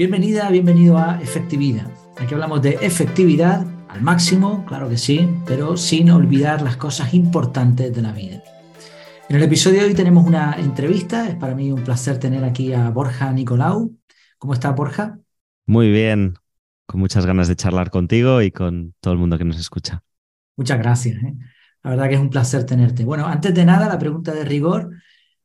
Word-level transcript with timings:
Bienvenida, 0.00 0.48
bienvenido 0.48 0.96
a 0.96 1.20
Efectividad. 1.20 1.86
Aquí 2.16 2.32
hablamos 2.32 2.62
de 2.62 2.78
efectividad 2.80 3.66
al 3.86 4.00
máximo, 4.00 4.64
claro 4.64 4.88
que 4.88 4.96
sí, 4.96 5.28
pero 5.44 5.76
sin 5.76 6.08
olvidar 6.10 6.62
las 6.62 6.78
cosas 6.78 7.12
importantes 7.12 7.94
de 7.94 8.00
la 8.00 8.12
vida. 8.12 8.42
En 9.28 9.36
el 9.36 9.42
episodio 9.42 9.80
de 9.80 9.88
hoy 9.88 9.94
tenemos 9.94 10.26
una 10.26 10.54
entrevista. 10.54 11.28
Es 11.28 11.34
para 11.34 11.54
mí 11.54 11.70
un 11.70 11.84
placer 11.84 12.18
tener 12.18 12.44
aquí 12.44 12.72
a 12.72 12.88
Borja 12.88 13.30
Nicolau. 13.30 13.94
¿Cómo 14.38 14.54
está 14.54 14.70
Borja? 14.70 15.18
Muy 15.66 15.90
bien, 15.90 16.32
con 16.86 16.98
muchas 16.98 17.26
ganas 17.26 17.48
de 17.48 17.56
charlar 17.56 17.90
contigo 17.90 18.40
y 18.40 18.52
con 18.52 18.94
todo 19.00 19.12
el 19.12 19.20
mundo 19.20 19.36
que 19.36 19.44
nos 19.44 19.60
escucha. 19.60 20.02
Muchas 20.56 20.78
gracias. 20.78 21.22
¿eh? 21.22 21.34
La 21.82 21.90
verdad 21.90 22.08
que 22.08 22.14
es 22.14 22.20
un 22.22 22.30
placer 22.30 22.64
tenerte. 22.64 23.04
Bueno, 23.04 23.26
antes 23.26 23.54
de 23.54 23.66
nada, 23.66 23.86
la 23.86 23.98
pregunta 23.98 24.32
de 24.32 24.46
rigor. 24.46 24.92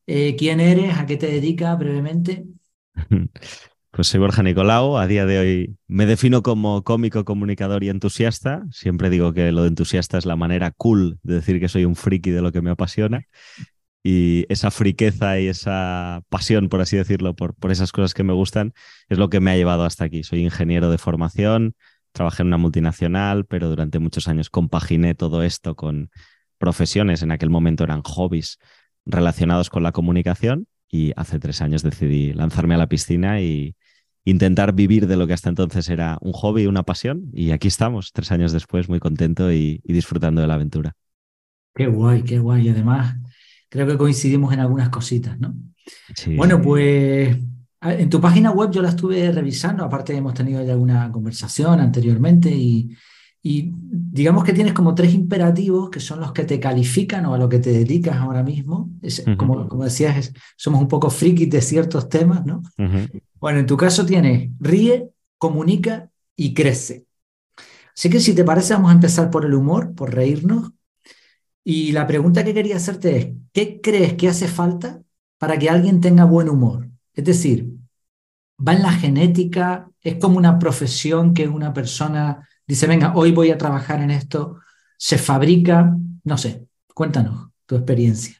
Eh, 0.06 0.34
¿Quién 0.34 0.60
eres? 0.60 0.96
¿A 0.96 1.04
qué 1.04 1.18
te 1.18 1.26
dedicas 1.26 1.78
brevemente? 1.78 2.46
Pues 3.90 4.08
soy 4.08 4.20
Borja 4.20 4.42
Nicolau, 4.42 4.98
a 4.98 5.06
día 5.06 5.24
de 5.24 5.38
hoy 5.38 5.76
me 5.86 6.04
defino 6.04 6.42
como 6.42 6.84
cómico, 6.84 7.24
comunicador 7.24 7.82
y 7.82 7.88
entusiasta. 7.88 8.64
Siempre 8.70 9.08
digo 9.08 9.32
que 9.32 9.52
lo 9.52 9.62
de 9.62 9.68
entusiasta 9.68 10.18
es 10.18 10.26
la 10.26 10.36
manera 10.36 10.70
cool 10.72 11.18
de 11.22 11.36
decir 11.36 11.60
que 11.60 11.68
soy 11.68 11.86
un 11.86 11.96
friki 11.96 12.30
de 12.30 12.42
lo 12.42 12.52
que 12.52 12.60
me 12.60 12.70
apasiona. 12.70 13.24
Y 14.02 14.44
esa 14.50 14.70
friqueza 14.70 15.40
y 15.40 15.48
esa 15.48 16.22
pasión, 16.28 16.68
por 16.68 16.82
así 16.82 16.96
decirlo, 16.96 17.34
por, 17.34 17.54
por 17.54 17.72
esas 17.72 17.90
cosas 17.90 18.12
que 18.12 18.22
me 18.22 18.34
gustan, 18.34 18.74
es 19.08 19.18
lo 19.18 19.30
que 19.30 19.40
me 19.40 19.50
ha 19.50 19.56
llevado 19.56 19.84
hasta 19.84 20.04
aquí. 20.04 20.22
Soy 20.24 20.44
ingeniero 20.44 20.90
de 20.90 20.98
formación, 20.98 21.74
trabajé 22.12 22.42
en 22.42 22.48
una 22.48 22.58
multinacional, 22.58 23.46
pero 23.46 23.70
durante 23.70 23.98
muchos 23.98 24.28
años 24.28 24.50
compaginé 24.50 25.14
todo 25.14 25.42
esto 25.42 25.74
con 25.74 26.10
profesiones, 26.58 27.22
en 27.22 27.32
aquel 27.32 27.50
momento 27.50 27.84
eran 27.84 28.02
hobbies 28.02 28.58
relacionados 29.06 29.70
con 29.70 29.82
la 29.82 29.92
comunicación 29.92 30.66
y 30.90 31.12
hace 31.16 31.38
tres 31.38 31.60
años 31.62 31.82
decidí 31.82 32.32
lanzarme 32.32 32.74
a 32.74 32.78
la 32.78 32.88
piscina 32.88 33.40
y, 33.40 33.74
intentar 34.28 34.72
vivir 34.72 35.06
de 35.06 35.16
lo 35.16 35.28
que 35.28 35.34
hasta 35.34 35.48
entonces 35.48 35.88
era 35.88 36.18
un 36.20 36.32
hobby, 36.32 36.66
una 36.66 36.82
pasión. 36.82 37.30
Y 37.32 37.52
aquí 37.52 37.68
estamos, 37.68 38.12
tres 38.12 38.32
años 38.32 38.50
después, 38.50 38.88
muy 38.88 38.98
contento 38.98 39.52
y, 39.52 39.80
disfrutando 39.84 40.40
de 40.40 40.48
la 40.48 40.54
aventura. 40.54 40.94
Qué 41.72 41.86
guay, 41.86 42.22
qué 42.24 42.40
guay. 42.40 42.66
Y 42.66 42.70
además, 42.70 43.14
creo 43.68 43.86
que 43.86 43.96
coincidimos 43.96 44.52
en 44.52 44.58
algunas 44.58 44.88
cositas, 44.88 45.38
¿no? 45.38 45.54
Bueno, 46.36 46.60
pues 46.60 47.36
en 47.80 48.10
tu 48.10 48.20
página 48.20 48.50
web 48.50 48.72
yo 48.72 48.82
la 48.82 48.88
estuve 48.88 49.30
revisando, 49.30 49.84
aparte 49.84 50.16
hemos 50.16 50.34
tenido 50.34 50.60
ya 50.64 50.72
alguna 50.72 51.10
conversación 51.12 51.78
anteriormente 51.78 52.50
y, 52.50 52.90
y 53.48 53.70
digamos 53.72 54.42
que 54.42 54.52
tienes 54.52 54.72
como 54.72 54.92
tres 54.96 55.14
imperativos 55.14 55.88
que 55.88 56.00
son 56.00 56.18
los 56.18 56.32
que 56.32 56.42
te 56.42 56.58
califican 56.58 57.26
o 57.26 57.34
a 57.34 57.38
lo 57.38 57.48
que 57.48 57.60
te 57.60 57.70
dedicas 57.70 58.16
ahora 58.16 58.42
mismo. 58.42 58.90
como, 59.38 59.68
como, 59.68 59.84
decías, 59.84 60.32
somos 60.56 60.80
un 60.80 60.88
poco 60.88 61.10
frikis 61.10 61.48
de 61.48 61.60
ciertos 61.60 62.08
temas, 62.08 62.44
¿no? 62.44 62.60
Bueno, 63.38 63.60
en 63.60 63.66
tu 63.66 63.76
caso 63.76 64.04
tienes 64.04 64.50
ríe, 64.58 65.10
comunica 65.38 66.10
y 66.34 66.54
crece. 66.54 67.06
Así 67.96 68.10
que 68.10 68.18
si 68.18 68.34
te 68.34 68.42
parece, 68.42 68.74
vamos 68.74 68.90
a 68.90 68.94
empezar 68.94 69.30
por 69.30 69.44
el 69.44 69.54
humor, 69.54 69.94
por 69.94 70.12
reírnos. 70.12 70.72
Y 71.62 71.92
la 71.92 72.04
pregunta 72.04 72.42
que 72.44 72.52
quería 72.52 72.78
hacerte 72.78 73.16
es, 73.16 73.28
¿qué 73.52 73.80
crees 73.80 74.14
que 74.14 74.28
hace 74.28 74.48
falta 74.48 75.02
para 75.38 75.56
que 75.56 75.70
alguien 75.70 76.00
tenga 76.00 76.24
buen 76.24 76.48
humor? 76.48 76.88
Es 77.14 77.24
decir, 77.24 77.68
¿va 78.58 78.72
en 78.72 78.82
la 78.82 78.92
genética? 78.92 79.88
¿Es 80.00 80.16
como 80.16 80.36
una 80.36 80.58
profesión 80.58 81.32
que 81.32 81.46
una 81.46 81.72
persona 81.72 82.48
dice, 82.66 82.86
venga, 82.86 83.12
hoy 83.14 83.32
voy 83.32 83.50
a 83.50 83.58
trabajar 83.58 84.00
en 84.00 84.10
esto, 84.10 84.60
se 84.98 85.18
fabrica, 85.18 85.96
no 86.24 86.38
sé, 86.38 86.66
cuéntanos 86.94 87.50
tu 87.66 87.76
experiencia. 87.76 88.36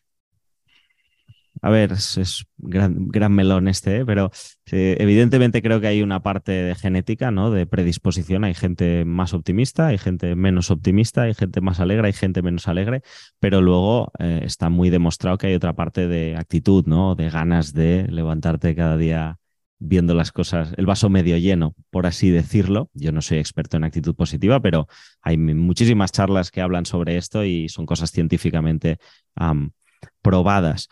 A 1.62 1.70
ver, 1.70 1.92
es, 1.92 2.44
gran, 2.58 3.32
melón 3.32 3.66
este, 3.66 3.98
¿eh? 3.98 4.06
pero 4.06 4.30
evidentemente 4.70 5.62
creo 5.62 5.80
que 5.80 5.86
hay 5.86 6.02
una 6.02 6.22
parte 6.22 6.52
de 6.52 6.74
genética, 6.74 7.30
¿no? 7.30 7.50
De 7.50 7.66
predisposición. 7.66 8.44
Hay 8.44 8.54
gente 8.54 9.04
más 9.04 9.32
optimista, 9.32 9.86
hay 9.88 9.98
gente 9.98 10.36
menos 10.36 10.70
optimista, 10.70 11.22
hay 11.22 11.34
gente 11.34 11.60
más 11.60 11.80
alegre, 11.80 12.08
hay 12.08 12.12
gente 12.12 12.42
menos 12.42 12.68
alegre, 12.68 13.02
pero 13.40 13.62
luego 13.62 14.12
eh, 14.18 14.42
está 14.44 14.68
muy 14.68 14.90
demostrado 14.90 15.38
que 15.38 15.48
hay 15.48 15.54
otra 15.54 15.72
parte 15.74 16.06
de 16.08 16.36
actitud, 16.36 16.84
¿no? 16.86 17.14
De 17.14 17.30
ganas 17.30 17.72
de 17.72 18.06
levantarte 18.10 18.74
cada 18.74 18.96
día 18.96 19.38
viendo 19.78 20.14
las 20.14 20.32
cosas, 20.32 20.72
el 20.76 20.86
vaso 20.86 21.08
medio 21.08 21.36
lleno, 21.36 21.74
por 21.90 22.06
así 22.06 22.30
decirlo. 22.30 22.90
Yo 22.94 23.12
no 23.12 23.20
soy 23.22 23.38
experto 23.38 23.76
en 23.76 23.84
actitud 23.84 24.14
positiva, 24.14 24.60
pero 24.60 24.88
hay 25.20 25.36
muchísimas 25.36 26.12
charlas 26.12 26.50
que 26.50 26.60
hablan 26.60 26.86
sobre 26.86 27.16
esto 27.16 27.44
y 27.44 27.68
son 27.68 27.86
cosas 27.86 28.10
científicamente 28.10 28.98
probadas. 30.22 30.88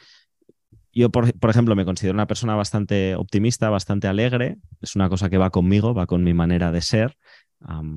Yo, 0.92 1.10
por, 1.10 1.50
ejemplo, 1.50 1.74
me 1.74 1.84
considero 1.84 2.14
una 2.14 2.28
persona 2.28 2.54
bastante 2.54 3.16
optimista, 3.16 3.68
bastante 3.68 4.06
alegre. 4.06 4.58
Es 4.80 4.94
una 4.94 5.08
cosa 5.08 5.28
que 5.28 5.38
va 5.38 5.50
conmigo, 5.50 5.92
va 5.92 6.06
con 6.06 6.22
mi 6.22 6.34
manera 6.34 6.70
de 6.70 6.82
ser. 6.82 7.16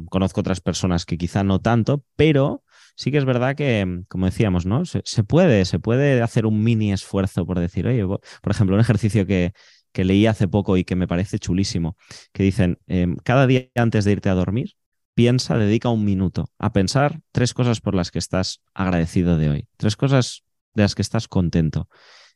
conozco 0.10 0.42
otras 0.42 0.62
personas 0.62 1.06
que 1.06 1.18
quizá 1.18 1.44
no 1.44 1.60
tanto, 1.60 2.04
pero 2.16 2.64
sí 2.96 3.12
que 3.12 3.20
es 3.20 3.26
verdad 3.26 3.56
que, 3.56 4.04
como 4.08 4.26
decíamos, 4.26 4.66
¿no? 4.66 4.86
Se, 4.86 5.02
se, 5.06 5.24
puede, 5.24 5.66
se 5.66 5.78
puede 5.78 6.24
hacer 6.24 6.48
un 6.48 6.64
mini 6.64 6.92
esfuerzo 6.92 7.46
por 7.46 7.60
decir, 7.60 7.86
oye, 7.86 8.04
por 8.04 8.52
ejemplo, 8.52 8.76
un 8.76 8.82
ejercicio 8.82 9.28
que, 9.28 9.54
que 9.98 10.06
leí 10.06 10.28
hace 10.28 10.48
poco 10.48 10.78
y 10.78 10.84
que 10.84 10.96
me 10.96 11.08
parece 11.08 11.40
chulísimo, 11.40 11.98
que 12.32 12.44
dicen, 12.44 12.78
em, 12.86 13.16
cada 13.24 13.48
día 13.48 13.72
antes 13.74 14.06
de 14.06 14.12
irte 14.12 14.30
a 14.30 14.36
dormir, 14.36 14.74
piensa, 15.16 15.58
dedica 15.58 15.90
un 15.90 16.06
minuto 16.06 16.52
a 16.60 16.72
pensar 16.72 17.22
tres 17.32 17.56
cosas 17.56 17.82
por 17.82 17.96
las 17.96 18.12
que 18.12 18.20
estás 18.20 18.62
agradecido 18.76 19.40
de 19.40 19.50
hoy, 19.50 19.68
tres 19.76 19.96
cosas 19.96 20.44
de 20.76 20.84
las 20.84 20.94
que 20.94 21.02
estás 21.02 21.28
contento. 21.28 21.90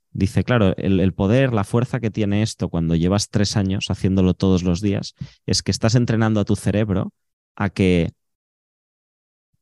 Dice, 0.09 0.43
claro, 0.43 0.75
el, 0.75 1.13
poder, 1.13 1.53
la 1.53 1.63
fuerza 1.63 1.99
que 1.99 2.09
tiene 2.09 2.41
esto 2.41 2.67
cuando 2.67 2.95
llevas 2.95 3.29
tres 3.29 3.55
años 3.55 3.85
haciéndolo 3.91 4.33
todos 4.33 4.63
los 4.63 4.81
días, 4.81 5.13
es 5.45 5.61
que 5.61 5.69
estás 5.69 5.93
entrenando 5.93 6.39
a 6.39 6.45
tu 6.45 6.55
cerebro 6.55 7.13
a 7.55 7.69
que 7.69 8.09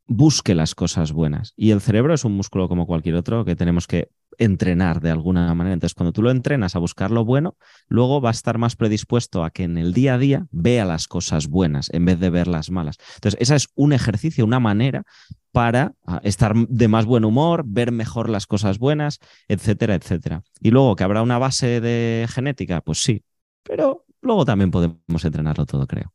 busque 0.07 0.55
las 0.55 0.73
cosas 0.73 1.11
buenas. 1.11 1.51
Y 1.57 1.71
el 1.71 1.81
cerebro 1.81 2.13
es 2.13 2.23
un 2.23 2.31
músculo 2.31 2.69
como 2.69 2.88
cualquier 2.88 3.15
otro 3.15 3.43
que 3.43 3.57
tenemos 3.57 3.88
que 3.88 4.07
entrenar 4.39 5.01
de 5.01 5.11
alguna 5.11 5.53
manera. 5.53 5.73
Entonces, 5.73 5.94
cuando 5.94 6.13
tú 6.13 6.23
lo 6.23 6.31
entrenas 6.31 6.75
a 6.75 6.79
buscar 6.79 7.11
lo 7.11 7.25
bueno, 7.25 7.57
luego 7.88 8.22
va 8.22 8.29
a 8.29 8.31
estar 8.31 8.57
más 8.57 8.75
predispuesto 8.75 9.44
a 9.44 9.51
que 9.51 9.63
en 9.63 9.77
el 9.77 9.94
día 9.94 10.16
a 10.16 10.17
día 10.17 10.47
vea 10.51 10.85
las 10.85 11.07
cosas 11.07 11.47
buenas 11.47 11.89
en 11.94 12.05
vez 12.05 12.19
de 12.19 12.29
ver 12.29 12.47
las 12.47 12.72
malas. 12.72 12.97
Entonces, 13.16 13.39
esa 13.41 13.55
es 13.55 13.67
un 13.75 13.94
ejercicio, 13.94 14.45
una 14.45 14.59
manera 14.59 15.03
para 15.51 15.94
ah, 16.05 16.22
estar 16.23 16.55
de 16.55 16.88
más 16.88 17.05
buen 17.05 17.25
humor, 17.25 17.63
ver 17.66 17.91
mejor 17.91 18.29
las 18.29 18.47
cosas 18.47 18.79
buenas, 18.79 19.19
etcétera, 19.47 19.95
etcétera. 19.95 20.44
Y 20.61 20.71
luego 20.71 20.95
que 20.95 21.03
habrá 21.03 21.21
una 21.21 21.38
base 21.38 21.81
de 21.81 22.27
genética, 22.29 22.81
pues 22.81 23.00
sí, 23.00 23.23
pero 23.63 24.06
luego 24.21 24.45
también 24.45 24.71
podemos 24.71 25.23
entrenarlo 25.23 25.66
todo, 25.66 25.85
creo. 25.85 26.13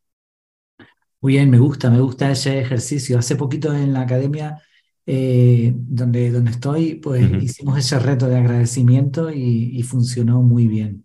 Muy 1.21 1.35
bien, 1.35 1.51
me 1.51 1.59
gusta, 1.59 1.91
me 1.91 2.01
gusta 2.01 2.31
ese 2.31 2.61
ejercicio. 2.61 3.19
Hace 3.19 3.37
poquito 3.37 3.75
en 3.75 3.93
la 3.93 4.03
academia 4.03 4.61
eh, 5.07 5.73
donde, 5.77 6.31
donde 6.31 6.51
estoy, 6.51 6.95
pues 6.95 7.31
hicimos 7.43 7.79
ese 7.79 7.99
reto 7.99 8.27
de 8.27 8.39
agradecimiento 8.39 9.31
y, 9.31 9.83
funcionó 9.83 10.43
muy 10.43 10.67
bien. 10.67 11.05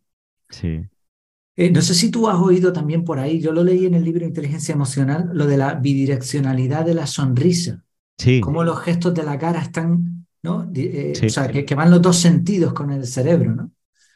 Sí. 0.49 0.81
Eh, 1.55 1.71
no 1.71 1.81
sé 1.81 1.93
si 1.93 2.09
tú 2.09 2.29
has 2.29 2.37
oído 2.37 2.71
también 2.71 3.03
por 3.03 3.19
ahí, 3.19 3.41
yo 3.41 3.51
lo 3.51 3.63
leí 3.63 3.85
en 3.85 3.93
el 3.93 4.05
libro 4.05 4.25
Inteligencia 4.25 4.73
Emocional, 4.73 5.29
lo 5.33 5.45
de 5.45 5.57
la 5.57 5.73
bidireccionalidad 5.73 6.85
de 6.85 6.93
la 6.93 7.07
sonrisa. 7.07 7.83
Sí. 8.17 8.39
Cómo 8.39 8.63
los 8.63 8.79
gestos 8.79 9.13
de 9.13 9.23
la 9.23 9.37
cara 9.37 9.61
están, 9.61 10.25
¿no? 10.41 10.71
Eh, 10.73 11.13
o 11.25 11.29
sea, 11.29 11.49
que, 11.49 11.65
que, 11.65 11.75
van 11.75 11.91
los 11.91 12.01
dos 12.01 12.17
sentidos 12.17 12.73
con 12.73 12.91
el 12.91 13.05
cerebro, 13.05 13.53
¿no? 13.53 13.71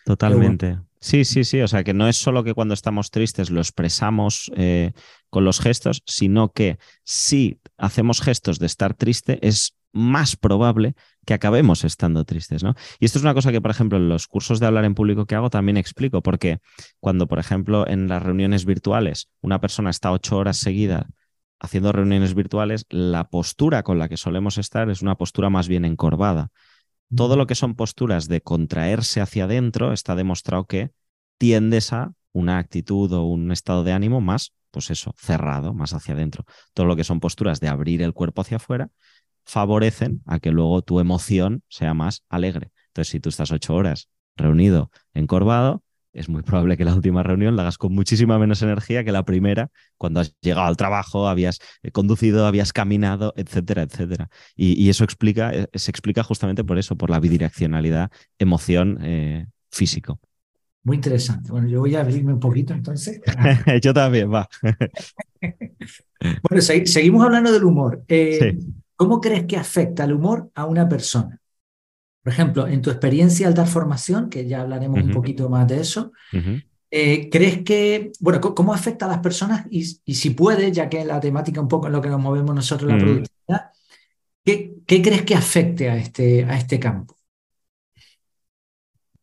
Totalmente. 0.06 0.80
Sí, 1.03 1.25
sí, 1.25 1.44
sí. 1.44 1.59
O 1.62 1.68
sea, 1.68 1.84
que 1.84 1.94
no 1.94 2.08
es 2.08 2.16
solo 2.16 2.46
que 2.46 2.53
cuando 2.53 2.74
estamos 2.74 3.12
tristes 3.12 3.52
lo 3.52 3.59
expresamos 3.59 4.50
eh, 4.56 4.94
con 5.30 5.44
los 5.44 5.59
gestos, 5.59 6.02
sino 6.08 6.53
que 6.53 6.78
si 7.03 7.59
hacemos 7.78 8.22
gestos 8.22 8.58
de 8.58 8.67
estar 8.67 8.94
triste, 8.94 9.38
es 9.46 9.76
más 9.91 10.38
probable 10.38 10.96
que 11.26 11.34
acabemos 11.34 11.84
estando 11.84 12.23
tristes, 12.23 12.64
¿no? 12.64 12.76
Y 13.02 13.05
esto 13.05 13.20
es 13.20 13.23
una 13.23 13.34
cosa 13.34 13.52
que, 13.52 13.59
por 13.59 13.70
ejemplo, 13.70 13.97
en 13.97 14.08
los 14.08 14.28
cursos 14.28 14.61
de 14.61 14.66
hablar 14.66 14.85
en 14.85 14.96
público 14.96 15.26
que 15.26 15.35
hago 15.35 15.50
también 15.50 15.76
explico, 15.76 16.22
porque 16.23 16.59
cuando, 17.02 17.28
por 17.28 17.38
ejemplo, 17.38 17.85
en 17.85 18.08
las 18.08 18.23
reuniones 18.23 18.64
virtuales 18.64 19.28
una 19.41 19.59
persona 19.59 19.90
está 19.90 20.14
ocho 20.14 20.38
horas 20.38 20.55
seguidas 20.55 21.03
haciendo 21.59 21.91
reuniones 21.91 22.34
virtuales, 22.34 22.85
la 22.90 23.26
postura 23.29 23.84
con 23.84 24.00
la 24.00 24.08
que 24.08 24.17
solemos 24.17 24.58
estar 24.58 24.90
es 24.90 25.02
una 25.02 25.16
postura 25.16 25.50
más 25.50 25.67
bien 25.67 25.84
encorvada 25.84 26.50
todo 27.16 27.36
lo 27.36 27.48
que 27.48 27.56
son 27.56 27.76
posturas 27.76 28.28
de 28.28 28.42
contraerse 28.42 29.22
hacia 29.22 29.46
adentro 29.46 29.94
está 29.94 30.16
demostrado 30.16 30.66
que 30.66 30.92
tiendes 31.38 31.94
a 31.94 32.14
una 32.32 32.58
actitud 32.58 33.12
o 33.14 33.24
un 33.24 33.52
estado 33.52 33.84
de 33.84 33.92
ánimo 33.92 34.22
más, 34.22 34.54
pues 34.72 34.90
eso, 34.90 35.14
cerrado, 35.18 35.74
más 35.74 35.94
hacia 35.94 36.14
adentro. 36.14 36.46
Todo 36.74 36.88
lo 36.88 36.96
que 36.96 37.04
son 37.04 37.20
posturas 37.20 37.60
de 37.60 37.68
abrir 37.68 38.02
el 38.02 38.14
cuerpo 38.14 38.42
hacia 38.42 38.58
afuera 38.58 38.90
favorecen 39.46 40.22
a 40.26 40.40
que 40.40 40.52
luego 40.52 40.82
tu 40.82 41.00
emoción 41.00 41.64
sea 41.68 41.94
más 41.94 42.24
alegre. 42.30 42.72
Entonces, 42.88 43.12
si 43.12 43.20
tú 43.20 43.30
estás 43.30 43.52
ocho 43.52 43.76
horas 43.76 44.10
reunido, 44.36 44.90
encorvado, 45.14 45.84
es 46.14 46.30
muy 46.30 46.44
probable 46.44 46.78
que 46.78 46.86
la 46.86 46.94
última 46.94 47.24
reunión 47.24 47.56
la 47.56 47.64
hagas 47.64 47.78
con 47.78 47.94
muchísima 47.94 48.38
menos 48.40 48.62
energía 48.62 49.04
que 49.04 49.12
la 49.12 49.24
primera, 49.24 49.70
cuando 49.98 50.20
has 50.20 50.36
llegado 50.42 50.68
al 50.68 50.78
trabajo, 50.78 51.28
habías 51.28 51.60
eh, 51.82 51.92
conducido, 51.92 52.46
habías 52.46 52.72
caminado, 52.72 53.34
etcétera, 53.36 53.82
etcétera. 53.82 54.30
Y, 54.56 54.90
eso 54.90 55.04
explica, 55.04 55.54
eh, 55.54 55.68
se 55.74 55.92
explica 55.92 56.24
justamente 56.24 56.64
por 56.64 56.78
eso, 56.78 56.96
por 56.96 57.10
la 57.10 57.20
bidireccionalidad 57.20 58.12
emoción 58.38 59.00
eh, 59.02 59.48
físico. 59.72 60.20
Muy 60.84 60.98
interesante. 60.98 61.50
Bueno, 61.50 61.68
yo 61.68 61.80
voy 61.80 61.96
a 61.96 62.02
abrirme 62.02 62.34
un 62.34 62.40
poquito 62.40 62.74
entonces. 62.74 63.22
yo 63.82 63.94
también, 63.94 64.32
va. 64.32 64.48
bueno, 66.50 66.62
seguimos 66.62 67.26
hablando 67.26 67.52
del 67.52 67.64
humor. 67.64 68.04
Eh, 68.08 68.58
¿Cómo 68.96 69.20
crees 69.22 69.46
que 69.46 69.58
afecta 69.58 70.04
el 70.04 70.14
humor 70.14 70.52
a 70.54 70.66
una 70.66 70.88
persona? 70.88 71.40
Por 72.23 72.31
ejemplo, 72.31 72.67
en 72.67 72.81
tu 72.81 72.90
experiencia 72.90 73.47
al 73.47 73.53
dar 73.53 73.67
formación, 73.67 74.29
que 74.29 74.47
ya 74.47 74.61
hablaremos 74.61 75.03
un 75.03 75.11
poquito 75.11 75.49
más 75.49 75.67
de 75.67 75.81
eso, 75.81 76.14
eh, 76.90 77.29
¿crees 77.29 77.64
que, 77.64 78.11
bueno, 78.20 78.40
cómo 78.40 78.73
afecta 78.73 79.05
a 79.05 79.09
las 79.09 79.20
personas 79.20 79.66
y, 79.70 79.84
si 79.84 80.29
puede, 80.29 80.72
ya 80.72 80.87
que 80.87 81.03
la 81.03 81.20
temática 81.20 81.59
un 81.59 81.67
poco 81.67 81.87
en 81.87 81.93
lo 81.93 82.02
que 82.02 82.09
nos 82.09 82.22
movemos 82.22 82.55
nosotros, 82.55 82.90
la 82.90 82.97
productividad, 82.97 83.72
¿qué, 84.46 84.73
crees 84.85 85.23
que 85.23 85.35
afecte 85.35 85.90
a 85.90 85.97
este, 85.97 86.46
a 86.46 86.58
este 86.58 86.79
campo? 86.79 87.17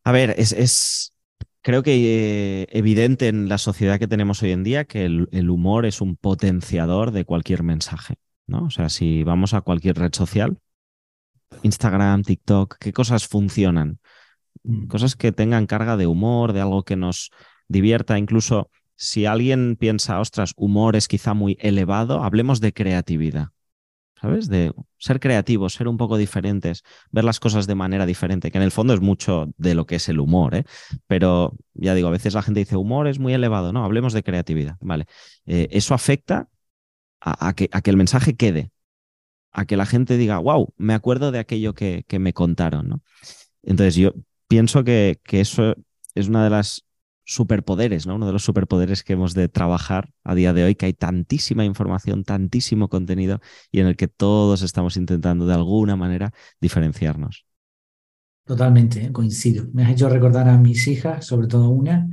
A 0.03 0.11
ver, 0.11 0.35
es, 0.37 1.13
creo 1.61 1.81
que 1.81 1.93
eh, 1.93 2.67
evidente 2.71 3.27
en 3.27 3.49
la 3.49 3.57
sociedad 3.57 3.99
que 3.99 4.07
tenemos 4.07 4.43
hoy 4.43 4.51
en 4.51 4.63
día 4.63 4.85
que 4.85 5.05
el, 5.05 5.49
humor 5.49 5.85
es 5.85 6.01
un 6.01 6.17
potenciador 6.17 7.11
de 7.11 7.25
cualquier 7.25 7.63
mensaje. 7.63 8.15
¿no? 8.47 8.65
O 8.65 8.69
sea, 8.69 8.89
si 8.89 9.23
vamos 9.23 9.53
a 9.53 9.61
cualquier 9.61 9.97
red 9.97 10.13
social, 10.13 10.57
Instagram, 11.63 12.23
TikTok, 12.23 12.77
¿qué 12.79 12.93
cosas 12.93 13.27
funcionan? 13.27 13.99
Mm. 14.63 14.87
Cosas 14.87 15.15
que 15.15 15.31
tengan 15.31 15.67
carga 15.67 15.97
de 15.97 16.07
humor, 16.07 16.53
de 16.53 16.61
algo 16.61 16.83
que 16.83 16.95
nos 16.95 17.31
divierta, 17.67 18.17
incluso 18.17 18.69
si 18.95 19.25
alguien 19.25 19.77
piensa, 19.79 20.19
ostras, 20.19 20.53
humor 20.57 20.95
es 20.95 21.07
quizá 21.07 21.33
muy 21.33 21.57
elevado, 21.59 22.23
hablemos 22.23 22.61
de 22.61 22.73
creatividad. 22.73 23.47
¿Sabes? 24.21 24.47
De 24.47 24.71
ser 24.99 25.19
creativos, 25.19 25.73
ser 25.73 25.87
un 25.87 25.97
poco 25.97 26.15
diferentes, 26.15 26.83
ver 27.09 27.23
las 27.23 27.39
cosas 27.39 27.65
de 27.65 27.73
manera 27.73 28.05
diferente, 28.05 28.51
que 28.51 28.59
en 28.59 28.63
el 28.63 28.69
fondo 28.69 28.93
es 28.93 29.01
mucho 29.01 29.51
de 29.57 29.73
lo 29.73 29.87
que 29.87 29.95
es 29.95 30.07
el 30.09 30.19
humor, 30.19 30.53
¿eh? 30.53 30.63
Pero 31.07 31.57
ya 31.73 31.95
digo, 31.95 32.07
a 32.09 32.11
veces 32.11 32.35
la 32.35 32.43
gente 32.43 32.59
dice, 32.59 32.75
humor 32.75 33.07
es 33.07 33.17
muy 33.17 33.33
elevado, 33.33 33.73
no, 33.73 33.83
hablemos 33.83 34.13
de 34.13 34.21
creatividad, 34.21 34.77
¿vale? 34.79 35.05
Eh, 35.47 35.69
eso 35.71 35.95
afecta 35.95 36.49
a, 37.19 37.53
que, 37.53 37.67
a 37.71 37.81
que 37.81 37.89
el 37.89 37.97
mensaje 37.97 38.35
quede, 38.35 38.69
a 39.51 39.65
que 39.65 39.77
la 39.77 39.85
gente 39.85 40.17
diga, 40.17 40.37
wow, 40.39 40.73
me 40.77 40.93
acuerdo 40.93 41.31
de 41.31 41.39
aquello 41.39 41.73
que, 41.73 42.05
que 42.07 42.19
me 42.19 42.33
contaron, 42.33 42.89
¿no? 42.89 43.01
Entonces 43.63 43.95
yo 43.95 44.13
pienso 44.47 44.83
que, 44.83 45.19
que, 45.23 45.41
eso 45.41 45.75
es 46.15 46.27
una 46.27 46.43
de 46.43 46.49
las 46.49 46.85
superpoderes, 47.23 48.07
¿no? 48.07 48.15
Uno 48.15 48.27
de 48.27 48.33
los 48.33 48.43
superpoderes 48.43 49.03
que 49.03 49.13
hemos 49.13 49.33
de 49.33 49.47
trabajar 49.47 50.11
a 50.23 50.35
día 50.35 50.53
de 50.53 50.63
hoy, 50.63 50.75
que 50.75 50.87
hay 50.87 50.93
tantísima 50.93 51.63
información, 51.65 52.23
tantísimo 52.23 52.89
contenido 52.89 53.39
y 53.71 53.79
en 53.79 53.87
el 53.87 53.95
que 53.95 54.07
todos 54.07 54.61
estamos 54.61 54.97
intentando 54.97 55.45
de 55.45 55.53
alguna 55.53 55.95
manera 55.95 56.33
diferenciarnos. 56.59 57.45
Totalmente, 58.45 59.05
¿eh? 59.05 59.11
coincido. 59.11 59.67
Me 59.73 59.83
has 59.85 59.91
hecho 59.91 60.09
recordar 60.09 60.49
a 60.49 60.57
mis 60.57 60.87
hijas, 60.87 61.25
sobre 61.25 61.47
todo 61.47 61.69
una, 61.69 62.09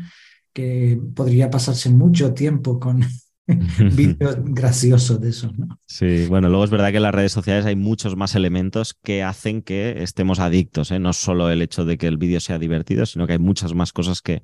que 0.53 1.01
podría 1.15 1.51
pasarse 1.51 1.91
mucho 1.91 2.35
tiempo 2.35 2.79
con 2.79 3.03
vídeos 3.97 4.37
graciosos 4.45 5.21
de 5.21 5.31
esos, 5.31 5.59
¿no? 5.59 5.81
Sí, 5.87 6.27
bueno, 6.29 6.49
luego 6.49 6.65
es 6.65 6.71
verdad 6.71 6.91
que 6.91 6.99
en 6.99 7.03
las 7.03 7.15
redes 7.15 7.33
sociales 7.33 7.65
hay 7.65 7.77
muchos 7.77 8.15
más 8.17 8.35
elementos 8.35 8.95
que 9.03 9.23
hacen 9.23 9.63
que 9.63 10.03
estemos 10.03 10.39
adictos, 10.39 10.91
¿eh? 10.91 10.99
No 10.99 11.13
solo 11.13 11.51
el 11.51 11.63
hecho 11.63 11.85
de 11.85 11.97
que 11.97 12.07
el 12.07 12.19
vídeo 12.19 12.41
sea 12.41 12.59
divertido, 12.59 13.07
sino 13.07 13.27
que 13.27 13.33
hay 13.33 13.39
muchas 13.39 13.75
más 13.75 13.93
cosas 13.93 14.21
que 14.21 14.43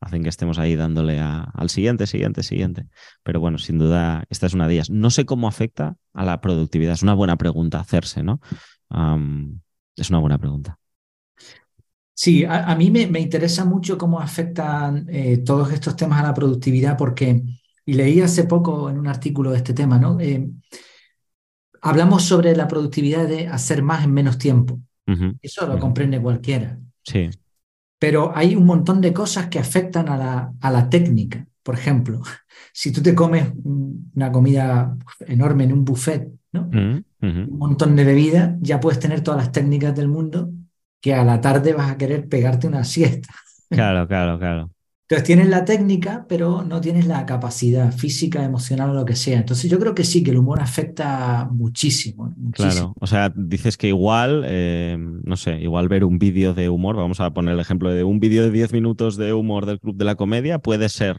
hacen 0.00 0.22
que 0.22 0.28
estemos 0.28 0.58
ahí 0.58 0.76
dándole 0.76 1.20
al 1.20 1.70
siguiente, 1.70 2.06
siguiente, 2.06 2.42
siguiente. 2.42 2.86
Pero 3.22 3.40
bueno, 3.40 3.58
sin 3.58 3.78
duda, 3.78 4.24
esta 4.30 4.46
es 4.46 4.54
una 4.54 4.68
de 4.68 4.74
ellas. 4.74 4.90
No 4.90 5.10
sé 5.10 5.24
cómo 5.26 5.48
afecta 5.48 5.96
a 6.14 6.24
la 6.24 6.40
productividad. 6.40 6.94
Es 6.94 7.02
una 7.02 7.14
buena 7.14 7.36
pregunta 7.36 7.80
hacerse, 7.80 8.22
¿no? 8.22 8.40
es 9.96 10.10
una 10.10 10.18
buena 10.18 10.38
pregunta. 10.38 10.78
Sí, 12.18 12.44
a, 12.46 12.74
mí 12.76 12.90
me, 12.90 13.20
interesa 13.20 13.66
mucho 13.66 13.98
cómo 13.98 14.20
afectan 14.20 15.06
eh, 15.10 15.38
todos 15.38 15.70
estos 15.70 15.96
temas 15.96 16.20
a 16.20 16.22
la 16.22 16.32
productividad 16.32 16.96
porque, 16.96 17.42
y 17.86 17.94
leí 17.94 18.20
hace 18.20 18.44
poco 18.44 18.90
en 18.90 18.98
un 18.98 19.06
artículo 19.06 19.52
de 19.52 19.58
este 19.58 19.72
tema, 19.72 19.98
¿no? 19.98 20.18
Eh, 20.20 20.50
hablamos 21.80 22.24
sobre 22.24 22.54
la 22.56 22.66
productividad 22.66 23.28
de 23.28 23.46
hacer 23.46 23.82
más 23.82 24.04
en 24.04 24.12
menos 24.12 24.36
tiempo. 24.38 24.80
Eso 25.40 25.68
lo 25.68 25.78
comprende 25.78 26.20
cualquiera. 26.20 26.80
Sí. 27.04 27.30
Pero 28.00 28.36
hay 28.36 28.56
un 28.56 28.66
montón 28.66 29.00
de 29.00 29.12
cosas 29.12 29.46
que 29.46 29.60
afectan 29.60 30.08
a 30.08 30.16
la, 30.16 30.52
a 30.60 30.70
la 30.72 30.90
técnica. 30.90 31.46
Por 31.62 31.76
ejemplo, 31.76 32.22
si 32.72 32.92
tú 32.92 33.00
te 33.02 33.14
comes 33.14 33.52
una 33.64 34.32
comida 34.32 34.96
enorme 35.20 35.64
en 35.64 35.72
un 35.72 35.84
buffet, 35.84 36.28
¿no? 36.52 36.68
Mm, 36.72 37.04
un 37.20 37.58
montón 37.58 37.94
de 37.94 38.04
bebida, 38.04 38.56
ya 38.60 38.80
puedes 38.80 38.98
tener 38.98 39.20
todas 39.20 39.38
las 39.40 39.52
técnicas 39.52 39.94
del 39.94 40.08
mundo 40.08 40.50
que 41.00 41.14
a 41.14 41.24
la 41.24 41.40
tarde 41.40 41.72
vas 41.72 41.92
a 41.92 41.96
querer 41.96 42.28
pegarte 42.28 42.66
una 42.66 42.82
siesta. 42.82 43.32
Claro, 43.70 44.06
claro, 44.08 44.38
claro. 44.38 44.70
Entonces 45.08 45.24
tienes 45.24 45.48
la 45.48 45.64
técnica, 45.64 46.26
pero 46.28 46.64
no 46.64 46.80
tienes 46.80 47.06
la 47.06 47.24
capacidad 47.26 47.92
física, 47.92 48.42
emocional 48.42 48.90
o 48.90 48.94
lo 48.94 49.04
que 49.04 49.14
sea. 49.14 49.38
Entonces 49.38 49.70
yo 49.70 49.78
creo 49.78 49.94
que 49.94 50.02
sí, 50.02 50.24
que 50.24 50.32
el 50.32 50.38
humor 50.38 50.60
afecta 50.60 51.48
muchísimo. 51.48 52.34
Claro, 52.50 52.94
o 52.98 53.06
sea, 53.06 53.32
dices 53.36 53.76
que 53.76 53.88
igual, 53.88 54.44
eh, 54.46 54.96
no 54.98 55.36
sé, 55.36 55.60
igual 55.60 55.88
ver 55.88 56.04
un 56.04 56.18
vídeo 56.18 56.54
de 56.54 56.68
humor, 56.70 56.96
vamos 56.96 57.20
a 57.20 57.32
poner 57.32 57.54
el 57.54 57.60
ejemplo 57.60 57.90
de 57.90 58.02
un 58.02 58.18
vídeo 58.18 58.42
de 58.42 58.50
10 58.50 58.72
minutos 58.72 59.16
de 59.16 59.32
humor 59.32 59.66
del 59.66 59.78
Club 59.78 59.96
de 59.96 60.06
la 60.06 60.14
Comedia, 60.16 60.58
puede 60.58 60.88
ser 60.88 61.18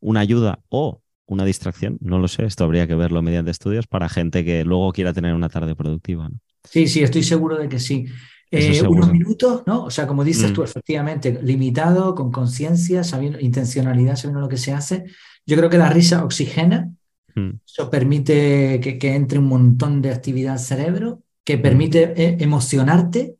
una 0.00 0.20
ayuda 0.20 0.60
o 0.68 1.02
una 1.26 1.44
distracción, 1.44 1.98
no 2.00 2.18
lo 2.18 2.28
sé, 2.28 2.44
esto 2.44 2.64
habría 2.64 2.86
que 2.86 2.94
verlo 2.94 3.22
mediante 3.22 3.50
estudios 3.50 3.86
para 3.86 4.08
gente 4.08 4.44
que 4.44 4.64
luego 4.64 4.92
quiera 4.92 5.12
tener 5.12 5.34
una 5.34 5.48
tarde 5.48 5.74
productiva. 5.76 6.30
Sí, 6.64 6.86
sí, 6.86 7.02
estoy 7.02 7.22
seguro 7.22 7.58
de 7.58 7.68
que 7.68 7.78
sí. 7.78 8.06
Eh, 8.54 8.82
unos 8.86 9.10
minutos, 9.10 9.62
¿no? 9.66 9.84
O 9.84 9.90
sea, 9.90 10.06
como 10.06 10.24
dices 10.24 10.50
mm. 10.50 10.54
tú, 10.54 10.62
efectivamente, 10.62 11.40
limitado, 11.42 12.14
con 12.14 12.30
conciencia, 12.30 13.02
sabiendo, 13.02 13.40
intencionalidad, 13.40 14.16
sabiendo 14.16 14.40
lo 14.40 14.48
que 14.48 14.58
se 14.58 14.74
hace. 14.74 15.06
Yo 15.46 15.56
creo 15.56 15.70
que 15.70 15.78
la 15.78 15.88
risa 15.88 16.22
oxigena, 16.22 16.92
mm. 17.34 17.50
eso 17.66 17.88
permite 17.88 18.78
que, 18.80 19.14
entre 19.14 19.38
un 19.38 19.46
montón 19.46 20.02
de 20.02 20.10
actividad 20.10 20.52
al 20.52 20.58
cerebro, 20.58 21.22
que 21.44 21.56
mm. 21.56 21.62
permite 21.62 22.12
eh, 22.22 22.36
emocionarte, 22.40 23.36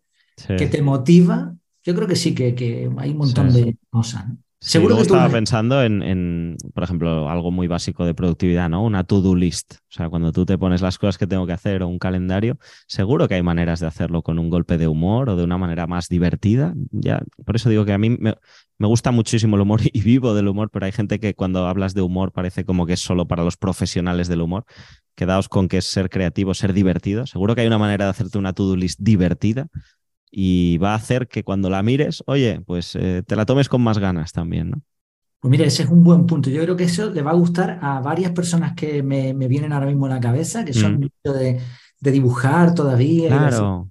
que 0.59 0.67
te 0.67 0.81
motiva. 0.81 1.55
Yo 1.85 1.95
creo 1.95 2.09
que 2.09 2.17
sí, 2.17 2.35
que, 2.35 2.55
que 2.55 2.91
hay 2.97 3.11
un 3.11 3.19
montón 3.19 3.53
de 3.53 3.77
cosas. 3.91 4.27
¿no? 4.29 4.39
Seguro 4.65 4.95
que 4.95 5.03
estaba 5.03 5.29
pensando 5.29 5.83
en, 5.83 6.57
por 6.73 6.85
ejemplo, 6.85 7.29
algo 7.29 7.51
muy 7.51 7.67
básico 7.67 8.07
de 8.07 8.15
productividad, 8.15 8.69
¿no? 8.69 8.85
Una 8.85 9.03
to-do 9.03 9.35
list. 9.35 9.75
O 9.75 9.93
sea, 9.93 10.09
cuando 10.09 10.31
tú 10.31 10.47
te 10.47 10.57
pones 10.57 10.81
las 10.81 10.99
cosas 10.99 11.19
que 11.19 11.27
tengo 11.27 11.49
que 11.49 11.53
hacer 11.53 11.83
o 11.83 11.89
un 11.89 11.99
calendario, 11.99 12.59
seguro 12.87 13.27
que 13.27 13.35
hay 13.35 13.43
maneras 13.43 13.81
de 13.81 13.89
hacerlo 13.89 14.23
con 14.23 14.39
un 14.39 14.51
golpe 14.51 14.79
de 14.79 14.87
humor 14.87 15.31
o 15.31 15.37
de 15.37 15.43
una 15.43 15.59
manera 15.59 15.89
más 15.89 16.09
divertida. 16.09 16.75
Ya, 16.93 17.23
por 17.45 17.57
eso 17.57 17.71
digo 17.71 17.85
que 17.85 17.93
a 17.93 17.99
mí 17.99 18.11
me, 18.11 18.37
gusta 18.79 19.11
muchísimo 19.11 19.57
el 19.57 19.63
humor 19.63 19.81
y 19.93 20.01
vivo 20.01 20.33
del 20.33 20.47
humor, 20.47 20.71
pero 20.71 20.87
hay 20.87 20.93
gente 20.93 21.19
que 21.19 21.35
cuando 21.35 21.67
hablas 21.67 21.93
de 21.93 22.03
humor 22.03 22.31
parece 22.31 22.65
como 22.65 22.87
que 22.87 22.93
es 22.93 23.01
solo 23.01 23.27
para 23.27 23.43
los 23.43 23.57
profesionales 23.57 24.29
del 24.29 24.43
humor. 24.43 24.65
Quedaos 25.17 25.49
con 25.49 25.67
que 25.67 25.79
es 25.79 25.87
ser 25.87 26.09
creativo, 26.09 26.55
ser 26.55 26.73
divertido. 26.73 27.27
Seguro 27.27 27.57
que 27.57 27.63
hay 27.63 27.67
una 27.67 27.79
manera 27.79 28.05
de 28.05 28.13
hacerte 28.13 28.39
una 28.39 28.53
to-do 28.53 28.77
list 28.77 29.01
divertida 29.03 29.67
y 30.35 30.79
va 30.79 30.93
a 30.93 30.97
hacer 30.97 31.29
que 31.29 31.45
cuando 31.45 31.69
la 31.69 31.83
mires, 31.83 32.25
oye, 32.27 32.63
pues 32.67 32.97
eh, 32.97 33.23
te 33.25 33.37
la 33.37 33.45
tomes 33.45 33.69
con 33.69 33.83
más 33.83 33.99
ganas 33.99 34.33
también, 34.33 34.71
¿no? 34.71 34.83
Pues 35.39 35.51
mira, 35.51 35.67
ese 35.67 35.83
es 35.83 35.91
un 35.91 36.03
buen 36.03 36.25
punto. 36.25 36.49
Yo 36.51 36.63
creo 36.63 36.77
que 36.77 36.85
eso 36.85 37.11
le 37.11 37.21
va 37.21 37.33
a 37.33 37.35
gustar 37.35 37.79
a 37.83 38.01
varias 38.01 38.31
personas 38.31 38.75
que 38.75 39.03
me, 39.03 39.35
vienen 39.35 39.73
ahora 39.73 39.87
mismo 39.87 40.07
a 40.07 40.11
la 40.11 40.21
cabeza, 40.21 40.65
que 40.65 40.73
son 40.73 41.01
mm. 41.01 41.31
de, 41.31 41.61
de, 42.01 42.11
dibujar 42.11 42.75
todavía. 42.75 43.29
Claro. 43.29 43.91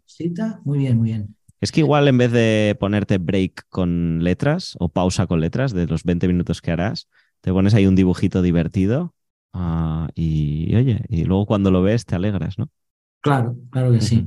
muy 0.64 0.80
bien, 0.80 0.98
muy 0.98 1.10
bien. 1.10 1.36
Es 1.60 1.72
que 1.72 1.82
igual 1.82 2.08
en 2.08 2.18
vez 2.18 2.32
de 2.32 2.76
ponerte 2.80 3.18
break 3.20 3.68
con 3.70 4.24
letras 4.24 4.76
o 4.80 4.90
pausa 4.90 5.28
con 5.28 5.42
letras 5.42 5.74
de 5.74 5.86
los 5.86 6.04
20 6.06 6.28
minutos 6.28 6.62
que 6.62 6.72
harás, 6.72 7.08
te 7.42 7.52
pones 7.52 7.74
ahí 7.74 7.86
un 7.86 7.96
dibujito 7.96 8.42
divertido 8.42 9.14
ah, 9.54 10.08
y, 10.16 10.74
oye, 10.76 11.04
y 11.10 11.26
luego 11.26 11.46
cuando 11.46 11.70
lo 11.70 11.84
ves 11.84 12.06
te 12.06 12.16
alegras, 12.16 12.58
¿no? 12.58 12.70
Claro, 13.20 13.58
claro 13.70 13.92
que 13.92 14.02
sí. 14.02 14.26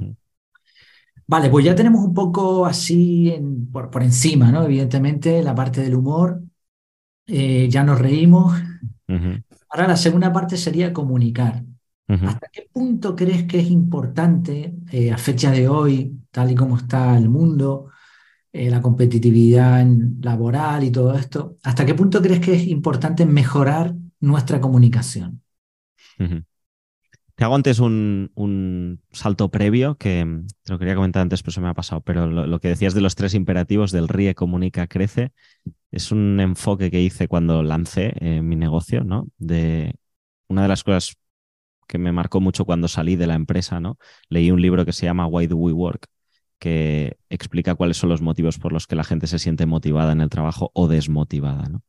Vale, 1.27 1.49
pues 1.49 1.65
ya 1.65 1.75
tenemos 1.75 2.05
un 2.05 2.13
poco 2.13 2.67
así 2.67 3.35
por, 3.73 4.03
encima, 4.03 4.53
¿no? 4.53 4.65
Evidentemente, 4.65 5.43
la 5.43 5.55
parte 5.55 5.81
del 5.81 5.95
humor, 5.95 6.43
eh, 7.27 7.69
ya 7.71 7.83
nos 7.83 7.99
reímos. 7.99 8.55
Ahora 9.71 9.89
la 9.89 9.97
segunda 9.97 10.33
parte 10.33 10.57
sería 10.57 10.93
comunicar. 10.93 11.65
¿Hasta 12.07 12.49
qué 12.53 12.69
punto 12.71 13.17
crees 13.17 13.45
que 13.45 13.61
es 13.61 13.71
importante 13.71 14.75
eh, 14.93 15.11
a 15.11 15.17
fecha 15.17 15.51
de 15.51 15.69
hoy, 15.69 16.21
tal 16.31 16.51
y 16.51 16.55
como 16.55 16.77
está 16.77 17.17
el 17.17 17.31
mundo, 17.31 17.89
eh, 18.53 18.71
la 18.71 18.83
competitividad 18.83 19.85
laboral 20.21 20.85
y 20.85 20.91
todo 20.93 21.15
esto, 21.15 21.57
¿hasta 21.63 21.87
qué 21.87 21.95
punto 21.95 22.21
crees 22.21 22.41
que 22.41 22.55
es 22.55 22.67
importante 22.67 23.25
mejorar 23.27 23.95
nuestra 24.21 24.61
comunicación? 24.61 25.43
Te 27.37 27.43
hago 27.45 27.57
antes 27.57 27.81
un, 27.81 29.01
salto 29.11 29.51
previo 29.51 29.97
que 29.97 30.25
mm, 30.25 30.47
te 30.63 30.73
lo 30.73 30.79
quería 30.79 30.95
comentar 30.95 31.23
antes, 31.23 31.43
pero 31.43 31.53
se 31.53 31.61
me 31.61 31.69
ha 31.69 31.75
pasado. 31.75 32.01
Pero 32.03 32.27
lo, 32.27 32.61
que 32.61 32.69
decías 32.69 32.95
de 32.95 33.01
los 33.01 33.17
tres 33.17 33.35
imperativos 33.35 33.91
del 33.91 34.09
RIE, 34.09 34.35
comunica, 34.35 34.87
crece, 34.87 35.33
es 35.91 36.13
un 36.13 36.39
enfoque 36.41 36.91
que 36.91 37.03
hice 37.03 37.29
cuando 37.29 37.63
lancé 37.63 38.15
eh, 38.21 38.43
mi 38.43 38.57
negocio, 38.57 39.05
¿no? 39.05 39.29
De 39.39 39.95
una 40.49 40.63
de 40.63 40.69
las 40.69 40.85
cosas 40.85 41.17
que 41.89 41.99
me 41.99 42.13
marcó 42.13 42.41
mucho 42.41 42.65
cuando 42.65 42.89
salí 42.89 43.17
de 43.17 43.27
la 43.27 43.35
empresa, 43.35 43.81
¿no? 43.81 43.99
Leí 44.29 44.51
un 44.51 44.63
libro 44.63 44.85
que 44.85 44.93
se 44.93 45.07
llama 45.07 45.27
Why 45.27 45.47
Do 45.49 45.57
We 45.57 45.73
Work? 45.73 46.09
que 46.59 47.19
explica 47.29 47.75
cuáles 47.75 47.99
son 47.99 48.09
los 48.09 48.23
motivos 48.23 48.59
por 48.59 48.73
los 48.73 48.87
que 48.87 48.97
la 48.97 49.05
gente 49.05 49.27
se 49.27 49.39
siente 49.39 49.67
motivada 49.67 50.13
en 50.13 50.23
el 50.23 50.31
trabajo 50.31 50.71
o 50.73 50.89
desmotivada. 50.89 51.69
¿no? 51.69 51.83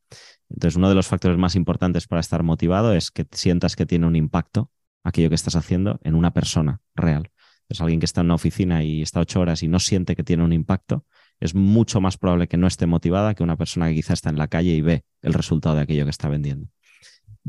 Entonces, 0.50 0.75
uno 0.75 0.90
de 0.90 0.96
los 0.96 1.08
factores 1.08 1.38
más 1.38 1.56
importantes 1.56 2.08
para 2.08 2.20
estar 2.20 2.44
motivado 2.44 2.94
es 2.94 3.10
que 3.10 3.25
sientas 3.32 3.78
que 3.78 3.86
tiene 3.86 4.06
un 4.06 4.18
impacto 4.18 4.72
aquello 5.06 5.30
que 5.30 5.36
estás 5.36 5.56
haciendo 5.56 6.00
en 6.04 6.16
una 6.16 6.32
persona 6.32 6.82
real. 6.96 7.32
Es 7.70 7.80
alguien 7.80 8.00
que 8.00 8.06
está 8.06 8.22
en 8.22 8.28
una 8.28 8.36
oficina 8.36 8.84
y 8.84 9.02
está 9.02 9.22
ocho 9.22 9.40
horas 9.40 9.64
y 9.64 9.68
no 9.68 9.80
siente 9.80 10.16
que 10.16 10.24
tiene 10.24 10.44
un 10.44 10.52
impacto, 10.52 11.06
es 11.40 11.56
mucho 11.56 12.02
más 12.02 12.18
probable 12.18 12.48
que 12.48 12.58
no 12.58 12.68
esté 12.68 12.86
motivada 12.86 13.34
que 13.36 13.44
una 13.44 13.58
persona 13.58 13.88
que 13.88 13.96
quizá 13.96 14.14
está 14.14 14.30
en 14.30 14.38
la 14.38 14.48
calle 14.48 14.72
y 14.72 14.82
ve 14.82 15.04
el 15.22 15.34
resultado 15.34 15.76
de 15.76 15.82
aquello 15.82 16.04
que 16.04 16.10
está 16.10 16.28
vendiendo. 16.28 16.68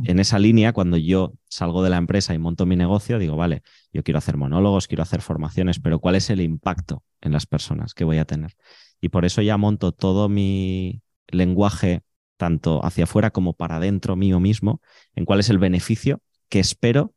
En 0.04 0.18
esa 0.18 0.38
línea, 0.38 0.74
cuando 0.74 0.98
yo 0.98 1.32
salgo 1.48 1.82
de 1.82 1.88
la 1.88 1.96
empresa 1.96 2.34
y 2.34 2.38
monto 2.38 2.66
mi 2.66 2.76
negocio, 2.76 3.18
digo, 3.18 3.36
vale, 3.36 3.62
yo 3.92 4.02
quiero 4.02 4.18
hacer 4.18 4.36
monólogos, 4.36 4.88
quiero 4.88 5.02
hacer 5.02 5.22
formaciones, 5.22 5.80
pero 5.80 6.00
¿cuál 6.00 6.16
es 6.16 6.28
el 6.28 6.42
impacto 6.42 7.02
en 7.22 7.32
las 7.32 7.46
personas 7.46 7.94
que 7.94 8.04
voy 8.04 8.18
a 8.18 8.26
tener? 8.26 8.56
Y 9.00 9.08
por 9.08 9.24
eso 9.24 9.40
ya 9.40 9.56
monto 9.56 9.92
todo 9.92 10.28
mi 10.28 11.00
lenguaje, 11.28 12.02
tanto 12.36 12.84
hacia 12.84 13.04
afuera 13.04 13.30
como 13.30 13.54
para 13.54 13.76
adentro 13.76 14.16
mío 14.16 14.38
mismo, 14.38 14.82
en 15.14 15.24
cuál 15.24 15.40
es 15.40 15.48
el 15.48 15.58
beneficio 15.58 16.20
que 16.50 16.60
espero 16.60 17.14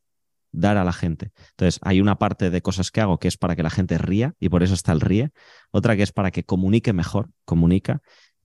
dar 0.52 0.78
a 0.78 0.84
la 0.84 0.94
gente. 0.94 1.32
Entonces, 1.52 1.80
hay 1.84 2.02
una 2.02 2.18
parte 2.18 2.50
de 2.50 2.62
cosas 2.62 2.92
que 2.92 3.02
hago 3.02 3.20
que 3.20 3.28
es 3.28 3.38
para 3.38 3.56
que 3.56 3.64
la 3.64 3.70
gente 3.70 3.98
ría 3.98 4.34
y 4.40 4.50
por 4.50 4.64
eso 4.64 4.74
está 4.74 4.92
el 4.92 5.02
ríe, 5.02 5.32
otra 5.72 5.96
que 5.96 6.04
es 6.04 6.12
para 6.12 6.32
que 6.32 6.44
comunique 6.44 6.94
mejor, 6.94 7.30
comunica, 7.46 8.02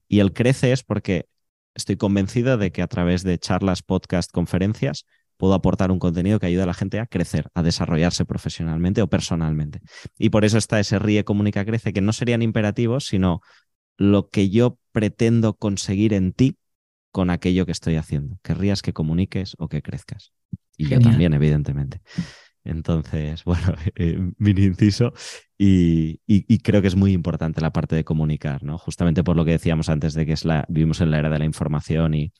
y 0.07 0.19
el 0.19 0.33
crece 0.33 0.71
es 0.71 0.83
porque 0.83 1.27
estoy 1.73 1.97
convencido 1.97 2.57
de 2.57 2.71
que 2.71 2.81
a 2.81 2.87
través 2.87 3.23
de 3.23 3.37
charlas, 3.39 3.81
podcast, 3.81 4.31
conferencias, 4.31 5.05
puedo 5.37 5.53
aportar 5.53 5.91
un 5.91 5.99
contenido 5.99 6.39
que 6.39 6.45
ayude 6.45 6.63
a 6.63 6.67
la 6.67 6.73
gente 6.73 6.99
a 6.99 7.07
crecer, 7.07 7.49
a 7.53 7.63
desarrollarse 7.63 8.25
profesionalmente 8.25 9.01
o 9.01 9.07
personalmente. 9.07 9.81
Y 10.17 10.29
por 10.29 10.45
eso 10.45 10.57
está 10.57 10.79
ese 10.79 10.99
ríe, 10.99 11.25
comunica, 11.25 11.65
crece, 11.65 11.93
que 11.93 12.01
no 12.01 12.13
serían 12.13 12.41
imperativos, 12.41 13.05
sino 13.05 13.41
lo 13.97 14.29
que 14.29 14.49
yo 14.49 14.79
pretendo 14.91 15.55
conseguir 15.55 16.13
en 16.13 16.33
ti 16.33 16.57
con 17.11 17.29
aquello 17.29 17.65
que 17.65 17.71
estoy 17.71 17.95
haciendo. 17.95 18.37
Que 18.43 18.53
rías, 18.53 18.81
que 18.81 18.93
comuniques 18.93 19.55
o 19.57 19.67
que 19.67 19.81
crezcas. 19.81 20.33
Y 20.77 20.87
yo 20.87 20.99
también, 20.99 21.33
evidentemente. 21.33 22.01
Entonces, 22.63 23.43
bueno, 23.45 23.73
eh, 23.95 24.19
mini 24.37 24.63
inciso. 24.63 25.13
Y, 25.57 26.19
creo 26.59 26.81
que 26.81 26.87
es 26.87 26.95
muy 26.95 27.13
importante 27.13 27.61
la 27.61 27.71
parte 27.71 27.95
de 27.95 28.03
comunicar, 28.03 28.63
¿no? 28.63 28.77
Justamente 28.77 29.23
por 29.23 29.35
lo 29.35 29.45
que 29.45 29.51
decíamos 29.51 29.87
antes 29.89 30.13
de 30.13 30.25
que 30.25 30.33
es 30.33 30.43
la, 30.43 30.65
vivimos 30.67 30.99
en 31.01 31.11
la 31.11 31.19
era 31.19 31.29
de 31.29 31.39
la 31.39 31.45
información 31.45 32.13
y, 32.13 32.33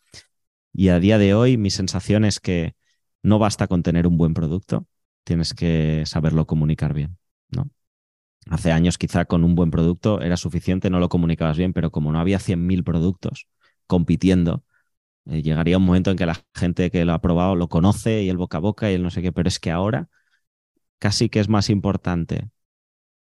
y 0.73 0.89
a 0.89 0.99
día 0.99 1.17
de 1.17 1.33
hoy 1.33 1.57
mi 1.57 1.69
sensación 1.69 2.25
es 2.25 2.39
que 2.39 2.75
no 3.23 3.39
basta 3.39 3.67
con 3.67 3.83
tener 3.83 4.07
un 4.07 4.17
buen 4.17 4.33
producto, 4.33 4.87
tienes 5.23 5.53
que 5.53 6.03
saberlo 6.05 6.45
comunicar 6.45 6.93
bien, 6.93 7.17
¿no? 7.49 7.69
Hace 8.49 8.71
años 8.71 8.97
quizá 8.97 9.25
con 9.25 9.43
un 9.43 9.55
buen 9.55 9.71
producto 9.71 10.21
era 10.21 10.37
suficiente, 10.37 10.89
no 10.89 10.99
lo 10.99 11.09
comunicabas 11.09 11.57
bien, 11.57 11.73
pero 11.73 11.91
como 11.91 12.11
no 12.11 12.19
había 12.19 12.37
100.000 12.37 12.83
productos 12.83 13.47
compitiendo, 13.87 14.63
eh, 15.27 15.41
llegaría 15.41 15.77
un 15.77 15.85
momento 15.85 16.11
en 16.11 16.17
que 16.17 16.25
la 16.25 16.39
gente 16.53 16.91
que 16.91 17.05
lo 17.05 17.13
ha 17.13 17.21
probado 17.21 17.55
lo 17.55 17.69
conoce 17.69 18.23
y 18.23 18.29
el 18.29 18.37
boca 18.37 18.57
a 18.57 18.61
boca 18.61 18.91
y 18.91 18.95
el 18.95 19.03
no 19.03 19.09
sé 19.11 19.21
qué, 19.21 19.31
pero 19.31 19.49
es 19.49 19.59
que 19.59 19.71
ahora 19.71 20.09
casi 20.99 21.29
que 21.29 21.39
es 21.39 21.49
más 21.49 21.69
importante 21.69 22.49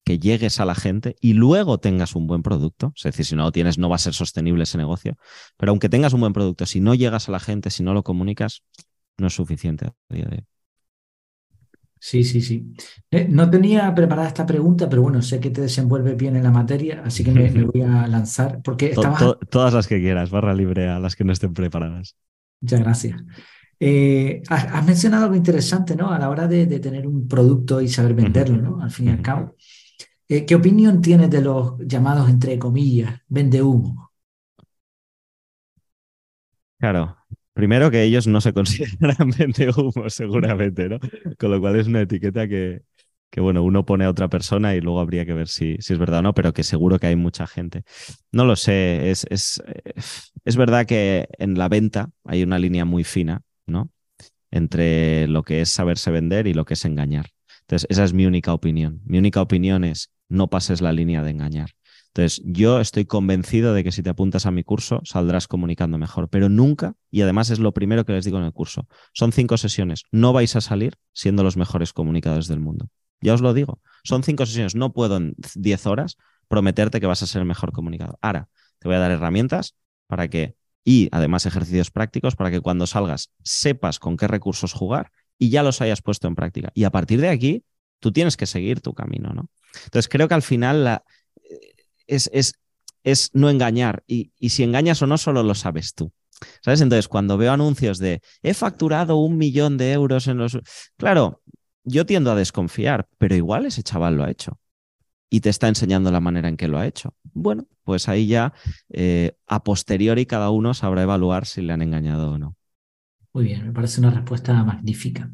que 0.04 0.20
llegues 0.20 0.60
a 0.60 0.66
la 0.66 0.76
gente 0.76 1.16
y 1.22 1.34
luego 1.34 1.80
tengas 1.80 2.16
un 2.16 2.28
buen 2.28 2.44
producto. 2.44 2.94
Es 2.96 3.04
decir, 3.04 3.26
si 3.26 3.36
no 3.36 3.44
lo 3.44 3.52
tienes, 3.52 3.78
no 3.78 3.90
va 3.90 3.96
a 3.96 4.00
ser 4.00 4.14
sostenible 4.14 4.64
ese 4.64 4.78
negocio. 4.78 5.18
Pero 5.58 5.72
aunque 5.72 5.90
tengas 5.90 6.14
un 6.14 6.22
buen 6.22 6.34
producto, 6.34 6.66
si 6.66 6.80
no 6.82 6.96
llegas 6.96 7.30
a 7.30 7.32
la 7.32 7.40
gente, 7.40 7.70
si 7.70 7.84
no 7.84 7.94
lo 7.94 8.04
comunicas, 8.04 8.64
no 9.18 9.28
es 9.28 9.34
suficiente 9.36 9.88
a 9.88 10.14
día 10.14 10.26
de 10.26 10.38
hoy. 10.38 10.51
Sí, 12.04 12.24
sí, 12.24 12.42
sí. 12.42 12.74
Eh, 13.12 13.28
no 13.30 13.48
tenía 13.48 13.94
preparada 13.94 14.28
esta 14.28 14.44
pregunta, 14.44 14.90
pero 14.90 15.04
bueno, 15.04 15.22
sé 15.22 15.40
que 15.40 15.52
te 15.52 15.62
desenvuelves 15.62 16.18
bien 16.18 16.36
en 16.36 16.44
la 16.44 16.50
materia, 16.50 17.04
así 17.06 17.24
que 17.24 17.32
me, 17.32 17.48
voy 17.64 17.84
a 17.84 18.08
lanzar. 18.08 18.60
Porque 18.64 18.96
todas 19.52 19.72
las 19.72 19.88
que 19.88 20.02
quieras, 20.02 20.32
barra 20.32 20.56
libre 20.56 20.90
a 20.90 21.00
las 21.00 21.16
que 21.16 21.24
no 21.24 21.32
estén 21.32 21.54
preparadas. 21.54 22.16
Muchas 22.60 22.80
gracias. 22.80 23.24
Eh, 23.80 24.42
has, 24.50 24.84
mencionado 24.84 25.26
algo 25.26 25.36
interesante, 25.36 25.96
¿no? 25.96 26.12
A 26.12 26.18
la 26.18 26.32
hora 26.32 26.48
de, 26.48 26.66
tener 26.80 27.06
un 27.06 27.28
producto 27.28 27.80
y 27.80 27.88
saber 27.88 28.16
venderlo, 28.16 28.58
¿no? 28.58 28.82
Al 28.82 28.90
fin 28.90 29.10
y 29.10 29.12
al 29.12 29.22
cabo. 29.22 29.56
Eh, 30.28 30.44
¿Qué 30.44 30.56
opinión 30.56 31.02
tienes 31.02 31.30
de 31.30 31.42
los 31.42 31.78
llamados, 31.86 32.28
entre 32.32 32.58
comillas, 32.58 33.22
vende 33.28 33.62
humo? 33.62 34.12
Claro, 36.80 37.16
Primero 37.62 37.92
que 37.92 38.02
ellos 38.02 38.26
no 38.26 38.42
se 38.42 38.54
consideran 38.54 39.30
humo, 39.78 40.10
seguramente, 40.10 40.90
¿no? 40.90 40.98
Con 41.38 41.52
lo 41.52 41.62
cual 41.62 41.76
es 41.76 41.86
una 41.86 42.02
etiqueta 42.02 42.48
que, 42.48 42.82
que, 43.30 43.40
bueno, 43.40 43.62
uno 43.62 43.86
pone 43.86 44.04
a 44.06 44.10
otra 44.10 44.30
persona 44.30 44.74
y 44.74 44.82
luego 44.82 45.00
habría 45.00 45.28
que 45.28 45.34
ver 45.34 45.48
si, 45.48 45.76
si 45.80 45.94
es 45.94 46.00
verdad 46.00 46.22
o 46.22 46.24
no, 46.24 46.34
pero 46.34 46.54
que 46.54 46.64
seguro 46.64 46.98
que 46.98 47.06
hay 47.06 47.16
mucha 47.16 47.46
gente. 47.46 47.84
No 48.32 48.46
lo 48.46 48.56
sé, 48.56 49.12
es, 49.12 49.28
es, 49.30 49.62
es 50.44 50.56
verdad 50.56 50.88
que 50.88 51.28
en 51.38 51.56
la 51.56 51.70
venta 51.70 52.10
hay 52.26 52.42
una 52.42 52.58
línea 52.58 52.84
muy 52.84 53.04
fina, 53.04 53.44
¿no? 53.68 53.92
Entre 54.50 55.28
lo 55.28 55.44
que 55.44 55.62
es 55.62 55.70
saberse 55.70 56.10
vender 56.10 56.48
y 56.48 56.56
lo 56.56 56.66
que 56.66 56.74
es 56.74 56.84
engañar. 56.84 57.28
Entonces, 57.60 57.86
esa 57.92 58.04
es 58.06 58.14
mi 58.14 58.26
única 58.26 58.56
opinión. 58.56 59.02
Mi 59.06 59.20
única 59.20 59.40
opinión 59.40 59.84
es 59.84 60.10
no 60.30 60.50
pases 60.50 60.82
la 60.82 60.94
línea 60.94 61.22
de 61.22 61.30
engañar. 61.30 61.70
Entonces, 62.14 62.42
yo 62.44 62.82
estoy 62.82 63.06
convencido 63.06 63.74
de 63.74 63.86
que 63.86 63.94
si 63.94 64.04
te 64.04 64.10
apuntas 64.10 64.46
a 64.46 64.52
mi 64.52 64.64
curso, 64.64 65.00
saldrás 65.06 65.48
comunicando 65.48 65.98
mejor, 65.98 66.28
pero 66.28 66.50
nunca, 66.50 66.96
y 67.10 67.22
además 67.22 67.50
es 67.52 67.60
lo 67.60 67.74
primero 67.74 68.06
que 68.06 68.12
les 68.12 68.26
digo 68.26 68.38
en 68.38 68.44
el 68.44 68.52
curso, 68.52 68.86
son 69.14 69.32
cinco 69.32 69.56
sesiones, 69.58 70.04
no 70.12 70.34
vais 70.34 70.56
a 70.58 70.62
salir 70.62 70.98
siendo 71.14 71.42
los 71.42 71.56
mejores 71.56 71.94
comunicadores 71.94 72.48
del 72.48 72.60
mundo. 72.60 72.90
Ya 73.22 73.34
os 73.34 73.42
lo 73.42 73.54
digo, 73.54 73.80
son 74.04 74.24
cinco 74.24 74.46
sesiones, 74.46 74.76
no 74.76 74.92
puedo 74.92 75.16
en 75.18 75.36
diez 75.56 75.86
horas 75.86 76.18
prometerte 76.50 77.00
que 77.00 77.08
vas 77.08 77.24
a 77.24 77.28
ser 77.28 77.42
el 77.42 77.48
mejor 77.48 77.72
comunicador. 77.72 78.18
Ahora, 78.22 78.50
te 78.80 78.90
voy 78.90 78.98
a 78.98 79.00
dar 79.00 79.12
herramientas 79.12 79.76
para 80.08 80.28
que, 80.28 80.56
y 80.84 81.08
además 81.14 81.46
ejercicios 81.46 81.92
prácticos, 81.92 82.36
para 82.36 82.52
que 82.52 82.60
cuando 82.60 82.88
salgas 82.88 83.32
sepas 83.42 84.00
con 84.00 84.18
qué 84.18 84.28
recursos 84.28 84.74
jugar 84.74 85.12
y 85.38 85.50
ya 85.50 85.64
los 85.64 85.80
hayas 85.80 86.02
puesto 86.02 86.28
en 86.28 86.36
práctica. 86.36 86.72
Y 86.74 86.84
a 86.84 86.90
partir 86.90 87.22
de 87.22 87.30
aquí, 87.30 87.64
tú 88.00 88.12
tienes 88.12 88.36
que 88.36 88.48
seguir 88.48 88.82
tu 88.82 88.94
camino, 88.94 89.32
¿no? 89.34 89.48
Entonces, 89.86 90.10
creo 90.10 90.28
que 90.28 90.34
al 90.34 90.42
final 90.42 90.84
la, 90.84 91.06
es, 92.12 92.54
es, 93.04 93.30
no 93.34 93.50
engañar. 93.50 94.04
Y, 94.08 94.32
si 94.50 94.64
engañas 94.64 95.02
o 95.02 95.08
no, 95.08 95.18
solo 95.18 95.44
lo 95.44 95.56
sabes 95.56 95.94
tú. 95.94 96.12
¿Sabes? 96.62 96.82
Entonces, 96.82 97.08
cuando 97.08 97.38
veo 97.38 97.52
anuncios 97.52 98.00
de 98.00 98.22
he 98.42 98.54
facturado 98.54 99.18
un 99.18 99.38
millón 99.38 99.78
de 99.78 99.94
euros 99.94 100.28
en 100.28 100.38
los. 100.38 100.60
Claro, 100.98 101.42
yo 101.84 102.06
tiendo 102.06 102.32
a 102.32 102.36
desconfiar, 102.36 103.08
pero 103.18 103.36
igual 103.36 103.66
ese 103.66 103.84
chaval 103.84 104.16
lo 104.16 104.24
ha 104.24 104.32
hecho 104.32 104.60
y 105.30 105.40
te 105.40 105.50
está 105.50 105.68
enseñando 105.68 106.12
la 106.12 106.20
manera 106.20 106.50
en 106.50 106.58
que 106.58 106.68
lo 106.68 106.78
ha 106.78 106.86
hecho. 106.86 107.16
Bueno, 107.34 107.66
pues 107.84 108.10
ahí 108.10 108.28
ya 108.28 108.54
eh, 108.90 109.38
a 109.48 109.64
posteriori 109.64 110.26
cada 110.26 110.50
uno 110.50 110.74
sabrá 110.74 111.04
evaluar 111.04 111.46
si 111.46 111.62
le 111.62 111.74
han 111.74 111.82
engañado 111.82 112.32
o 112.32 112.38
no. 112.38 112.56
Muy 113.34 113.46
bien, 113.46 113.66
me 113.66 113.72
parece 113.72 114.02
una 114.02 114.12
respuesta 114.12 114.62
magnífica. 114.64 115.32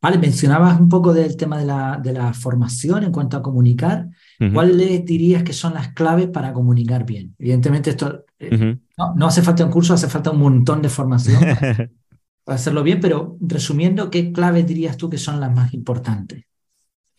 Vale, 0.00 0.18
mencionabas 0.18 0.78
un 0.78 0.88
poco 0.88 1.12
del 1.12 1.36
tema 1.36 1.58
de 1.58 1.66
la, 1.66 2.00
de 2.00 2.12
la 2.12 2.32
formación 2.32 3.02
en 3.02 3.10
cuanto 3.10 3.36
a 3.36 3.42
comunicar. 3.42 4.08
¿Cuáles 4.52 5.04
dirías 5.04 5.42
que 5.42 5.52
son 5.52 5.74
las 5.74 5.88
claves 5.88 6.28
para 6.28 6.52
comunicar 6.52 7.04
bien? 7.04 7.34
Evidentemente, 7.38 7.90
esto 7.90 8.24
eh, 8.38 8.76
no, 9.16 9.26
hace 9.26 9.42
falta 9.42 9.64
un 9.64 9.70
curso, 9.70 9.94
hace 9.94 10.08
falta 10.08 10.30
un 10.30 10.38
montón 10.38 10.80
de 10.80 10.88
formación 10.88 11.40
para, 12.44 12.56
hacerlo 12.56 12.84
bien, 12.84 13.00
pero 13.00 13.36
resumiendo, 13.40 14.10
¿qué 14.10 14.32
claves 14.32 14.66
dirías 14.66 14.96
tú 14.96 15.10
que 15.10 15.18
son 15.18 15.40
las 15.40 15.52
más 15.52 15.74
importantes? 15.74 16.44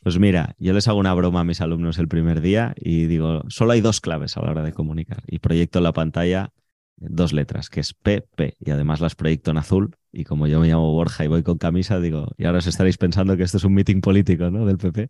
Pues 0.01 0.17
mira, 0.17 0.55
yo 0.59 0.71
les 0.71 0.87
hago 0.87 0.97
una 0.97 1.13
broma 1.13 1.41
a 1.41 1.43
mis 1.43 1.59
alumnos 1.59 1.97
el 1.97 2.07
primer 2.07 2.39
día 2.39 2.73
y 2.77 3.05
digo, 3.05 3.43
solo 3.49 3.73
hay 3.73 3.81
dos 3.81 3.99
claves 3.99 4.37
a 4.37 4.41
la 4.41 4.51
hora 4.51 4.63
de 4.63 4.71
comunicar. 4.71 5.21
Y 5.27 5.39
proyecto 5.39 5.79
en 5.79 5.83
la 5.83 5.93
pantalla 5.93 6.53
dos 6.95 7.33
letras, 7.33 7.69
que 7.69 7.79
es 7.79 7.93
PP, 7.93 8.57
y 8.59 8.71
además 8.71 9.01
las 9.01 9.15
proyecto 9.15 9.51
en 9.51 9.57
azul. 9.57 9.95
Y 10.11 10.23
como 10.23 10.47
yo 10.47 10.59
me 10.59 10.67
llamo 10.67 10.91
Borja 10.91 11.25
y 11.25 11.27
voy 11.27 11.43
con 11.43 11.57
camisa, 11.57 11.99
digo, 11.99 12.29
y 12.37 12.45
ahora 12.45 12.59
os 12.59 12.67
estaréis 12.67 12.97
pensando 12.97 13.35
que 13.37 13.43
esto 13.43 13.57
es 13.57 13.63
un 13.63 13.73
meeting 13.73 14.01
político, 14.01 14.49
¿no? 14.49 14.65
Del 14.65 14.77
PP. 14.77 15.09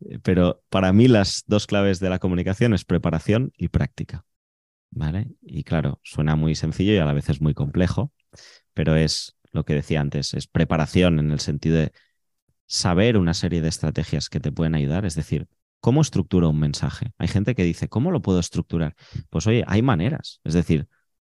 Eh, 0.00 0.18
pero 0.22 0.62
para 0.68 0.92
mí 0.92 1.08
las 1.08 1.44
dos 1.46 1.66
claves 1.66 2.00
de 2.00 2.10
la 2.10 2.18
comunicación 2.18 2.74
es 2.74 2.84
preparación 2.84 3.52
y 3.56 3.68
práctica. 3.68 4.24
¿Vale? 4.90 5.28
Y 5.42 5.64
claro, 5.64 6.00
suena 6.02 6.34
muy 6.34 6.54
sencillo 6.54 6.94
y 6.94 6.98
a 6.98 7.04
la 7.04 7.12
vez 7.12 7.28
es 7.28 7.42
muy 7.42 7.52
complejo, 7.52 8.12
pero 8.72 8.96
es 8.96 9.36
lo 9.52 9.64
que 9.64 9.74
decía 9.74 10.00
antes, 10.00 10.32
es 10.32 10.46
preparación 10.46 11.18
en 11.18 11.30
el 11.30 11.40
sentido 11.40 11.76
de 11.76 11.92
saber 12.66 13.18
una 13.18 13.34
serie 13.34 13.60
de 13.60 13.68
estrategias 13.68 14.28
que 14.28 14.40
te 14.40 14.52
pueden 14.52 14.74
ayudar, 14.74 15.04
es 15.04 15.14
decir, 15.14 15.46
¿cómo 15.80 16.00
estructuro 16.00 16.50
un 16.50 16.58
mensaje? 16.58 17.12
Hay 17.18 17.28
gente 17.28 17.54
que 17.54 17.64
dice, 17.64 17.88
¿cómo 17.88 18.10
lo 18.10 18.22
puedo 18.22 18.40
estructurar? 18.40 18.94
Pues 19.30 19.46
oye, 19.46 19.64
hay 19.66 19.82
maneras, 19.82 20.40
es 20.44 20.54
decir, 20.54 20.88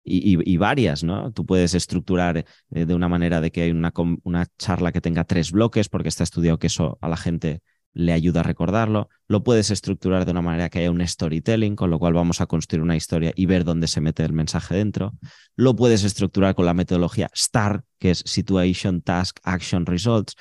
y, 0.06 0.56
varias, 0.58 1.02
¿no? 1.02 1.32
Tú 1.32 1.46
puedes 1.46 1.72
estructurar 1.72 2.36
eh, 2.36 2.84
de 2.84 2.94
una 2.94 3.08
manera 3.08 3.40
de 3.40 3.50
que 3.50 3.62
hay 3.62 3.70
una, 3.70 3.90
una 4.22 4.46
charla 4.58 4.92
que 4.92 5.00
tenga 5.00 5.24
tres 5.24 5.50
bloques, 5.50 5.88
porque 5.88 6.08
está 6.08 6.24
estudiado 6.24 6.58
que 6.58 6.66
eso 6.66 6.98
a 7.00 7.08
la 7.08 7.16
gente 7.16 7.62
le 7.94 8.12
ayuda 8.12 8.40
a 8.40 8.42
recordarlo. 8.42 9.08
Lo 9.28 9.42
puedes 9.44 9.70
estructurar 9.70 10.24
de 10.24 10.32
una 10.32 10.42
manera 10.42 10.68
que 10.68 10.80
haya 10.80 10.90
un 10.90 11.06
storytelling, 11.06 11.76
con 11.76 11.90
lo 11.90 11.98
cual 11.98 12.12
vamos 12.12 12.40
a 12.40 12.46
construir 12.46 12.82
una 12.82 12.96
historia 12.96 13.32
y 13.34 13.46
ver 13.46 13.64
dónde 13.64 13.86
se 13.86 14.00
mete 14.00 14.24
el 14.24 14.32
mensaje 14.32 14.74
dentro. 14.74 15.14
Lo 15.56 15.74
puedes 15.76 16.04
estructurar 16.04 16.54
con 16.54 16.66
la 16.66 16.74
metodología 16.74 17.30
STAR, 17.34 17.84
que 17.98 18.10
es 18.10 18.22
Situation, 18.26 19.00
Task, 19.00 19.38
Action, 19.44 19.86
Results. 19.86 20.34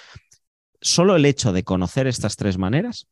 Solo 0.82 1.16
el 1.16 1.26
hecho 1.26 1.54
de 1.54 1.64
conocer 1.64 2.08
estas 2.08 2.36
tres 2.36 2.58
maneras 2.58 3.08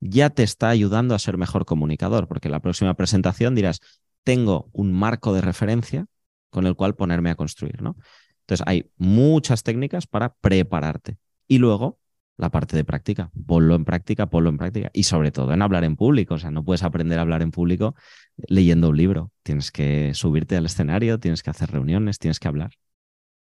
ya 0.00 0.30
te 0.30 0.42
está 0.42 0.68
ayudando 0.68 1.14
a 1.14 1.18
ser 1.18 1.38
mejor 1.38 1.64
comunicador, 1.64 2.28
porque 2.28 2.48
la 2.48 2.60
próxima 2.60 2.94
presentación 2.94 3.54
dirás, 3.54 3.80
tengo 4.24 4.68
un 4.72 4.92
marco 4.92 5.32
de 5.32 5.40
referencia 5.40 6.06
con 6.50 6.66
el 6.66 6.74
cual 6.74 6.94
ponerme 6.96 7.30
a 7.30 7.36
construir, 7.36 7.80
¿no? 7.80 7.96
Entonces 8.40 8.66
hay 8.66 8.90
muchas 8.96 9.62
técnicas 9.62 10.06
para 10.06 10.34
prepararte. 10.34 11.18
Y 11.48 11.58
luego 11.58 11.98
la 12.38 12.50
parte 12.50 12.76
de 12.76 12.84
práctica, 12.84 13.30
ponlo 13.46 13.74
en 13.74 13.84
práctica, 13.84 14.26
ponlo 14.26 14.50
en 14.50 14.58
práctica. 14.58 14.90
Y 14.92 15.04
sobre 15.04 15.32
todo 15.32 15.52
en 15.52 15.62
hablar 15.62 15.84
en 15.84 15.96
público. 15.96 16.34
O 16.34 16.38
sea, 16.38 16.50
no 16.50 16.64
puedes 16.64 16.82
aprender 16.82 17.18
a 17.18 17.22
hablar 17.22 17.42
en 17.42 17.50
público 17.50 17.94
leyendo 18.48 18.90
un 18.90 18.96
libro. 18.96 19.32
Tienes 19.42 19.70
que 19.70 20.12
subirte 20.14 20.56
al 20.56 20.66
escenario, 20.66 21.18
tienes 21.18 21.42
que 21.42 21.50
hacer 21.50 21.70
reuniones, 21.70 22.18
tienes 22.18 22.38
que 22.38 22.48
hablar. 22.48 22.72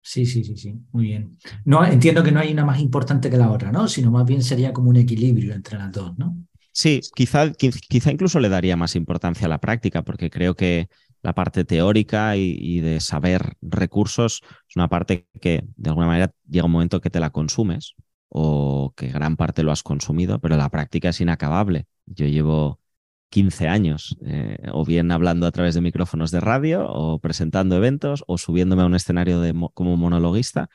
Sí, 0.02 0.28
sí, 0.28 0.44
sí, 0.44 0.56
sí, 0.56 0.76
muy 0.92 1.06
bien. 1.06 1.38
No, 1.64 1.84
entiendo 1.84 2.22
que 2.22 2.32
no 2.32 2.40
hay 2.40 2.54
una 2.54 2.64
más 2.64 2.80
importante 2.80 3.28
que 3.28 3.38
la 3.38 3.52
otra, 3.52 3.72
¿no? 3.72 3.88
Sino 3.88 4.12
más 4.12 4.24
bien 4.24 4.44
sería 4.44 4.72
como 4.72 4.92
un 4.92 4.98
equilibrio 4.98 5.56
entre 5.56 5.80
las 5.80 5.92
dos, 5.92 6.16
¿no? 6.20 6.38
Sí, 6.72 7.02
quizá, 7.16 7.52
quizá 7.54 8.12
incluso 8.12 8.40
le 8.40 8.50
daría 8.50 8.76
más 8.76 8.96
importancia 8.96 9.48
a 9.48 9.50
la 9.50 9.60
práctica, 9.60 10.04
porque 10.04 10.30
creo 10.30 10.54
que 10.54 10.90
la 11.24 11.34
parte 11.34 11.66
teórica 11.66 12.38
y, 12.38 12.82
de 12.82 13.00
saber 13.00 13.56
recursos 13.64 14.44
es 14.70 14.76
una 14.76 14.88
parte 14.88 15.28
que 15.42 15.64
de 15.76 15.90
alguna 15.90 16.06
manera 16.06 16.32
llega 16.48 16.66
un 16.66 16.72
momento 16.72 17.02
que 17.02 17.10
te 17.10 17.20
la 17.20 17.32
consumes 17.32 17.96
o 18.38 18.94
que 18.98 19.08
gran 19.08 19.38
parte 19.38 19.64
lo 19.64 19.72
has 19.72 19.82
consumido, 19.82 20.40
pero 20.40 20.58
la 20.58 20.68
práctica 20.70 21.08
es 21.08 21.22
inacabable. 21.22 21.88
Yo 22.06 22.28
llevo 22.28 22.82
15 23.30 23.70
años, 23.70 24.18
eh, 24.26 24.58
o 24.74 24.84
bien 24.84 25.10
hablando 25.14 25.48
a 25.48 25.52
través 25.52 25.74
de 25.74 25.80
micrófonos 25.80 26.32
de 26.32 26.42
radio, 26.42 26.86
o 26.86 27.20
presentando 27.20 27.78
eventos, 27.78 28.26
o 28.28 28.38
subiéndome 28.38 28.82
a 28.82 28.88
un 28.88 28.96
escenario 28.96 29.40
de, 29.40 29.54
como 29.74 29.96
monologuista, 29.96 30.70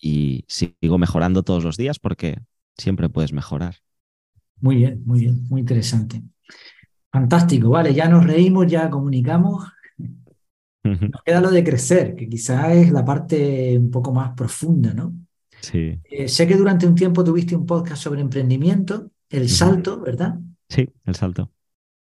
y 0.00 0.44
sigo 0.46 0.96
mejorando 0.96 1.42
todos 1.42 1.64
los 1.64 1.76
días 1.76 1.98
porque 1.98 2.38
siempre 2.76 3.08
puedes 3.08 3.32
mejorar. 3.32 3.78
Muy 4.60 4.76
bien, 4.76 5.02
muy 5.04 5.20
bien, 5.22 5.44
muy 5.48 5.62
interesante. 5.62 6.22
Fantástico, 7.10 7.70
vale, 7.70 7.94
ya 7.94 8.08
nos 8.08 8.24
reímos, 8.24 8.68
ya 8.68 8.88
comunicamos. 8.88 9.64
Nos 10.84 11.22
queda 11.24 11.40
lo 11.40 11.50
de 11.50 11.64
crecer, 11.64 12.14
que 12.14 12.28
quizás 12.28 12.70
es 12.76 12.92
la 12.92 13.04
parte 13.04 13.76
un 13.76 13.90
poco 13.90 14.12
más 14.12 14.34
profunda, 14.36 14.94
¿no? 14.94 15.12
Sí. 15.62 15.98
Eh, 16.04 16.28
sé 16.28 16.46
que 16.46 16.56
durante 16.56 16.86
un 16.86 16.94
tiempo 16.94 17.24
tuviste 17.24 17.56
un 17.56 17.64
podcast 17.64 18.02
sobre 18.02 18.20
emprendimiento, 18.20 19.10
El 19.30 19.48
Salto, 19.48 20.00
¿verdad? 20.00 20.38
Sí, 20.68 20.88
El 21.04 21.14
Salto. 21.14 21.50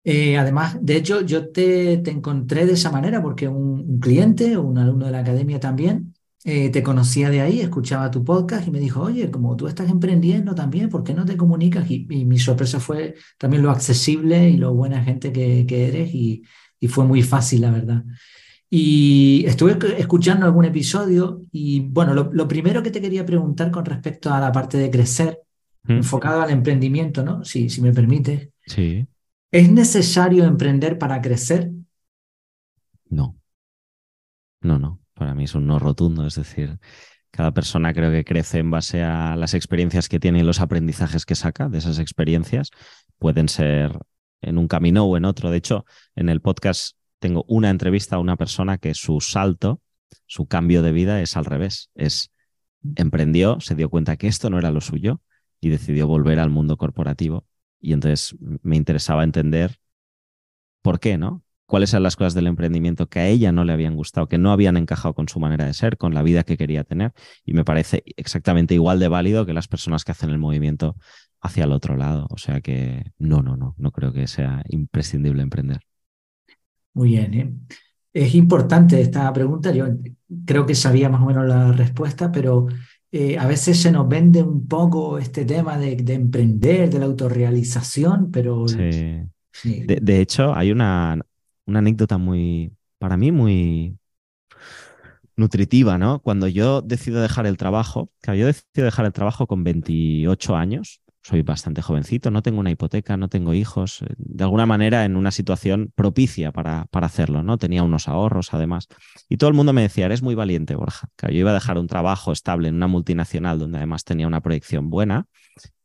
Eh, 0.02 0.36
además, 0.36 0.76
de 0.82 0.96
hecho, 0.96 1.22
yo 1.22 1.48
te, 1.48 1.96
te, 1.98 2.10
encontré 2.10 2.66
de 2.66 2.74
esa 2.74 2.90
manera 2.90 3.22
porque 3.22 3.48
un, 3.48 3.98
cliente, 4.00 4.58
un 4.58 4.76
alumno 4.76 5.06
de 5.06 5.12
la 5.12 5.20
academia 5.20 5.58
también, 5.58 6.14
eh, 6.44 6.68
te 6.68 6.82
conocía 6.82 7.30
de 7.30 7.40
ahí, 7.40 7.60
escuchaba 7.60 8.10
tu 8.10 8.22
podcast 8.22 8.68
y 8.68 8.70
me 8.70 8.80
dijo, 8.80 9.00
oye, 9.00 9.30
como 9.30 9.56
tú 9.56 9.66
estás 9.66 9.88
emprendiendo 9.88 10.54
también, 10.54 10.90
¿por 10.90 11.04
qué 11.04 11.14
no 11.14 11.24
te 11.24 11.38
comunicas? 11.38 11.90
Y, 11.90 12.04
mi 12.04 12.38
sorpresa 12.38 12.80
fue 12.80 13.14
también 13.38 13.62
lo 13.62 13.70
accesible 13.70 14.50
y 14.50 14.58
lo 14.58 14.74
buena 14.74 15.02
gente 15.02 15.32
que, 15.32 15.64
que 15.66 15.88
eres 15.88 16.14
y, 16.14 16.42
y 16.78 16.88
fue 16.88 17.06
muy 17.06 17.22
fácil, 17.22 17.62
la 17.62 17.70
verdad. 17.70 18.04
Y 18.76 19.46
estuve 19.46 19.78
escuchando 19.98 20.46
algún 20.46 20.64
episodio 20.64 21.42
y 21.52 21.78
bueno, 21.78 22.12
lo, 22.12 22.48
primero 22.48 22.82
que 22.82 22.90
te 22.90 23.00
quería 23.00 23.24
preguntar 23.24 23.70
con 23.70 23.84
respecto 23.84 24.34
a 24.34 24.40
la 24.40 24.50
parte 24.50 24.78
de 24.78 24.90
crecer, 24.90 25.38
mm. 25.84 25.92
enfocado 25.92 26.42
al 26.42 26.50
emprendimiento, 26.50 27.22
¿no? 27.22 27.44
Si, 27.44 27.70
si 27.70 27.80
me 27.80 27.92
permite. 27.92 28.50
Sí. 28.66 29.06
¿Es 29.52 29.70
necesario 29.70 30.42
emprender 30.42 30.98
para 30.98 31.20
crecer? 31.20 31.70
No. 33.10 33.36
No, 34.60 34.80
no. 34.80 34.98
Para 35.14 35.36
mí 35.36 35.44
es 35.44 35.54
un 35.54 35.68
no 35.68 35.78
rotundo. 35.78 36.26
Es 36.26 36.34
decir, 36.34 36.80
cada 37.30 37.54
persona 37.54 37.94
creo 37.94 38.10
que 38.10 38.24
crece 38.24 38.58
en 38.58 38.72
base 38.72 39.04
a 39.04 39.36
las 39.36 39.54
experiencias 39.54 40.08
que 40.08 40.18
tiene 40.18 40.40
y 40.40 40.42
los 40.42 40.60
aprendizajes 40.60 41.24
que 41.24 41.36
saca 41.36 41.68
de 41.68 41.78
esas 41.78 42.00
experiencias. 42.00 42.70
Pueden 43.20 43.48
ser 43.48 43.96
en 44.42 44.58
un 44.58 44.66
camino 44.66 45.04
o 45.04 45.16
en 45.16 45.26
otro. 45.26 45.52
De 45.52 45.58
hecho, 45.58 45.84
en 46.16 46.28
el 46.28 46.40
podcast 46.40 46.96
tengo 47.24 47.46
una 47.48 47.70
entrevista 47.70 48.16
a 48.16 48.18
una 48.18 48.36
persona 48.36 48.76
que 48.76 48.92
su 48.92 49.18
salto, 49.22 49.80
su 50.26 50.44
cambio 50.44 50.82
de 50.82 50.92
vida 50.92 51.22
es 51.22 51.38
al 51.38 51.46
revés. 51.46 51.88
Es 51.94 52.30
emprendió, 52.96 53.60
se 53.60 53.74
dio 53.74 53.88
cuenta 53.88 54.18
que 54.18 54.26
esto 54.26 54.50
no 54.50 54.58
era 54.58 54.70
lo 54.70 54.82
suyo 54.82 55.22
y 55.58 55.70
decidió 55.70 56.06
volver 56.06 56.38
al 56.38 56.50
mundo 56.50 56.76
corporativo. 56.76 57.46
Y 57.80 57.94
entonces 57.94 58.36
me 58.62 58.76
interesaba 58.76 59.24
entender 59.24 59.78
por 60.82 61.00
qué, 61.00 61.16
¿no? 61.16 61.42
Cuáles 61.64 61.94
eran 61.94 62.02
las 62.02 62.16
cosas 62.16 62.34
del 62.34 62.46
emprendimiento 62.46 63.08
que 63.08 63.20
a 63.20 63.26
ella 63.26 63.52
no 63.52 63.64
le 63.64 63.72
habían 63.72 63.96
gustado, 63.96 64.28
que 64.28 64.36
no 64.36 64.52
habían 64.52 64.76
encajado 64.76 65.14
con 65.14 65.26
su 65.26 65.40
manera 65.40 65.64
de 65.64 65.72
ser, 65.72 65.96
con 65.96 66.12
la 66.12 66.22
vida 66.22 66.42
que 66.42 66.58
quería 66.58 66.84
tener. 66.84 67.14
Y 67.46 67.54
me 67.54 67.64
parece 67.64 68.02
exactamente 68.16 68.74
igual 68.74 68.98
de 68.98 69.08
válido 69.08 69.46
que 69.46 69.54
las 69.54 69.66
personas 69.66 70.04
que 70.04 70.12
hacen 70.12 70.28
el 70.28 70.38
movimiento 70.38 70.94
hacia 71.40 71.64
el 71.64 71.72
otro 71.72 71.96
lado. 71.96 72.26
O 72.28 72.36
sea 72.36 72.60
que 72.60 73.12
no, 73.16 73.40
no, 73.40 73.56
no, 73.56 73.74
no 73.78 73.92
creo 73.92 74.12
que 74.12 74.26
sea 74.26 74.62
imprescindible 74.68 75.42
emprender. 75.42 75.80
Muy 76.94 77.10
bien. 77.10 77.34
¿eh? 77.34 77.52
Es 78.12 78.34
importante 78.34 79.00
esta 79.00 79.32
pregunta. 79.32 79.72
Yo 79.72 79.86
creo 80.46 80.66
que 80.66 80.74
sabía 80.74 81.08
más 81.08 81.22
o 81.22 81.26
menos 81.26 81.46
la 81.46 81.72
respuesta, 81.72 82.30
pero 82.32 82.68
eh, 83.10 83.36
a 83.38 83.46
veces 83.46 83.80
se 83.80 83.92
nos 83.92 84.08
vende 84.08 84.42
un 84.42 84.66
poco 84.66 85.18
este 85.18 85.44
tema 85.44 85.78
de, 85.78 85.92
emprender, 86.08 86.90
de 86.90 86.98
la 86.98 87.06
autorrealización, 87.06 88.30
pero... 88.30 88.66
Sí. 88.68 89.84
De, 89.86 90.20
hecho, 90.20 90.52
hay 90.52 90.72
una, 90.72 91.20
una 91.66 91.78
anécdota 91.78 92.18
muy, 92.18 92.72
para 92.98 93.16
mí, 93.16 93.30
muy 93.30 93.96
nutritiva, 95.36 95.96
¿no? 95.96 96.20
Cuando 96.20 96.48
yo 96.48 96.82
decido 96.82 97.22
dejar 97.22 97.46
el 97.46 97.56
trabajo, 97.56 98.10
que 98.20 98.36
yo 98.36 98.46
decido 98.46 98.84
dejar 98.84 99.06
el 99.06 99.12
trabajo 99.12 99.46
con 99.46 99.62
28 99.62 100.56
años, 100.56 101.00
soy 101.24 101.40
bastante 101.40 101.80
jovencito, 101.80 102.30
no 102.30 102.42
tengo 102.42 102.60
una 102.60 102.70
hipoteca, 102.70 103.16
no 103.16 103.28
tengo 103.28 103.54
hijos, 103.54 104.02
eh, 104.02 104.14
de 104.18 104.44
alguna 104.44 104.66
manera 104.66 105.06
en 105.06 105.16
una 105.16 105.30
situación 105.30 105.90
propicia 105.94 106.52
para, 106.52 106.84
para 106.90 107.06
hacerlo, 107.06 107.42
¿no? 107.42 107.56
Tenía 107.56 107.82
unos 107.82 108.08
ahorros 108.08 108.52
además. 108.52 108.88
Y 109.28 109.38
todo 109.38 109.48
el 109.48 109.56
mundo 109.56 109.72
me 109.72 109.82
decía, 109.82 110.04
eres 110.04 110.22
muy 110.22 110.34
valiente, 110.34 110.74
Borja, 110.76 111.08
que 111.16 111.32
yo 111.32 111.40
iba 111.40 111.50
a 111.50 111.54
dejar 111.54 111.78
un 111.78 111.86
trabajo 111.86 112.30
estable 112.30 112.68
en 112.68 112.74
una 112.74 112.88
multinacional 112.88 113.58
donde 113.58 113.78
además 113.78 114.04
tenía 114.04 114.26
una 114.26 114.42
proyección 114.42 114.90
buena 114.90 115.26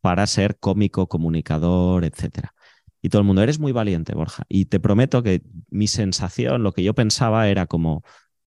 para 0.02 0.28
ser 0.28 0.58
cómico, 0.60 1.08
comunicador, 1.08 2.04
etcétera. 2.04 2.54
Y 3.02 3.08
todo 3.08 3.22
el 3.22 3.26
mundo, 3.26 3.42
eres 3.42 3.60
muy 3.60 3.72
valiente, 3.72 4.14
Borja. 4.14 4.44
Y 4.50 4.66
te 4.66 4.82
prometo 4.82 5.24
que 5.24 5.42
mi 5.70 5.88
sensación, 5.88 6.64
lo 6.64 6.74
que 6.74 6.84
yo 6.84 6.94
pensaba 6.94 7.48
era 7.48 7.66
como, 7.66 8.04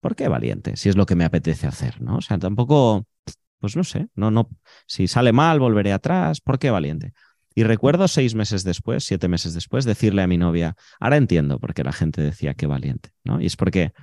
¿por 0.02 0.16
qué 0.16 0.28
valiente? 0.28 0.76
Si 0.76 0.90
es 0.90 0.96
lo 0.96 1.08
que 1.08 1.16
me 1.16 1.26
apetece 1.26 1.66
hacer, 1.66 2.00
¿no? 2.00 2.18
O 2.18 2.22
sea, 2.22 2.38
tampoco 2.38 3.08
pues 3.60 3.76
no 3.76 3.84
sé, 3.84 4.08
no, 4.16 4.32
no, 4.32 4.50
si 4.88 5.08
sale 5.08 5.32
mal, 5.32 5.60
volveré 5.60 5.94
atrás, 5.94 6.42
¿por 6.42 6.60
qué 6.60 6.70
valiente? 6.70 7.14
Y 7.56 7.64
recuerdo 7.64 8.08
seis 8.08 8.36
meses 8.36 8.64
después, 8.64 9.06
siete 9.06 9.28
meses 9.28 9.54
después, 9.54 9.86
decirle 9.86 10.22
a 10.22 10.28
mi 10.28 10.38
novia, 10.38 10.76
ahora 11.00 11.18
entiendo 11.18 11.60
por 11.60 11.74
qué 11.74 11.84
la 11.84 11.94
gente 11.94 12.22
decía 12.22 12.54
que 12.54 12.68
valiente, 12.68 13.12
¿no? 13.24 13.42
Y 13.42 13.46
es 13.46 13.56
porque 13.56 13.94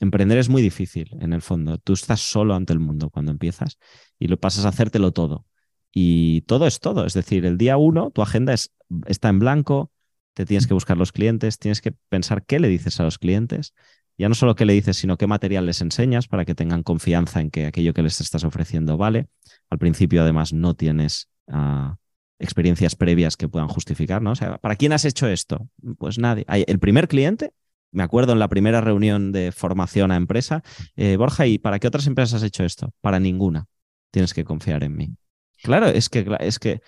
emprender 0.00 0.38
es 0.38 0.48
muy 0.48 0.62
difícil, 0.62 1.10
en 1.20 1.32
el 1.32 1.42
fondo. 1.42 1.78
Tú 1.78 1.94
estás 1.94 2.20
solo 2.20 2.54
ante 2.54 2.72
el 2.72 2.78
mundo 2.78 3.10
cuando 3.10 3.32
empiezas 3.32 3.78
y 4.18 4.28
lo 4.28 4.38
pasas 4.38 4.64
a 4.64 4.68
hacértelo 4.68 5.12
todo. 5.12 5.44
Y 5.92 6.42
todo 6.42 6.66
es 6.66 6.80
todo, 6.80 7.04
es 7.06 7.14
decir, 7.14 7.46
el 7.46 7.58
día 7.58 7.76
uno 7.76 8.10
tu 8.10 8.22
agenda 8.22 8.52
es, 8.52 8.72
está 9.06 9.28
en 9.28 9.40
blanco, 9.40 9.90
te 10.34 10.46
tienes 10.46 10.68
que 10.68 10.74
buscar 10.74 10.96
los 10.96 11.10
clientes, 11.10 11.58
tienes 11.58 11.80
que 11.80 11.92
pensar 12.08 12.44
qué 12.44 12.60
le 12.60 12.68
dices 12.68 13.00
a 13.00 13.02
los 13.04 13.18
clientes, 13.18 13.74
ya 14.18 14.28
no 14.28 14.34
solo 14.34 14.56
qué 14.56 14.64
le 14.64 14.72
dices, 14.72 14.96
sino 14.96 15.16
qué 15.16 15.26
material 15.26 15.64
les 15.64 15.80
enseñas 15.80 16.26
para 16.26 16.44
que 16.44 16.54
tengan 16.54 16.82
confianza 16.82 17.40
en 17.40 17.50
que 17.50 17.66
aquello 17.66 17.94
que 17.94 18.02
les 18.02 18.20
estás 18.20 18.42
ofreciendo 18.44 18.96
vale. 18.96 19.28
Al 19.70 19.78
principio, 19.78 20.22
además, 20.22 20.52
no 20.52 20.74
tienes 20.74 21.28
ah, 21.46 21.96
experiencias 22.40 22.96
previas 22.96 23.36
que 23.36 23.48
puedan 23.48 23.68
justificar, 23.68 24.20
¿no? 24.20 24.32
O 24.32 24.34
sea, 24.34 24.58
¿para 24.58 24.74
quién 24.74 24.92
has 24.92 25.04
hecho 25.04 25.28
esto? 25.28 25.68
Pues 25.98 26.18
nadie. 26.18 26.44
El 26.48 26.80
primer 26.80 27.06
cliente, 27.06 27.52
me 27.92 28.02
acuerdo 28.02 28.32
en 28.32 28.40
la 28.40 28.48
primera 28.48 28.80
reunión 28.80 29.30
de 29.30 29.52
formación 29.52 30.10
a 30.10 30.16
empresa, 30.16 30.62
eh, 30.96 31.16
Borja, 31.16 31.46
¿y 31.46 31.58
para 31.58 31.78
qué 31.78 31.86
otras 31.86 32.08
empresas 32.08 32.34
has 32.34 32.42
hecho 32.42 32.64
esto? 32.64 32.92
Para 33.00 33.20
ninguna. 33.20 33.66
Tienes 34.10 34.34
que 34.34 34.44
confiar 34.44 34.82
en 34.82 34.96
mí. 34.96 35.16
Claro, 35.62 35.86
es 35.86 36.08
que, 36.08 36.26
es 36.40 36.58
que 36.58 36.80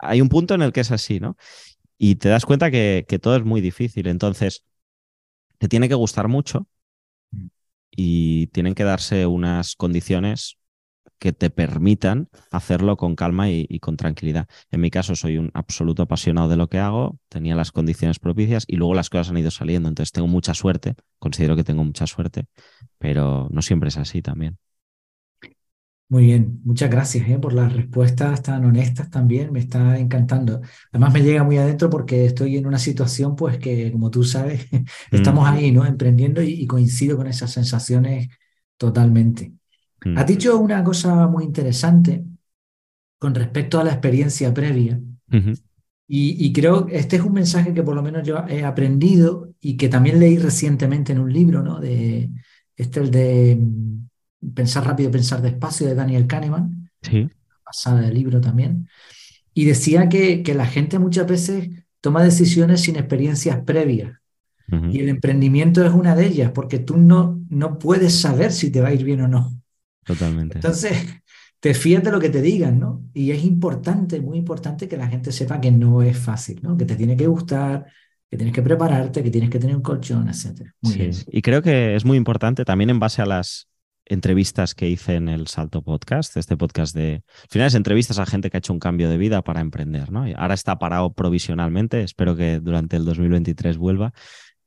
hay 0.00 0.20
un 0.20 0.28
punto 0.30 0.54
en 0.54 0.62
el 0.62 0.72
que 0.72 0.80
es 0.80 0.90
así, 0.90 1.20
¿no? 1.20 1.36
Y 1.98 2.16
te 2.16 2.30
das 2.30 2.46
cuenta 2.46 2.70
que, 2.70 3.04
que 3.08 3.18
todo 3.18 3.36
es 3.36 3.44
muy 3.44 3.60
difícil. 3.60 4.06
Entonces, 4.06 4.64
te 5.62 5.68
tiene 5.68 5.88
que 5.88 5.94
gustar 5.94 6.26
mucho 6.26 6.66
mm. 7.30 7.46
y 7.92 8.48
tienen 8.48 8.74
que 8.74 8.82
darse 8.82 9.26
unas 9.26 9.76
condiciones 9.76 10.58
que 11.20 11.32
te 11.32 11.50
permitan 11.50 12.28
hacerlo 12.50 12.96
con 12.96 13.14
calma 13.14 13.48
y, 13.48 13.78
con 13.78 13.96
tranquilidad. 13.96 14.48
En 14.72 14.80
mi 14.80 14.90
caso, 14.90 15.14
soy 15.14 15.38
un 15.38 15.52
absoluto 15.54 16.02
apasionado 16.02 16.48
de 16.48 16.56
lo 16.56 16.68
que 16.68 16.80
hago, 16.80 17.20
tenía 17.28 17.54
las 17.54 17.70
condiciones 17.70 18.18
propicias 18.18 18.64
y 18.66 18.74
luego 18.74 18.94
las 18.94 19.08
cosas 19.08 19.30
han 19.30 19.38
ido 19.38 19.52
saliendo. 19.52 19.88
Entonces 19.88 20.10
tengo 20.10 20.26
mucha 20.26 20.52
suerte, 20.52 20.96
considero 21.20 21.54
que 21.54 21.62
tengo 21.62 21.84
mucha 21.84 22.08
suerte, 22.08 22.46
pero 22.98 23.46
no 23.52 23.62
siempre 23.62 23.90
es 23.90 23.98
así 23.98 24.20
también. 24.20 24.58
Muy 26.12 26.26
bien, 26.26 26.60
muchas 26.64 26.90
gracias 26.90 27.26
eh, 27.26 27.38
por 27.38 27.54
las 27.54 27.72
respuestas 27.72 28.42
tan 28.42 28.66
honestas 28.66 29.08
también, 29.08 29.50
me 29.50 29.60
está 29.60 29.96
encantando. 29.96 30.60
Además 30.90 31.14
me 31.14 31.22
llega 31.22 31.42
muy 31.42 31.56
adentro 31.56 31.88
porque 31.88 32.26
estoy 32.26 32.58
en 32.58 32.66
una 32.66 32.78
situación 32.78 33.34
pues 33.34 33.56
que 33.56 33.90
como 33.90 34.10
tú 34.10 34.22
sabes, 34.22 34.66
estamos 35.10 35.44
mm. 35.44 35.54
ahí, 35.54 35.72
¿no? 35.72 35.86
Emprendiendo 35.86 36.42
y, 36.42 36.66
coincido 36.66 37.16
con 37.16 37.28
esas 37.28 37.50
sensaciones 37.50 38.28
totalmente. 38.76 39.54
Mm. 40.04 40.18
Has 40.18 40.26
dicho 40.26 40.58
una 40.58 40.84
cosa 40.84 41.26
muy 41.28 41.44
interesante 41.44 42.22
con 43.18 43.34
respecto 43.34 43.80
a 43.80 43.84
la 43.84 43.92
experiencia 43.92 44.52
previa 44.52 45.00
Y, 46.06 46.52
creo 46.52 46.84
que 46.84 46.98
este 46.98 47.16
es 47.16 47.22
un 47.22 47.32
mensaje 47.32 47.72
que 47.72 47.82
por 47.82 47.94
lo 47.96 48.02
menos 48.02 48.22
yo 48.22 48.44
he 48.50 48.66
aprendido 48.66 49.54
y 49.62 49.78
que 49.78 49.88
también 49.88 50.20
leí 50.20 50.36
recientemente 50.36 51.12
en 51.12 51.20
un 51.20 51.32
libro, 51.32 51.62
¿no? 51.62 51.80
De, 51.80 52.28
este 52.76 53.00
el 53.00 53.10
de 53.10 53.56
mm, 53.58 54.08
Pensar 54.54 54.86
rápido, 54.86 55.10
pensar 55.10 55.40
despacio 55.42 55.86
de 55.86 55.94
Daniel 55.94 56.26
Kahneman. 56.26 56.90
Sí. 57.02 57.28
Pasada 57.64 58.00
del 58.00 58.14
libro 58.14 58.40
también. 58.40 58.88
Y 59.54 59.64
decía 59.64 60.08
que, 60.08 60.42
que 60.42 60.54
la 60.54 60.66
gente 60.66 60.98
muchas 60.98 61.26
veces 61.26 61.68
toma 62.00 62.22
decisiones 62.22 62.80
sin 62.82 62.96
experiencias 62.96 63.60
previas. 63.64 64.18
Y 64.90 65.00
el 65.00 65.10
emprendimiento 65.10 65.84
es 65.84 65.92
una 65.92 66.16
de 66.16 66.26
ellas, 66.26 66.52
porque 66.52 66.78
tú 66.78 66.96
no, 66.96 67.42
no 67.50 67.78
puedes 67.78 68.18
saber 68.18 68.52
si 68.52 68.70
te 68.70 68.80
va 68.80 68.88
a 68.88 68.94
ir 68.94 69.04
bien 69.04 69.20
o 69.20 69.28
no. 69.28 69.52
Totalmente. 70.02 70.56
Entonces, 70.56 70.96
te 71.60 71.74
fías 71.74 72.02
de 72.02 72.10
lo 72.10 72.18
que 72.18 72.30
te 72.30 72.40
digan, 72.40 72.78
¿no? 72.78 73.04
Y 73.12 73.32
es 73.32 73.44
importante, 73.44 74.18
muy 74.22 74.38
importante 74.38 74.88
que 74.88 74.96
la 74.96 75.08
gente 75.08 75.30
sepa 75.30 75.60
que 75.60 75.70
no 75.70 76.00
es 76.00 76.16
fácil, 76.16 76.60
¿no? 76.62 76.74
Que 76.78 76.86
te 76.86 76.96
tiene 76.96 77.18
que 77.18 77.26
gustar, 77.26 77.84
que 78.30 78.38
tienes 78.38 78.54
que 78.54 78.62
prepararte, 78.62 79.22
que 79.22 79.30
tienes 79.30 79.50
que 79.50 79.58
tener 79.58 79.76
un 79.76 79.82
colchón, 79.82 80.28
etc. 80.30 80.70
Muy 80.80 80.94
bien. 80.94 81.10
Y 81.30 81.42
creo 81.42 81.60
que 81.60 81.94
es 81.94 82.06
muy 82.06 82.16
importante 82.16 82.64
también 82.64 82.88
en 82.88 82.98
base 82.98 83.20
a 83.20 83.26
las 83.26 83.68
entrevistas 84.12 84.74
que 84.74 84.88
hice 84.88 85.14
en 85.14 85.28
el 85.28 85.46
Salto 85.46 85.82
Podcast, 85.82 86.36
este 86.36 86.56
podcast 86.56 86.94
de... 86.94 87.22
Al 87.42 87.48
final 87.48 87.74
entrevistas 87.74 88.18
a 88.18 88.26
gente 88.26 88.50
que 88.50 88.56
ha 88.56 88.58
hecho 88.58 88.72
un 88.72 88.78
cambio 88.78 89.08
de 89.08 89.16
vida 89.16 89.42
para 89.42 89.60
emprender, 89.60 90.10
¿no? 90.12 90.28
Y 90.28 90.34
ahora 90.36 90.54
está 90.54 90.78
parado 90.78 91.12
provisionalmente, 91.12 92.02
espero 92.02 92.36
que 92.36 92.60
durante 92.60 92.96
el 92.96 93.04
2023 93.04 93.78
vuelva. 93.78 94.12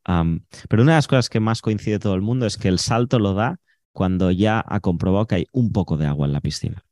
pero 0.03 0.83
una 0.83 0.93
de 0.93 0.97
las 0.97 1.07
cosas 1.07 1.29
que 1.29 1.39
más 1.39 1.61
coincide 1.61 1.99
todo 1.99 2.15
el 2.15 2.21
mundo 2.21 2.45
es 2.45 2.57
que 2.57 2.67
el 2.67 2.79
salto 2.79 3.19
lo 3.19 3.33
da 3.33 3.59
cuando 3.91 4.31
ya 4.31 4.63
ha 4.67 4.79
comprobado 4.79 5.27
que 5.27 5.35
hay 5.35 5.47
un 5.51 5.71
poco 5.71 5.97
de 5.97 6.07
agua 6.07 6.25
en 6.27 6.33
la 6.33 6.41
piscina. 6.41 6.83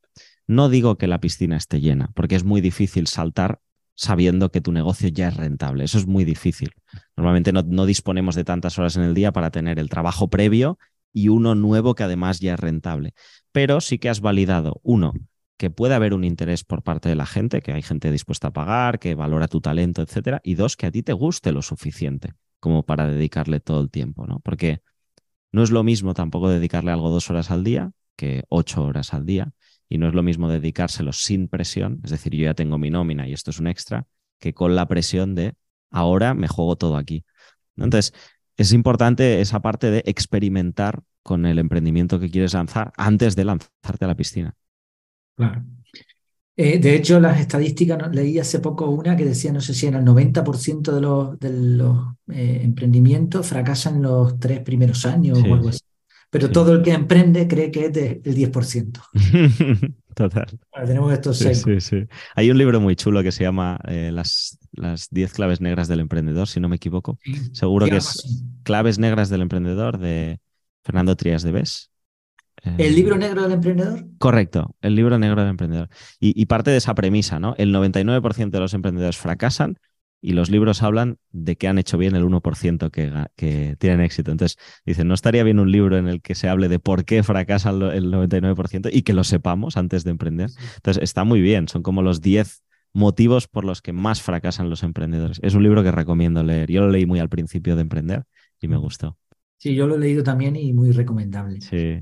No 0.46 0.68
digo 0.68 0.96
que 0.96 1.06
la 1.06 1.20
piscina 1.20 1.56
esté 1.56 1.80
llena, 1.80 2.10
porque 2.14 2.36
es 2.36 2.44
muy 2.44 2.60
difícil 2.60 3.06
saltar 3.06 3.60
sabiendo 3.96 4.50
que 4.50 4.60
tu 4.60 4.72
negocio 4.72 5.08
ya 5.08 5.28
es 5.28 5.36
rentable. 5.36 5.84
Eso 5.84 5.98
es 5.98 6.06
muy 6.06 6.24
difícil. 6.24 6.72
Normalmente 7.16 7.52
no, 7.52 7.86
disponemos 7.86 8.34
de 8.34 8.44
tantas 8.44 8.78
horas 8.78 8.96
en 8.96 9.02
el 9.02 9.14
día 9.14 9.32
para 9.32 9.50
tener 9.50 9.78
el 9.78 9.88
trabajo 9.88 10.28
previo 10.28 10.78
y 11.14 11.28
uno 11.28 11.54
nuevo 11.54 11.94
que 11.94 12.02
además 12.02 12.40
ya 12.40 12.54
es 12.54 12.60
rentable. 12.60 13.14
Pero 13.52 13.80
sí 13.80 13.98
que 13.98 14.10
has 14.10 14.20
validado, 14.20 14.80
uno, 14.82 15.14
que 15.56 15.70
puede 15.70 15.94
haber 15.94 16.12
un 16.12 16.24
interés 16.24 16.64
por 16.64 16.82
parte 16.82 17.08
de 17.08 17.14
la 17.14 17.24
gente, 17.24 17.62
que 17.62 17.72
hay 17.72 17.82
gente 17.82 18.10
dispuesta 18.10 18.48
a 18.48 18.52
pagar, 18.52 18.98
que 18.98 19.14
valora 19.14 19.48
tu 19.48 19.60
talento, 19.60 20.02
etcétera, 20.02 20.40
y 20.44 20.56
dos, 20.56 20.76
que 20.76 20.86
a 20.86 20.90
ti 20.90 21.02
te 21.02 21.12
guste 21.14 21.52
lo 21.52 21.62
suficiente 21.62 22.34
como 22.60 22.82
para 22.82 23.06
dedicarle 23.06 23.60
todo 23.60 23.80
el 23.80 23.90
tiempo, 23.90 24.26
¿no? 24.26 24.40
Porque 24.40 24.82
no 25.52 25.62
es 25.62 25.70
lo 25.70 25.84
mismo 25.84 26.14
tampoco 26.14 26.48
dedicarle 26.48 26.90
algo 26.90 27.10
dos 27.10 27.30
horas 27.30 27.50
al 27.50 27.62
día 27.62 27.92
que 28.16 28.44
ocho 28.48 28.82
horas 28.82 29.14
al 29.14 29.26
día. 29.26 29.52
Y 29.88 29.98
no 29.98 30.08
es 30.08 30.14
lo 30.14 30.22
mismo 30.22 30.48
dedicárselo 30.48 31.12
sin 31.12 31.46
presión, 31.46 32.00
es 32.04 32.10
decir, 32.10 32.34
yo 32.34 32.44
ya 32.44 32.54
tengo 32.54 32.78
mi 32.78 32.90
nómina 32.90 33.28
y 33.28 33.32
esto 33.32 33.50
es 33.50 33.60
un 33.60 33.66
extra, 33.66 34.06
que 34.40 34.54
con 34.54 34.74
la 34.74 34.88
presión 34.88 35.34
de 35.34 35.54
ahora 35.90 36.34
me 36.34 36.48
juego 36.48 36.76
todo 36.76 36.96
aquí. 36.96 37.24
Entonces, 37.76 38.14
es 38.56 38.72
importante 38.72 39.40
esa 39.40 39.60
parte 39.60 39.90
de 39.90 40.02
experimentar 40.06 41.02
con 41.22 41.46
el 41.46 41.58
emprendimiento 41.58 42.20
que 42.20 42.30
quieres 42.30 42.54
lanzar 42.54 42.92
antes 42.96 43.34
de 43.34 43.44
lanzarte 43.44 44.04
a 44.04 44.08
la 44.08 44.16
piscina. 44.16 44.54
Claro. 45.36 45.64
Eh, 46.56 46.78
de 46.78 46.94
hecho, 46.94 47.18
las 47.18 47.40
estadísticas, 47.40 48.14
leí 48.14 48.38
hace 48.38 48.60
poco 48.60 48.88
una 48.88 49.16
que 49.16 49.24
decía, 49.24 49.52
no 49.52 49.60
sé 49.60 49.74
si 49.74 49.86
era 49.86 49.98
el 49.98 50.04
90% 50.04 50.92
de 50.92 51.00
los, 51.00 51.38
de 51.40 51.50
los 51.50 52.14
eh, 52.28 52.60
emprendimientos 52.62 53.46
fracasan 53.46 54.00
los 54.00 54.38
tres 54.38 54.60
primeros 54.60 55.04
años 55.04 55.42
o 55.42 55.54
algo 55.54 55.70
así. 55.70 55.80
Pero 56.34 56.50
todo 56.50 56.72
el 56.72 56.82
que 56.82 56.90
emprende 56.90 57.46
cree 57.46 57.70
que 57.70 57.84
es 57.84 57.92
del 57.92 58.20
10%. 58.20 59.00
Total. 60.14 60.46
tenemos 60.84 61.12
estos 61.12 61.38
seis. 61.38 61.62
Sí, 61.64 61.80
sí, 61.80 62.08
Hay 62.34 62.50
un 62.50 62.58
libro 62.58 62.80
muy 62.80 62.96
chulo 62.96 63.22
que 63.22 63.30
se 63.30 63.44
llama 63.44 63.78
eh, 63.86 64.10
Las, 64.12 64.58
las 64.72 65.08
10 65.10 65.32
claves 65.32 65.60
negras 65.60 65.86
del 65.86 66.00
emprendedor, 66.00 66.48
si 66.48 66.58
no 66.58 66.68
me 66.68 66.74
equivoco. 66.74 67.20
Seguro 67.52 67.86
que 67.86 67.98
es 67.98 68.42
Claves 68.64 68.98
negras 68.98 69.28
del 69.28 69.42
emprendedor 69.42 69.98
de 69.98 70.40
Fernando 70.82 71.14
Trias 71.14 71.44
de 71.44 71.52
Bes. 71.52 71.92
¿El 72.64 72.80
eh, 72.80 72.90
libro 72.90 73.16
negro 73.16 73.42
del 73.42 73.52
emprendedor? 73.52 74.04
Correcto, 74.18 74.74
el 74.80 74.96
libro 74.96 75.16
negro 75.20 75.40
del 75.40 75.50
emprendedor. 75.50 75.88
Y, 76.18 76.46
parte 76.46 76.72
de 76.72 76.78
esa 76.78 76.96
premisa, 76.96 77.38
¿no? 77.38 77.54
El 77.58 77.72
99% 77.72 78.50
de 78.50 78.58
los 78.58 78.74
emprendedores 78.74 79.18
fracasan 79.18 79.78
y 80.26 80.32
los 80.32 80.48
libros 80.48 80.82
hablan 80.82 81.18
de 81.32 81.56
que 81.56 81.68
han 81.68 81.76
hecho 81.76 81.98
bien 81.98 82.16
el 82.16 82.24
1% 82.24 82.90
que, 82.90 83.12
que 83.36 83.76
tienen 83.78 84.00
éxito. 84.00 84.30
Entonces, 84.30 84.56
dicen, 84.86 85.06
¿no 85.06 85.12
estaría 85.12 85.44
bien 85.44 85.58
un 85.58 85.70
libro 85.70 85.98
en 85.98 86.08
el 86.08 86.22
que 86.22 86.34
se 86.34 86.48
hable 86.48 86.68
de 86.68 86.78
por 86.78 87.04
qué 87.04 87.22
fracasan 87.22 87.82
el 87.82 88.10
99% 88.10 88.88
y 88.90 89.02
que 89.02 89.12
lo 89.12 89.22
sepamos 89.22 89.76
antes 89.76 90.02
de 90.02 90.12
emprender? 90.12 90.48
Entonces, 90.76 91.02
está 91.02 91.24
muy 91.24 91.42
bien, 91.42 91.68
son 91.68 91.82
como 91.82 92.00
los 92.00 92.22
10 92.22 92.62
motivos 92.94 93.48
por 93.48 93.66
los 93.66 93.82
que 93.82 93.92
más 93.92 94.22
fracasan 94.22 94.70
los 94.70 94.82
emprendedores. 94.82 95.40
Es 95.42 95.52
un 95.54 95.62
libro 95.62 95.82
que 95.82 95.92
recomiendo 95.92 96.42
leer. 96.42 96.70
Yo 96.70 96.80
lo 96.80 96.88
leí 96.88 97.04
muy 97.04 97.18
al 97.18 97.28
principio 97.28 97.76
de 97.76 97.82
emprender 97.82 98.24
y 98.62 98.68
me 98.68 98.78
gustó. 98.78 99.18
Sí, 99.58 99.74
yo 99.74 99.86
lo 99.86 99.96
he 99.96 99.98
leído 99.98 100.22
también 100.22 100.56
y 100.56 100.72
muy 100.72 100.90
recomendable. 100.92 101.60
Sí. 101.60 102.00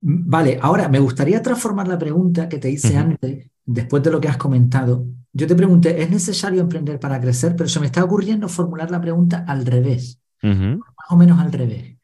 Vale, 0.00 0.58
ahora 0.62 0.88
me 0.88 1.00
gustaría 1.00 1.42
transformar 1.42 1.86
la 1.86 1.98
pregunta 1.98 2.48
que 2.48 2.56
te 2.56 2.70
hice 2.70 2.96
antes, 2.96 3.50
después 3.66 4.02
de 4.02 4.10
lo 4.10 4.22
que 4.22 4.28
has 4.28 4.38
comentado. 4.38 5.06
Yo 5.38 5.46
te 5.46 5.54
pregunté, 5.54 6.02
¿es 6.02 6.10
necesario 6.10 6.60
emprender 6.60 6.98
para 6.98 7.20
crecer? 7.20 7.54
Pero 7.54 7.68
se 7.68 7.78
me 7.78 7.86
está 7.86 8.02
ocurriendo 8.02 8.48
formular 8.48 8.90
la 8.90 9.00
pregunta 9.00 9.44
al 9.46 9.64
revés, 9.64 10.20
más 10.42 11.10
o 11.10 11.16
menos 11.16 11.38
al 11.38 11.52
revés. 11.52 11.96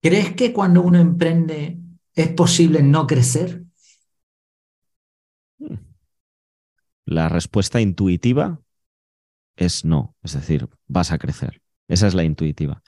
¿Crees 0.00 0.36
que 0.36 0.52
cuando 0.52 0.80
uno 0.80 1.00
emprende 1.00 1.80
es 2.14 2.28
posible 2.28 2.80
no 2.80 3.08
crecer? 3.08 3.64
La 7.04 7.28
respuesta 7.28 7.80
intuitiva 7.80 8.60
es 9.56 9.84
no, 9.84 10.14
es 10.22 10.34
decir, 10.34 10.68
vas 10.86 11.10
a 11.10 11.18
crecer. 11.18 11.60
Esa 11.88 12.06
es 12.06 12.14
la 12.14 12.22
intuitiva. 12.22 12.84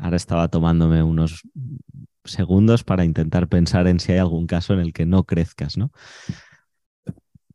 Ahora 0.00 0.16
estaba 0.16 0.48
tomándome 0.48 1.04
unos 1.04 1.42
segundos 2.24 2.82
para 2.82 3.04
intentar 3.04 3.46
pensar 3.46 3.86
en 3.86 4.00
si 4.00 4.10
hay 4.10 4.18
algún 4.18 4.48
caso 4.48 4.74
en 4.74 4.80
el 4.80 4.92
que 4.92 5.06
no 5.06 5.22
crezcas, 5.22 5.76
¿no? 5.76 5.92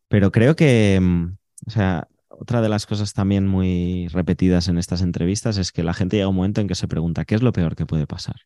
Pero 0.07 0.31
creo 0.31 0.55
que, 0.55 0.99
mm, 1.01 1.37
o 1.67 1.69
sea, 1.69 2.07
otra 2.29 2.61
de 2.61 2.69
las 2.69 2.85
cosas 2.85 3.13
también 3.13 3.47
muy 3.47 4.07
repetidas 4.09 4.67
en 4.67 4.77
estas 4.77 5.01
entrevistas 5.01 5.57
es 5.57 5.71
que 5.71 5.83
la 5.83 5.93
gente 5.93 6.17
llega 6.17 6.25
a 6.27 6.29
un 6.29 6.35
momento 6.35 6.61
en 6.61 6.67
que 6.67 6.75
se 6.75 6.87
pregunta, 6.87 7.25
¿qué 7.25 7.35
es 7.35 7.41
lo 7.41 7.51
peor 7.51 7.75
que 7.75 7.85
puede 7.85 8.05
pasar? 8.05 8.41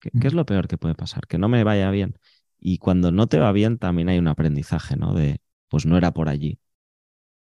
¿Qué, 0.00 0.10
es 0.22 0.34
lo 0.34 0.44
peor 0.44 0.68
que 0.68 0.76
puede 0.76 0.94
pasar? 0.94 1.26
Que 1.26 1.38
no 1.38 1.48
me 1.48 1.64
vaya 1.64 1.90
bien. 1.90 2.18
Y 2.58 2.78
cuando 2.78 3.10
no 3.10 3.26
te 3.26 3.38
va 3.38 3.50
bien, 3.52 3.78
también 3.78 4.08
hay 4.08 4.18
un 4.18 4.28
aprendizaje, 4.28 4.96
¿no? 4.96 5.14
De, 5.14 5.38
pues 5.68 5.86
no 5.86 5.96
era 5.96 6.12
por 6.12 6.28
allí. 6.28 6.58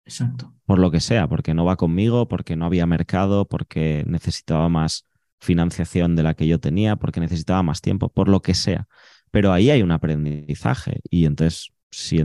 Exacto. 0.05 0.55
Por 0.65 0.79
lo 0.79 0.91
que 0.91 1.01
sea, 1.01 1.29
porque 1.29 1.53
no 1.53 1.67
va 1.67 1.77
conmigo, 1.77 2.29
porque 2.29 2.57
no 2.57 2.65
había 2.65 2.87
mercado, 2.87 3.47
porque 3.47 4.05
necesitaba 4.07 4.71
más 4.71 5.05
financiación 5.39 6.17
de 6.17 6.23
la 6.23 6.35
que 6.35 6.47
yo 6.47 6.59
tenía, 6.59 6.97
porque 6.97 7.21
necesitaba 7.21 7.63
más 7.63 7.83
tiempo, 7.83 8.09
por 8.09 8.29
lo 8.29 8.41
que 8.41 8.55
sea. 8.55 8.89
Pero 9.31 9.53
ahí 9.53 9.71
hay 9.71 9.83
un 9.83 9.91
aprendizaje 9.91 11.01
y 11.11 11.27
entonces, 11.27 11.73
si 11.91 12.21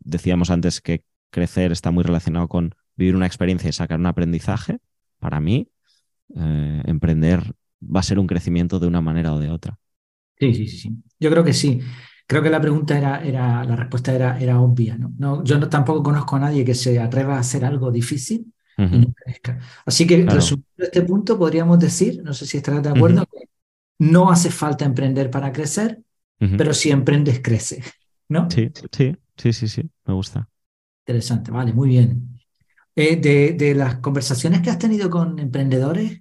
decíamos 0.00 0.50
antes 0.50 0.80
que 0.80 1.02
crecer 1.30 1.72
está 1.72 1.90
muy 1.90 2.04
relacionado 2.04 2.48
con 2.48 2.74
vivir 2.96 3.16
una 3.16 3.26
experiencia 3.26 3.68
y 3.68 3.72
sacar 3.72 3.98
un 3.98 4.06
aprendizaje, 4.06 4.78
para 5.18 5.40
mí, 5.40 5.68
eh, 6.34 6.82
emprender 6.86 7.54
va 7.82 8.00
a 8.00 8.04
ser 8.04 8.18
un 8.18 8.26
crecimiento 8.26 8.78
de 8.78 8.86
una 8.86 9.00
manera 9.00 9.34
o 9.34 9.38
de 9.38 9.50
otra. 9.50 9.78
Sí, 10.38 10.54
sí, 10.54 10.66
sí. 10.68 10.96
Yo 11.18 11.30
creo 11.30 11.44
que 11.44 11.52
sí. 11.52 11.80
Creo 12.26 12.42
que 12.42 12.50
la 12.50 12.60
pregunta 12.60 12.96
era, 12.96 13.22
era 13.24 13.64
la 13.64 13.76
respuesta 13.76 14.12
era, 14.14 14.38
era 14.38 14.60
obvia. 14.60 14.96
¿no? 14.96 15.12
No, 15.18 15.44
yo 15.44 15.58
no, 15.58 15.68
tampoco 15.68 16.02
conozco 16.02 16.36
a 16.36 16.40
nadie 16.40 16.64
que 16.64 16.74
se 16.74 16.98
atreva 16.98 17.36
a 17.36 17.40
hacer 17.40 17.64
algo 17.64 17.90
difícil 17.90 18.52
Así 19.84 20.06
que 20.06 20.24
resumiendo 20.24 20.84
este 20.84 21.02
punto, 21.02 21.38
podríamos 21.38 21.78
decir, 21.78 22.22
no 22.22 22.32
sé 22.32 22.46
si 22.46 22.58
estarás 22.58 22.82
de 22.82 22.90
acuerdo, 22.90 23.26
que 23.26 23.48
no 23.98 24.30
hace 24.30 24.50
falta 24.50 24.84
emprender 24.84 25.30
para 25.30 25.52
crecer, 25.52 26.00
pero 26.38 26.72
si 26.72 26.90
emprendes, 26.90 27.40
crece. 27.42 27.82
¿No? 28.28 28.48
Sí, 28.50 28.70
sí, 28.92 29.16
sí, 29.38 29.52
sí, 29.52 29.68
sí, 29.68 29.82
me 30.04 30.14
gusta. 30.14 30.48
Interesante, 31.06 31.50
vale, 31.50 31.72
muy 31.72 31.88
bien. 31.88 32.38
Eh, 32.94 33.16
de, 33.16 33.74
las 33.74 33.96
conversaciones 33.96 34.60
que 34.60 34.70
has 34.70 34.78
tenido 34.78 35.08
con 35.08 35.38
emprendedores, 35.38 36.20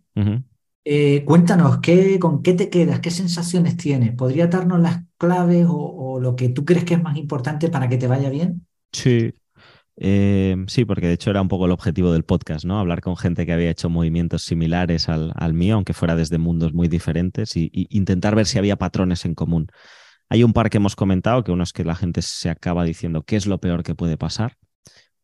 eh, 0.86 1.26
cuéntanos, 1.26 1.80
¿qué, 1.80 2.18
¿con 2.20 2.42
qué 2.42 2.54
te 2.54 2.70
quedas? 2.70 3.02
¿Qué 3.02 3.12
sensaciones 3.12 3.76
tienes? 3.76 4.16
¿Podría 4.16 4.48
darnos 4.48 4.80
las 4.80 5.04
claves 5.18 5.66
o, 5.68 5.76
o, 5.76 6.20
lo 6.20 6.36
que 6.36 6.50
tú 6.50 6.64
crees 6.64 6.86
que 6.86 6.94
es 6.94 7.04
más 7.04 7.18
importante 7.18 7.70
para 7.70 7.90
que 7.90 7.98
te 7.98 8.08
vaya 8.08 8.30
bien? 8.30 8.66
Sí, 8.92 9.34
eh, 10.00 10.56
sí, 10.68 10.86
porque 10.86 11.08
de 11.08 11.14
hecho 11.14 11.32
era 11.32 11.42
un 11.42 11.48
poco 11.48 11.66
el 11.66 11.72
objetivo 11.72 12.12
del 12.12 12.24
podcast, 12.24 12.66
¿no? 12.66 12.80
Hablar 12.80 13.02
con 13.02 13.18
gente 13.18 13.46
que 13.46 13.54
había 13.54 13.72
hecho 13.72 13.90
movimientos 13.90 14.44
similares 14.44 15.10
al, 15.10 15.54
mío, 15.54 15.76
aunque 15.76 15.94
fuera 15.94 16.16
desde 16.16 16.38
mundos 16.38 16.74
muy 16.74 16.88
diferentes, 16.88 17.58
y, 17.58 17.72
intentar 17.90 18.36
ver 18.36 18.46
si 18.46 18.60
había 18.60 18.76
patrones 18.76 19.26
en 19.26 19.34
común. 19.34 19.68
Hay 20.30 20.44
un 20.44 20.54
par 20.54 20.70
que 20.70 20.78
hemos 20.78 20.96
comentado, 20.96 21.44
que 21.44 21.52
uno 21.52 21.64
es 21.64 21.74
que 21.74 21.84
la 21.84 21.96
gente 21.96 22.22
se 22.22 22.50
acaba 22.50 22.84
diciendo 22.84 23.24
qué 23.24 23.36
es 23.36 23.48
lo 23.48 23.60
peor 23.60 23.84
que 23.84 23.96
puede 23.96 24.18
pasar, 24.18 24.58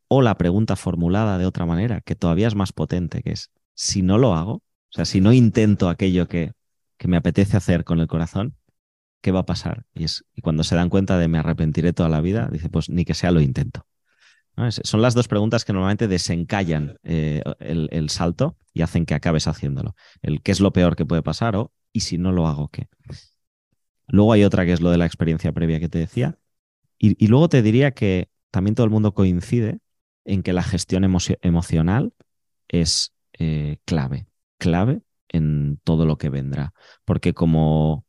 o 0.08 0.22
la 0.22 0.38
pregunta 0.38 0.76
formulada 0.76 1.38
de 1.38 1.46
otra 1.46 1.66
manera, 1.66 2.02
que 2.02 2.16
todavía 2.16 2.48
es 2.48 2.56
más 2.56 2.72
potente, 2.72 3.22
que 3.22 3.32
es, 3.32 3.52
si 3.74 4.02
no 4.02 4.18
lo 4.18 4.36
hago, 4.36 4.54
o 4.54 4.96
sea, 4.96 5.06
si 5.06 5.22
no 5.22 5.34
intento 5.34 5.90
aquello 5.90 6.28
que, 6.28 6.52
que 6.98 7.08
me 7.08 7.18
apetece 7.18 7.58
hacer 7.58 7.84
con 7.84 8.00
el 8.00 8.08
corazón, 8.08 8.56
¿qué 9.22 9.32
va 9.32 9.40
a 9.40 9.46
pasar? 9.46 9.86
Y, 9.96 10.04
es, 10.04 10.24
cuando 10.44 10.64
se 10.64 10.76
dan 10.76 10.90
cuenta 10.90 11.18
de 11.18 11.28
me 11.28 11.40
arrepentiré 11.40 11.94
toda 11.94 12.10
la 12.10 12.22
vida, 12.22 12.50
dice, 12.52 12.70
pues 12.70 12.90
ni 12.90 13.06
que 13.06 13.14
sea 13.14 13.32
lo 13.32 13.42
intento. 13.42 13.88
Son 14.84 15.02
las 15.02 15.16
dos 15.16 15.28
preguntas 15.28 15.66
que 15.66 15.74
normalmente 15.74 16.08
desencallan 16.08 16.98
eh, 17.02 17.42
el, 17.60 18.10
salto 18.12 18.56
y 18.72 18.84
hacen 18.84 19.08
que 19.08 19.16
acabes 19.16 19.48
haciéndolo. 19.48 19.96
El 20.22 20.44
qué 20.44 20.52
es 20.52 20.60
lo 20.60 20.72
peor 20.72 20.96
que 20.96 21.06
puede 21.06 21.24
pasar 21.24 21.56
o 21.56 21.72
y 21.92 22.02
si 22.02 22.20
no 22.20 22.32
lo 22.32 22.48
hago, 22.48 22.68
¿qué? 22.68 22.88
Luego 24.08 24.34
hay 24.34 24.44
otra 24.44 24.66
que 24.66 24.74
es 24.74 24.82
lo 24.82 24.92
de 24.92 24.98
la 24.98 25.06
experiencia 25.06 25.52
previa 25.52 25.80
que 25.80 25.90
te 25.90 26.00
decía. 26.00 26.38
Y, 26.98 27.28
luego 27.28 27.50
te 27.50 27.62
diría 27.62 27.92
que 27.92 28.30
también 28.50 28.76
todo 28.76 28.86
el 28.86 28.92
mundo 28.92 29.14
coincide 29.14 29.80
en 30.24 30.42
que 30.42 30.54
la 30.54 30.64
gestión 30.64 31.04
emocional 31.04 32.14
es 32.70 33.14
eh, 33.40 33.78
clave, 33.84 34.28
clave 34.58 35.02
en 35.28 35.80
todo 35.84 36.06
lo 36.06 36.18
que 36.18 36.30
vendrá. 36.30 36.74
Porque 37.04 37.34
como 37.34 38.06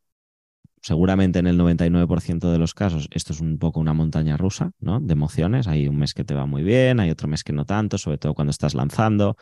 seguramente 0.84 1.38
en 1.38 1.46
el 1.46 1.56
99% 1.56 2.52
de 2.52 2.58
los 2.58 2.74
casos 2.74 3.08
esto 3.10 3.32
es 3.32 3.40
un 3.40 3.58
poco 3.58 3.80
una 3.80 3.94
montaña 3.94 4.36
rusa, 4.36 4.72
¿no? 4.80 5.00
De 5.00 5.14
emociones. 5.14 5.66
Hay 5.66 5.88
un 5.88 5.96
mes 5.96 6.12
que 6.12 6.24
te 6.24 6.34
va 6.34 6.44
muy 6.44 6.62
bien, 6.62 7.00
hay 7.00 7.10
otro 7.10 7.26
mes 7.26 7.42
que 7.42 7.54
no 7.54 7.64
tanto, 7.64 7.96
sobre 7.96 8.18
todo 8.18 8.34
cuando 8.34 8.50
estás 8.50 8.74
lanzando. 8.74 9.36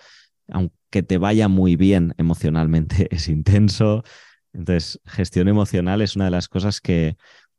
Aunque 0.49 1.03
te 1.03 1.19
vaya 1.19 1.49
muy 1.49 1.75
bien 1.75 2.15
emocionalmente, 2.17 3.09
es 3.15 3.29
intenso. 3.29 4.05
Entonces, 4.53 5.01
gestión 5.05 5.49
emocional 5.49 6.03
es 6.03 6.17
una 6.17 6.27
de 6.27 6.31
las 6.31 6.49
cosas 6.49 6.81
que 6.81 7.17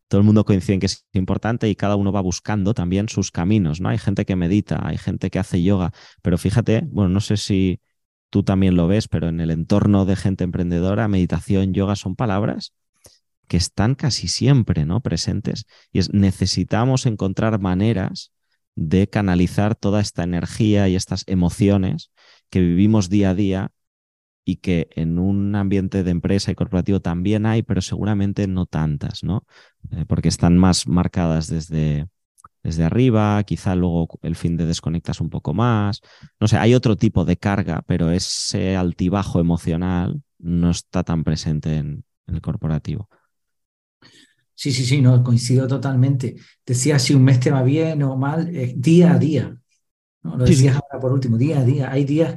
todo 0.08 0.22
el 0.22 0.26
mundo 0.26 0.46
coincide 0.46 0.76
en 0.76 0.80
que 0.80 0.86
es 0.86 1.06
importante 1.14 1.68
y 1.70 1.76
cada 1.76 1.96
uno 1.96 2.12
va 2.12 2.22
buscando 2.22 2.74
también 2.74 3.10
sus 3.10 3.32
caminos, 3.32 3.82
¿no? 3.82 3.90
Hay 3.90 3.98
gente 3.98 4.26
que 4.26 4.36
medita, 4.36 4.80
hay 4.86 4.98
gente 4.98 5.30
que 5.30 5.40
hace 5.40 5.64
yoga, 5.64 5.92
pero 6.22 6.38
fíjate, 6.38 6.84
bueno, 6.92 7.10
no 7.10 7.20
sé 7.20 7.38
si 7.38 7.82
tú 8.30 8.44
también 8.44 8.76
lo 8.76 8.88
ves, 8.88 9.08
pero 9.08 9.28
en 9.30 9.40
el 9.40 9.52
entorno 9.52 10.06
de 10.06 10.16
gente 10.16 10.44
emprendedora, 10.44 11.08
meditación, 11.08 11.74
yoga 11.74 11.96
son 11.96 12.16
palabras 12.16 12.74
que 13.48 13.58
están 13.58 13.96
casi 13.96 14.28
siempre 14.28 14.86
¿no? 14.86 15.02
presentes. 15.02 15.66
Y 15.92 16.00
es, 16.00 16.14
necesitamos 16.14 17.06
encontrar 17.06 17.60
maneras 17.60 18.32
de 18.76 19.08
canalizar 19.08 19.76
toda 19.76 20.02
esta 20.02 20.24
energía 20.24 20.88
y 20.90 20.96
estas 20.96 21.24
emociones 21.28 22.12
que 22.50 22.60
vivimos 22.60 23.10
día 23.10 23.32
a 23.32 23.36
día 23.36 23.72
y 24.46 24.58
que 24.58 24.90
en 24.96 25.20
un 25.20 25.56
ambiente 25.56 26.04
de 26.04 26.12
empresa 26.12 26.52
y 26.52 26.56
corporativo 26.56 27.00
también 27.00 27.46
hay, 27.46 27.64
pero 27.64 27.82
seguramente 27.82 28.48
no 28.48 28.66
tantas, 28.66 29.24
¿no? 29.24 29.46
Eh, 29.92 30.06
porque 30.08 30.28
están 30.30 30.58
más 30.58 30.88
marcadas 30.88 31.48
desde, 31.48 32.08
desde 32.62 32.84
arriba, 32.84 33.42
quizá 33.44 33.76
luego 33.76 34.08
el 34.22 34.36
fin 34.36 34.58
de 34.58 34.66
desconectas 34.66 35.22
un 35.22 35.30
poco 35.30 35.54
más. 35.54 36.02
No 36.40 36.48
sé, 36.48 36.58
hay 36.58 36.74
otro 36.74 36.98
tipo 36.98 37.26
de 37.26 37.38
carga, 37.38 37.84
pero 37.88 38.12
ese 38.12 38.76
altibajo 38.76 39.40
emocional 39.40 40.22
no 40.40 40.72
está 40.72 41.04
tan 41.04 41.24
presente 41.24 41.78
en 41.78 42.04
el 42.28 42.42
corporativo. 42.42 43.10
Sí, 44.56 44.72
sí, 44.72 44.86
sí, 44.86 45.02
no, 45.02 45.24
coincido 45.24 45.68
totalmente. 45.68 46.36
Decía 46.66 47.00
si 47.00 47.14
un 47.14 47.24
mes 47.24 47.40
te 47.40 47.52
va 47.52 47.64
bien 47.64 48.04
o 48.04 48.16
mal, 48.16 48.52
día 48.76 49.14
a 49.14 49.20
día. 49.20 49.58
¿no? 50.22 50.38
Lo 50.38 50.46
decías 50.46 50.76
ahora 50.76 51.02
por 51.02 51.12
último, 51.12 51.38
día 51.38 51.60
a 51.60 51.64
día. 51.64 51.92
Hay 51.92 52.06
días 52.06 52.36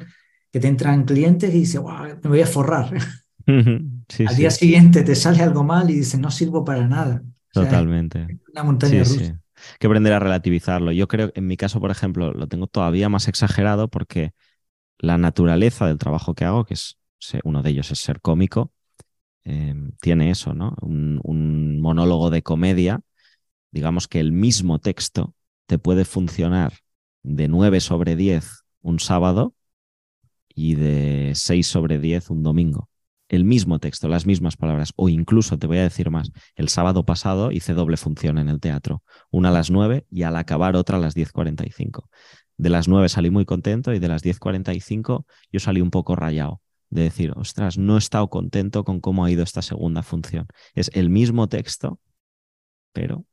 que 0.57 0.61
te 0.61 0.69
entran 0.69 1.05
clientes 1.05 1.55
y 1.55 1.61
dices, 1.61 1.81
wow, 1.81 2.19
me 2.23 2.31
voy 2.31 2.41
a 2.41 2.47
forrar. 2.47 2.91
Al 3.47 4.37
día 4.37 4.51
siguiente 4.51 5.03
te 5.03 5.15
sale 5.15 5.43
algo 5.43 5.63
mal 5.63 5.91
y 5.91 5.95
dices, 5.95 6.19
no 6.19 6.31
sirvo 6.31 6.65
para 6.65 6.87
nada. 6.87 7.23
Totalmente. 7.53 8.27
una 8.53 8.65
montaña 8.65 9.01
rusa. 9.01 9.41
que 9.79 9.87
aprender 9.87 10.13
a 10.13 10.19
relativizarlo. 10.19 10.93
Yo 10.93 11.09
creo, 11.09 11.33
en 11.35 11.47
mi 11.47 11.57
caso, 11.57 11.81
por 11.81 11.91
ejemplo, 11.91 12.33
lo 12.33 12.49
tengo 12.49 12.67
todavía 12.67 13.09
más 13.09 13.29
exagerado 13.29 13.89
porque 13.89 14.33
la 14.99 15.17
naturaleza 15.17 15.87
del 15.87 15.99
trabajo 15.99 16.35
que 16.35 16.45
hago, 16.45 16.65
que 16.65 16.75
es 16.75 16.99
uno 17.45 17.63
de 17.63 17.71
ellos 17.71 17.91
es 17.91 17.99
ser 17.99 18.21
cómico, 18.21 18.73
Em, 19.47 19.93
tiene 20.01 20.31
eso, 20.31 20.55
¿no? 20.55 20.75
Un, 20.83 21.81
monólogo 21.81 22.31
de 22.31 22.43
comedia, 22.43 23.01
digamos 23.71 24.09
que 24.09 24.19
el 24.19 24.33
mismo 24.33 24.81
texto 24.81 25.37
te 25.67 25.79
puede 25.79 26.05
funcionar 26.05 26.73
de 27.23 27.47
9 27.47 27.79
sobre 27.81 28.17
10 28.17 28.65
un 28.81 28.99
sábado 28.99 29.55
y 30.57 30.75
de 30.75 31.33
6 31.35 31.67
sobre 31.67 32.01
10 32.01 32.31
un 32.31 32.43
domingo. 32.43 32.89
El 33.29 33.45
mismo 33.45 33.79
texto, 33.79 34.09
las 34.09 34.25
mismas 34.25 34.57
palabras, 34.57 34.93
o 34.97 35.09
incluso 35.09 35.59
te 35.59 35.67
voy 35.67 35.79
a 35.79 35.83
decir 35.83 36.11
más, 36.11 36.31
el 36.55 36.69
sábado 36.69 37.05
pasado 37.05 37.53
hice 37.53 37.75
doble 37.75 37.97
función 37.97 38.39
en 38.39 38.49
el 38.49 38.59
teatro, 38.59 39.03
una 39.31 39.51
a 39.51 39.53
las 39.53 39.71
9 39.71 40.07
y 40.11 40.23
al 40.23 40.37
acabar 40.37 40.75
otra 40.77 40.97
a 40.97 41.01
las 41.01 41.15
10.45. 41.15 42.09
De 42.57 42.71
las 42.71 42.89
9 42.89 43.09
salí 43.09 43.31
muy 43.31 43.45
contento 43.45 43.93
y 43.93 43.99
de 43.99 44.09
las 44.09 44.25
10.45 44.25 45.27
yo 45.53 45.61
salí 45.61 45.81
un 45.81 45.91
poco 45.91 46.17
rayado 46.17 46.63
de 46.89 47.03
decir, 47.03 47.33
ostras, 47.37 47.77
no 47.77 47.97
he 47.97 47.99
estado 47.99 48.31
contento 48.31 48.85
con 48.85 49.01
cómo 49.01 49.25
ha 49.25 49.31
ido 49.31 49.43
esta 49.43 49.61
segunda 49.61 50.03
función. 50.03 50.47
Es 50.75 50.91
el 50.95 51.11
mismo 51.11 51.49
texto, 51.49 52.01
pero... 52.93 53.27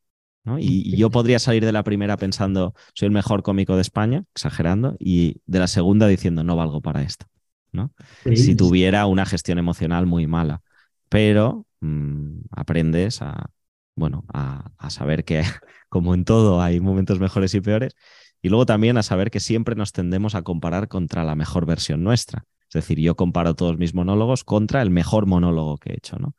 ¿no? 0.43 0.59
Y, 0.59 0.95
yo 0.95 1.09
podría 1.09 1.39
salir 1.39 1.65
de 1.65 1.71
la 1.71 1.83
primera 1.83 2.17
pensando, 2.17 2.73
soy 2.93 3.07
el 3.07 3.11
mejor 3.11 3.43
cómico 3.43 3.75
de 3.75 3.81
España, 3.81 4.25
exagerando, 4.35 4.95
y 4.99 5.41
de 5.45 5.59
la 5.59 5.67
segunda 5.67 6.07
diciendo, 6.07 6.43
no 6.43 6.55
valgo 6.55 6.81
para 6.81 7.01
esto. 7.01 7.25
¿no? 7.71 7.91
Si 8.23 8.55
tuviera 8.55 9.05
una 9.07 9.25
gestión 9.25 9.57
emocional 9.57 10.05
muy 10.05 10.27
mala. 10.27 10.61
Pero 11.09 11.65
mm, 11.81 12.41
aprendes 12.51 13.21
a, 13.21 13.49
bueno, 13.95 14.25
a, 14.31 14.71
a 14.77 14.89
saber 14.89 15.23
que, 15.25 15.43
como 15.89 16.13
en 16.13 16.25
todo, 16.25 16.61
hay 16.61 16.79
momentos 16.79 17.19
mejores 17.19 17.53
y 17.55 17.61
peores. 17.61 17.95
Y 18.41 18.49
luego 18.49 18.65
también 18.65 18.97
a 18.97 19.03
saber 19.03 19.31
que 19.31 19.39
siempre 19.39 19.75
nos 19.75 19.91
tendemos 19.91 20.35
a 20.35 20.41
comparar 20.43 20.87
contra 20.87 21.23
la 21.23 21.35
mejor 21.35 21.65
versión 21.65 22.03
nuestra. 22.03 22.45
Es 22.67 22.73
decir, 22.73 22.99
yo 22.99 23.15
comparo 23.15 23.55
todos 23.55 23.77
mis 23.77 23.93
monólogos 23.93 24.43
contra 24.43 24.81
el 24.81 24.89
mejor 24.89 25.27
monólogo 25.27 25.77
que 25.77 25.91
he 25.91 25.97
hecho, 25.97 26.17
¿no? 26.17 26.35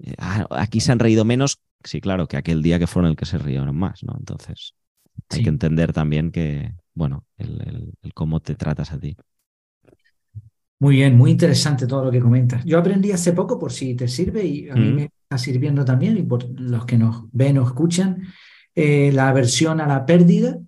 Eh, 0.00 0.14
ah, 0.18 0.46
aquí 0.50 0.80
se 0.80 0.90
han 0.90 0.98
reído 0.98 1.24
menos, 1.24 1.60
sí, 1.84 2.00
claro, 2.00 2.26
que 2.26 2.36
aquel 2.36 2.62
día 2.62 2.78
que 2.78 2.86
fueron 2.86 3.10
el 3.10 3.16
que 3.16 3.26
se 3.26 3.38
rieron 3.38 3.76
más, 3.76 4.02
¿no? 4.02 4.14
Entonces, 4.18 4.74
hay 5.28 5.42
que 5.42 5.48
entender 5.48 5.92
también 5.92 6.30
que, 6.30 6.72
bueno, 6.94 7.24
el, 7.36 7.92
cómo 8.14 8.40
te 8.40 8.54
tratas 8.54 8.92
a 8.92 8.98
ti. 8.98 9.16
Muy 10.78 10.96
bien, 10.96 11.16
muy 11.16 11.30
interesante 11.30 11.86
todo 11.86 12.04
lo 12.04 12.10
que 12.10 12.20
comentas. 12.20 12.64
Yo 12.64 12.78
aprendí 12.78 13.12
hace 13.12 13.32
poco, 13.32 13.58
por 13.58 13.72
si 13.72 13.94
te 13.94 14.08
sirve, 14.08 14.44
y 14.44 14.68
a 14.68 14.74
mí 14.74 14.92
me 14.92 15.04
está 15.04 15.38
sirviendo 15.38 15.84
también, 15.84 16.18
y 16.18 16.22
por 16.22 16.48
los 16.60 16.84
que 16.84 16.98
nos 16.98 17.30
ven 17.30 17.58
o 17.58 17.66
escuchan, 17.66 18.26
eh, 18.74 19.12
la 19.12 19.28
aversión 19.28 19.80
a 19.80 19.86
la 19.86 20.04
pérdida, 20.04 20.58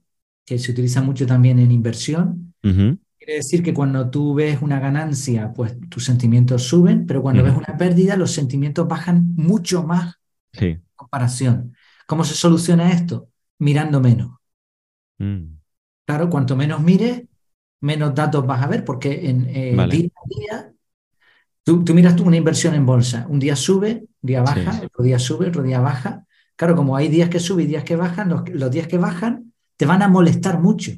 que 0.45 0.59
se 0.59 0.71
utiliza 0.71 1.03
mucho 1.03 1.27
también 1.27 1.59
en 1.59 1.73
inversión. 1.73 2.55
Quiere 2.61 3.37
decir 3.37 3.63
que 3.63 3.75
cuando 3.75 4.11
tú 4.11 4.35
ves 4.35 4.61
una 4.63 4.79
ganancia, 4.79 5.53
pues 5.53 5.77
tus 5.89 6.05
sentimientos 6.05 6.63
suben, 6.63 7.07
pero 7.07 7.23
cuando 7.23 7.43
ves 7.43 7.55
una 7.57 7.77
pérdida, 7.77 8.17
los 8.17 8.33
sentimientos 8.33 8.87
bajan 8.87 9.35
mucho 9.35 9.83
más 9.83 10.17
comparación. 10.95 11.75
¿Cómo 12.07 12.25
se 12.25 12.35
soluciona 12.35 12.93
esto? 12.93 13.29
Mirando 13.59 14.01
menos. 14.01 14.39
Mm. 15.19 15.57
Claro, 16.07 16.29
cuanto 16.29 16.57
menos 16.57 16.81
mires, 16.83 17.23
menos 17.81 18.15
datos 18.15 18.47
vas 18.47 18.63
a 18.63 18.67
ver, 18.67 18.85
porque 18.85 19.29
en 19.29 19.47
eh, 19.49 19.73
día 19.91 20.09
a 20.15 20.29
día, 20.29 20.73
tú, 21.63 21.83
miras 21.95 22.17
tú 22.17 22.25
una 22.25 22.37
inversión 22.37 22.75
en 22.75 22.85
bolsa, 22.85 23.27
un 23.29 23.39
día 23.39 23.57
sube, 23.57 24.07
un 24.23 24.27
día 24.27 24.43
baja, 24.43 24.83
otro 24.85 25.05
día 25.05 25.19
sube, 25.19 25.49
otro 25.49 25.63
día 25.63 25.81
baja. 25.81 26.27
Claro, 26.57 26.77
como 26.77 26.97
hay 26.97 27.09
días 27.09 27.31
que 27.31 27.41
suben 27.41 27.65
y 27.65 27.69
días 27.69 27.85
que 27.85 27.97
bajan, 27.97 28.29
los, 28.29 28.71
días 28.71 28.87
que 28.87 28.99
bajan 28.99 29.53
te 29.77 29.87
van 29.87 30.03
a 30.03 30.09
molestar 30.09 30.61
mucho 30.61 30.93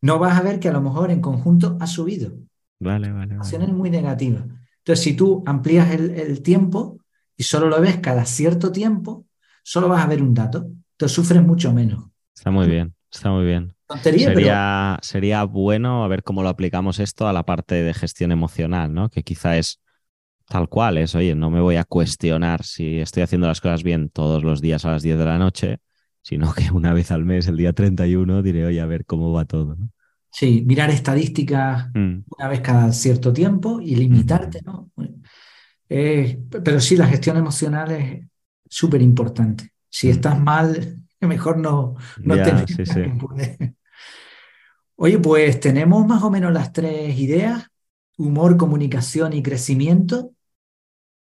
no 0.00 0.18
vas 0.18 0.38
a 0.38 0.42
ver 0.42 0.60
que 0.60 0.68
a 0.68 0.72
lo 0.72 0.80
mejor 0.80 1.10
en 1.10 1.20
conjunto 1.20 1.76
ha 1.80 1.86
subido. 1.86 2.32
Vale, 2.80 3.12
vale. 3.12 3.36
vale. 3.36 3.64
es 3.64 3.72
muy 3.72 3.90
negativa. 3.90 4.44
Entonces, 4.78 5.04
si 5.04 5.14
tú 5.14 5.42
amplías 5.46 5.90
el, 5.90 6.42
tiempo 6.42 7.00
y 7.38 7.44
solo 7.44 7.68
lo 7.68 7.80
ves 7.80 7.98
cada 7.98 8.26
cierto 8.26 8.72
tiempo, 8.72 9.24
solo 9.62 9.88
vas 9.88 10.04
a 10.04 10.08
ver 10.08 10.20
un 10.20 10.34
dato. 10.34 10.66
Entonces 10.92 11.14
sufres 11.14 11.40
mucho 11.40 11.72
menos. 11.72 12.04
Está 12.34 12.50
muy 12.50 12.66
bien, 12.66 12.94
está 13.10 13.30
muy 13.30 13.46
bien. 13.46 13.74
sería, 14.02 14.98
sería 15.00 15.44
bueno 15.44 16.04
a 16.04 16.08
ver 16.08 16.24
cómo 16.24 16.42
lo 16.42 16.48
aplicamos 16.48 16.98
esto 16.98 17.28
a 17.28 17.32
la 17.32 17.44
parte 17.44 17.76
de 17.76 17.94
gestión 17.94 18.32
emocional, 18.32 18.92
¿no? 18.92 19.08
Que 19.08 19.22
quizá 19.22 19.56
es 19.56 19.80
tal 20.48 20.68
cual, 20.68 20.98
es, 20.98 21.14
oye, 21.14 21.36
no 21.36 21.48
me 21.50 21.60
voy 21.60 21.76
a 21.76 21.84
cuestionar 21.84 22.64
si 22.64 22.98
estoy 22.98 23.22
haciendo 23.22 23.46
las 23.46 23.60
cosas 23.60 23.84
bien 23.84 24.10
todos 24.10 24.42
los 24.42 24.60
días 24.60 24.84
a 24.84 24.90
las 24.90 25.02
10 25.04 25.18
de 25.18 25.24
la 25.24 25.38
noche, 25.38 25.78
sino 26.22 26.52
que 26.52 26.72
una 26.72 26.92
vez 26.92 27.12
al 27.12 27.24
mes, 27.24 27.46
el 27.46 27.56
día 27.56 27.72
31, 27.72 28.42
diré, 28.42 28.66
oye, 28.66 28.80
a 28.80 28.86
ver 28.86 29.04
cómo 29.04 29.32
va 29.32 29.44
todo. 29.44 29.76
¿no? 29.76 29.90
Sí, 30.30 30.64
mirar 30.66 30.90
estadísticas 30.90 31.88
mm. 31.94 32.24
una 32.36 32.48
vez 32.48 32.60
cada 32.60 32.92
cierto 32.92 33.32
tiempo 33.32 33.80
y 33.80 33.94
limitarte, 33.94 34.60
¿no? 34.64 34.90
Eh, 35.88 36.38
pero 36.62 36.80
sí, 36.80 36.96
la 36.96 37.06
gestión 37.06 37.36
emocional 37.36 37.90
es 37.92 38.26
súper 38.68 39.02
importante. 39.02 39.72
Si 39.88 40.08
mm. 40.08 40.10
estás 40.10 40.40
mal, 40.40 41.02
mejor 41.20 41.58
no, 41.58 41.96
no 42.18 42.66
sí, 42.66 42.84
sí. 42.86 43.74
Oye, 44.96 45.18
pues 45.18 45.60
tenemos 45.60 46.06
más 46.06 46.22
o 46.22 46.30
menos 46.30 46.52
las 46.52 46.72
tres 46.72 47.16
ideas, 47.18 47.68
humor, 48.16 48.56
comunicación 48.56 49.32
y 49.32 49.42
crecimiento. 49.42 50.32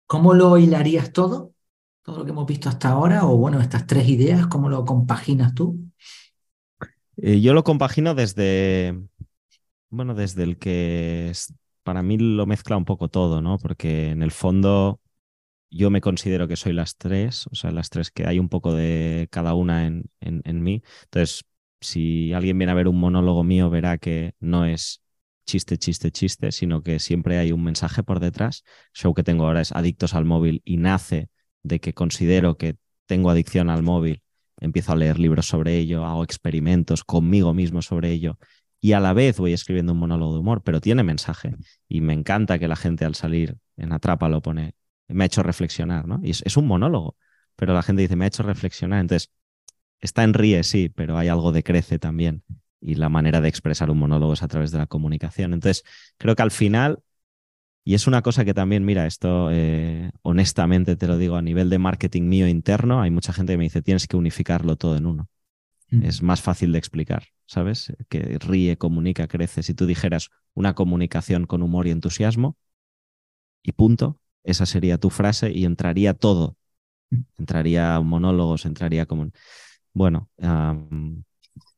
¿Cómo 0.07 0.35
lo 0.35 0.59
hilarías 0.59 1.13
todo? 1.13 1.53
todo 2.03 2.19
lo 2.19 2.25
que 2.25 2.31
hemos 2.31 2.47
visto 2.47 2.69
hasta 2.69 2.91
ahora? 2.91 3.25
O 3.27 3.37
bueno, 3.37 3.61
estas 3.61 3.87
tres 3.87 4.09
ideas, 4.09 4.47
¿cómo 4.47 4.69
lo 4.69 4.85
compaginas 4.85 5.55
tú? 5.55 5.79
Eh, 7.17 7.41
yo 7.41 7.55
lo 7.55 7.65
compagino 7.65 8.15
desde, 8.15 8.99
bueno, 9.91 10.15
desde 10.15 10.43
el 10.43 10.59
que 10.59 11.33
para 11.83 12.03
mí 12.03 12.19
lo 12.19 12.47
mezcla 12.47 12.77
un 12.77 12.85
poco 12.85 13.09
todo, 13.09 13.41
¿no? 13.43 13.59
Porque 13.59 14.11
en 14.11 14.23
el 14.23 14.31
fondo 14.31 15.01
yo 15.71 15.91
me 15.91 16.01
considero 16.01 16.49
que 16.49 16.57
soy 16.57 16.73
las 16.73 16.97
tres, 16.97 17.47
o 17.49 17.55
sea, 17.55 17.71
las 17.71 17.91
tres 17.91 18.11
que 18.11 18.27
hay 18.27 18.39
un 18.39 18.49
poco 18.49 18.75
de 18.75 19.29
cada 19.31 19.55
una 19.55 19.87
en, 19.87 20.11
en, 20.21 20.63
mí. 20.63 20.83
Entonces, 21.05 21.45
si 21.81 22.33
alguien 22.33 22.59
viene 22.59 22.73
a 22.73 22.75
ver 22.75 22.89
un 22.89 22.99
monólogo 22.99 23.45
mío, 23.45 23.71
verá 23.71 23.99
que 23.99 24.35
no 24.41 24.67
es 24.67 25.03
chiste, 25.47 25.79
chiste, 25.79 26.11
chiste, 26.11 26.53
sino 26.53 26.83
que 26.83 26.99
siempre 26.99 27.39
hay 27.39 27.53
un 27.53 27.63
mensaje 27.65 28.03
por 28.03 28.21
detrás. 28.21 28.65
El 28.95 29.01
show 29.03 29.15
que 29.15 29.23
tengo 29.23 29.47
ahora 29.47 29.61
es 29.63 29.73
Adictos 29.73 30.15
al 30.15 30.25
móvil 30.25 30.63
y 30.65 30.77
nace 30.77 31.31
de 31.63 31.81
que 31.81 31.95
considero 31.95 32.57
que 32.57 32.77
tengo 33.07 33.31
adicción 33.31 33.71
al 33.71 33.83
móvil, 33.83 34.23
empiezo 34.61 34.93
a 34.93 34.97
leer 34.97 35.19
libros 35.19 35.47
sobre 35.47 35.77
ello, 35.79 36.05
hago 36.05 36.25
experimentos 36.25 37.05
conmigo 37.05 37.55
mismo 37.55 37.83
sobre 37.83 38.11
ello 38.11 38.39
y 38.81 38.93
a 38.93 39.01
la 39.01 39.13
vez 39.13 39.39
voy 39.39 39.53
escribiendo 39.53 39.93
un 39.93 39.99
monólogo 39.99 40.35
de 40.35 40.41
humor, 40.41 40.63
pero 40.63 40.81
tiene 40.81 41.03
mensaje 41.03 41.55
y 41.89 42.01
me 42.01 42.15
encanta 42.15 42.59
que 42.59 42.69
la 42.69 42.77
gente 42.77 43.05
al 43.05 43.15
salir 43.15 43.57
en 43.77 43.93
Atrapa 43.93 44.29
lo 44.29 44.41
pone, 44.41 44.75
me 45.09 45.25
ha 45.25 45.27
hecho 45.27 45.43
reflexionar, 45.43 46.07
¿no? 46.07 46.21
Es, 46.23 46.57
un 46.57 46.67
monólogo, 46.67 47.17
pero 47.57 47.75
la 47.75 47.83
gente 47.83 48.03
dice, 48.03 48.17
me 48.17 48.25
ha 48.25 48.29
hecho 48.29 48.43
reflexionar, 48.43 49.01
entonces 49.01 49.31
está 50.01 50.25
en 50.25 50.35
ríe, 50.35 50.63
sí, 50.65 50.89
pero 50.89 51.19
hay 51.19 51.29
algo 51.29 51.53
de 51.53 51.63
crece 51.63 51.99
también 51.99 52.43
y 52.81 52.95
la 52.95 53.09
manera 53.11 53.41
de 53.41 53.49
expresar 53.49 53.91
un 53.91 53.99
monólogo 53.99 54.33
es 54.33 54.43
a 54.43 54.49
través 54.49 54.71
de 54.71 54.79
la 54.79 54.87
comunicación. 54.87 55.53
Entonces, 55.53 55.85
creo 56.17 56.35
que 56.35 56.43
al 56.43 56.51
final, 56.51 57.01
y 57.85 57.95
es 57.95 58.07
una 58.07 58.23
cosa 58.23 58.45
que 58.45 58.55
también, 58.55 58.85
mira, 58.85 59.07
esto 59.07 59.51
eh, 59.53 60.11
honestamente 60.23 60.97
te 60.97 61.07
lo 61.07 61.19
digo 61.19 61.37
a 61.37 61.43
nivel 61.43 61.71
de 61.71 61.79
marketing 61.79 62.25
mío 62.25 62.49
interno, 62.49 63.03
hay 63.03 63.11
mucha 63.11 63.33
gente 63.33 63.53
que 63.55 63.59
me 63.59 63.65
dice, 63.65 63.83
tienes 63.83 64.07
que 64.07 64.17
unificarlo 64.17 64.77
todo 64.77 64.97
en 64.97 65.07
uno. 65.07 65.29
Mm. 65.91 66.05
Es 66.05 66.23
más 66.23 66.41
fácil 66.41 66.73
de 66.73 66.79
explicar, 66.79 67.25
¿sabes? 67.47 67.93
Que 68.09 68.39
ríe, 68.39 68.77
comunica, 68.79 69.29
crece. 69.29 69.63
Si 69.63 69.75
tú 69.75 69.87
dijeras 69.87 70.31
una 70.55 70.75
comunicación 70.75 71.47
con 71.47 71.63
humor 71.63 71.87
y 71.87 71.91
entusiasmo, 71.91 72.57
y 73.63 73.73
punto, 73.73 74.21
esa 74.43 74.67
sería 74.67 74.99
tu 74.99 75.11
frase 75.11 75.51
y 75.53 75.65
entraría 75.65 76.15
todo. 76.15 76.57
Mm. 77.11 77.21
Entraría 77.39 78.01
monólogos, 78.01 78.67
entraría 78.67 79.07
como... 79.07 79.31
Bueno, 79.93 80.31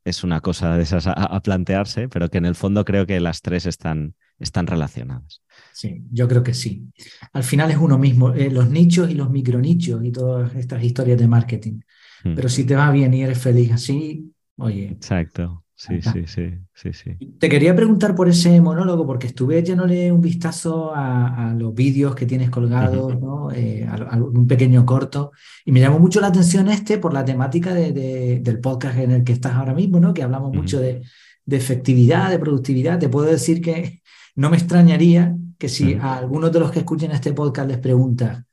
es 0.04 0.24
una 0.24 0.40
cosa 0.40 0.76
de 0.76 0.82
esas 0.82 1.06
a, 1.06 1.40
plantearse, 1.40 2.08
pero 2.08 2.28
que 2.28 2.38
en 2.38 2.44
el 2.44 2.54
fondo 2.54 2.84
creo 2.84 3.06
que 3.06 3.18
las 3.20 3.40
tres 3.40 3.64
están, 3.64 4.14
están 4.38 4.66
relacionadas. 4.66 5.42
Sí, 5.72 6.02
yo 6.10 6.28
creo 6.28 6.42
que 6.42 6.52
sí. 6.52 6.88
Al 7.32 7.42
final 7.42 7.70
es 7.70 7.78
uno 7.78 7.98
mismo, 7.98 8.34
eh, 8.34 8.50
los 8.50 8.68
nichos 8.68 9.10
y 9.10 9.14
los 9.14 9.30
micronichos 9.30 10.04
y 10.04 10.12
todas 10.12 10.54
estas 10.56 10.84
historias 10.84 11.18
de 11.18 11.28
marketing. 11.28 11.80
Hmm. 12.24 12.34
Pero 12.34 12.48
si 12.48 12.64
te 12.64 12.76
va 12.76 12.90
bien 12.90 13.12
y 13.14 13.22
eres 13.22 13.38
feliz 13.38 13.72
así, 13.72 14.32
oye. 14.56 14.88
Exacto. 14.88 15.62
Sí, 15.74 16.00
sí, 16.00 16.26
sí, 16.28 16.44
sí, 16.72 16.92
sí. 16.92 17.16
Te 17.40 17.48
quería 17.48 17.74
preguntar 17.74 18.14
por 18.14 18.28
ese 18.28 18.60
monólogo, 18.60 19.04
porque 19.04 19.26
estuve 19.26 19.58
echándole 19.58 20.12
un 20.12 20.20
vistazo 20.20 20.92
a, 20.94 21.52
los 21.58 21.74
vídeos 21.74 22.14
que 22.14 22.24
tienes 22.24 22.50
colgados, 22.50 23.18
¿no? 23.18 23.50
Eh, 23.50 23.84
a, 23.88 24.16
un 24.16 24.46
pequeño 24.46 24.86
corto, 24.86 25.32
y 25.64 25.72
me 25.72 25.80
llamó 25.80 25.98
mucho 25.98 26.20
la 26.20 26.28
atención 26.28 26.68
este 26.68 26.98
por 26.98 27.12
la 27.12 27.24
temática 27.24 27.74
de, 27.74 28.38
del 28.40 28.60
podcast 28.60 28.96
en 28.98 29.10
el 29.10 29.24
que 29.24 29.32
estás 29.32 29.54
ahora 29.54 29.74
mismo, 29.74 29.98
¿no? 29.98 30.14
Que 30.14 30.22
hablamos 30.22 30.54
mucho 30.54 30.78
de, 30.78 31.02
de, 31.44 31.56
efectividad, 31.56 32.30
de 32.30 32.38
productividad. 32.38 33.00
Te 33.00 33.08
puedo 33.08 33.26
decir 33.26 33.60
que 33.60 34.02
no 34.36 34.50
me 34.50 34.58
extrañaría 34.58 35.36
que 35.58 35.68
si 35.68 35.94
a 35.94 36.16
algunos 36.16 36.52
de 36.52 36.60
los 36.60 36.70
que 36.70 36.80
escuchen 36.80 37.10
este 37.10 37.32
podcast 37.32 37.68
les 37.68 37.78
preguntas, 37.78 38.44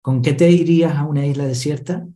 ¿con 0.00 0.22
qué 0.22 0.32
te 0.32 0.50
irías 0.50 0.96
a 0.96 1.04
una 1.04 1.26
isla 1.26 1.44
desierta? 1.44 2.06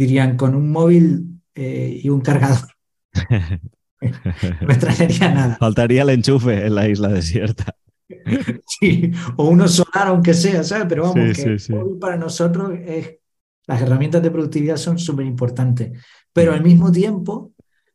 Dirían, 0.00 0.38
con 0.38 0.54
un 0.54 0.72
móvil 0.72 1.42
eh, 1.54 2.00
y 2.02 2.08
un 2.08 2.22
cargador. 2.22 2.68
no 4.00 4.72
extrañaría 4.72 5.34
nada. 5.34 5.56
Faltaría 5.56 6.00
el 6.02 6.08
enchufe 6.08 6.66
en 6.66 6.74
la 6.74 6.88
isla 6.88 7.08
desierta. 7.08 7.76
Sí, 8.66 9.12
o 9.36 9.48
uno 9.48 9.68
solar, 9.68 10.08
aunque 10.08 10.32
sea, 10.32 10.64
¿sabes? 10.64 10.86
Pero 10.88 11.02
vamos, 11.02 11.36
que 11.36 11.56
para 12.00 12.16
nosotros 12.16 12.72
es, 12.84 13.18
las 13.66 13.82
herramientas 13.82 14.22
de 14.22 14.30
productividad 14.30 14.76
son 14.78 14.98
súper 14.98 15.26
importantes. 15.26 15.92
Pero 16.32 16.52
al 16.54 16.62
mismo 16.62 16.90
tiempo, 16.90 17.52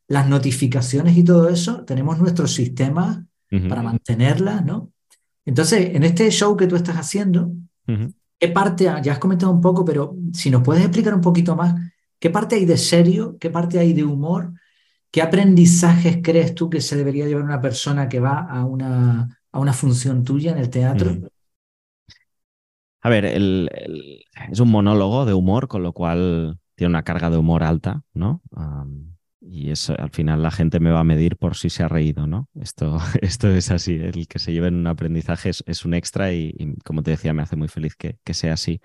las 0.07 0.29
notificaciones 0.29 1.17
y 1.17 1.23
todo 1.23 1.49
eso, 1.49 1.83
tenemos 1.85 2.19
nuestros 2.19 2.53
sistemas 2.53 3.19
para 3.67 3.81
mantenerlas, 3.81 4.63
¿no? 4.63 4.91
Entonces, 5.43 5.95
en 5.95 6.03
este 6.03 6.29
show 6.29 6.55
que 6.55 6.67
tú 6.67 6.75
estás 6.75 6.97
haciendo, 6.97 7.51
¿qué 8.39 8.47
parte, 8.49 8.85
ya 9.01 9.11
has 9.11 9.19
comentado 9.19 9.51
un 9.51 9.61
poco, 9.61 9.83
pero 9.83 10.15
si 10.33 10.49
nos 10.49 10.61
puedes 10.61 10.83
explicar 10.83 11.13
un 11.15 11.21
poquito 11.21 11.55
más, 11.55 11.75
¿qué 12.25 12.31
parte 12.31 12.55
hay 12.55 12.65
de 12.65 12.77
serio? 12.77 13.37
¿Qué 13.39 13.51
parte 13.51 13.77
hay 13.77 13.93
de 13.93 14.03
humor? 14.03 14.51
¿Qué 15.11 15.21
aprendizajes 15.21 16.21
crees 16.23 16.55
tú 16.55 16.71
que 16.71 16.81
se 16.81 16.95
debería 16.95 17.27
llevar 17.27 17.43
una 17.43 17.61
persona 17.61 18.09
que 18.09 18.19
va 18.19 18.39
a 18.49 18.65
una, 18.65 19.43
a 19.51 19.59
una 19.59 19.73
función 19.73 20.23
tuya 20.23 20.51
en 20.51 20.57
el 20.57 20.71
teatro? 20.71 21.15
A 23.01 23.09
ver, 23.09 23.25
es 23.25 24.59
un 24.59 24.71
monólogo 24.71 25.27
de 25.27 25.35
humor, 25.35 25.67
con 25.67 25.83
lo 25.83 25.93
cual 25.93 26.57
tiene 26.73 26.89
una 26.89 27.03
carga 27.03 27.29
de 27.29 27.37
humor 27.37 27.61
alta, 27.61 28.01
¿no? 28.15 28.41
y 29.39 29.69
eso, 29.69 29.93
al 29.95 30.09
final 30.09 30.41
la 30.41 30.49
gente 30.49 30.79
me 30.79 30.89
va 30.89 31.01
a 31.01 31.03
medir 31.03 31.37
por 31.37 31.55
si 31.55 31.69
se 31.69 31.83
ha 31.83 31.87
reído, 31.87 32.25
¿no? 32.25 32.49
Esto, 32.59 32.97
esto 33.21 33.47
es 33.49 33.69
así, 33.69 33.97
el 33.97 34.27
que 34.27 34.39
se 34.39 34.51
lleve 34.51 34.69
en 34.69 34.75
un 34.77 34.87
aprendizaje 34.87 35.51
es, 35.51 35.85
un 35.85 35.93
extra 35.93 36.33
y, 36.33 36.75
como 36.83 37.03
te 37.03 37.11
decía, 37.11 37.33
me 37.33 37.43
hace 37.43 37.55
muy 37.55 37.67
feliz 37.67 37.95
que 37.95 38.33
sea 38.33 38.53
así. 38.53 38.81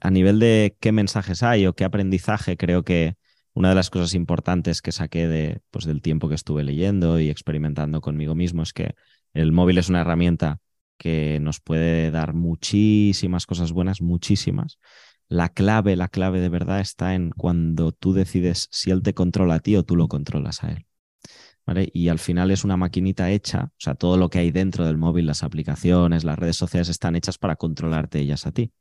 A 0.00 0.10
nivel 0.10 0.38
de 0.38 0.76
qué 0.80 0.92
mensajes 0.92 1.42
hay 1.42 1.66
o 1.66 1.74
qué 1.74 1.84
aprendizaje, 1.84 2.56
creo 2.56 2.84
que 2.84 3.16
una 3.54 3.70
de 3.70 3.74
las 3.74 3.90
cosas 3.90 4.14
importantes 4.14 4.82
que 4.82 4.92
saqué 4.92 5.26
de, 5.28 5.60
pues, 5.70 5.84
del 5.84 6.02
tiempo 6.02 6.28
que 6.28 6.34
estuve 6.34 6.64
leyendo 6.64 7.20
y 7.20 7.30
experimentando 7.30 8.00
conmigo 8.00 8.34
mismo 8.34 8.62
es 8.62 8.72
que 8.72 8.94
el 9.34 9.52
móvil 9.52 9.78
es 9.78 9.88
una 9.88 10.00
herramienta 10.00 10.60
que 10.96 11.38
nos 11.40 11.60
puede 11.60 12.10
dar 12.10 12.34
muchísimas 12.34 13.46
cosas 13.46 13.72
buenas, 13.72 14.00
muchísimas. 14.02 14.78
La 15.28 15.48
clave, 15.50 15.96
la 15.96 16.08
clave 16.08 16.40
de 16.40 16.48
verdad 16.48 16.80
está 16.80 17.14
en 17.14 17.30
cuando 17.30 17.92
tú 17.92 18.12
decides 18.12 18.68
si 18.70 18.90
él 18.90 19.02
te 19.02 19.14
controla 19.14 19.54
a 19.54 19.60
ti 19.60 19.76
o 19.76 19.84
tú 19.84 19.96
lo 19.96 20.08
controlas 20.08 20.64
a 20.64 20.72
él. 20.72 20.87
Y 21.92 22.08
al 22.08 22.18
final 22.18 22.50
es 22.50 22.64
una 22.64 22.76
maquinita 22.76 23.30
hecha, 23.30 23.64
o 23.72 23.80
sea, 23.80 23.94
todo 23.94 24.16
lo 24.16 24.30
que 24.30 24.38
hay 24.38 24.50
dentro 24.50 24.86
del 24.86 24.96
móvil, 24.96 25.26
las 25.26 25.42
aplicaciones, 25.42 26.24
las 26.24 26.38
redes 26.38 26.56
sociales 26.56 26.88
están 26.88 27.16
hechas 27.16 27.38
para 27.38 27.56
controlarte 27.56 28.20
ellas 28.20 28.46
a 28.46 28.52
ti. 28.52 28.72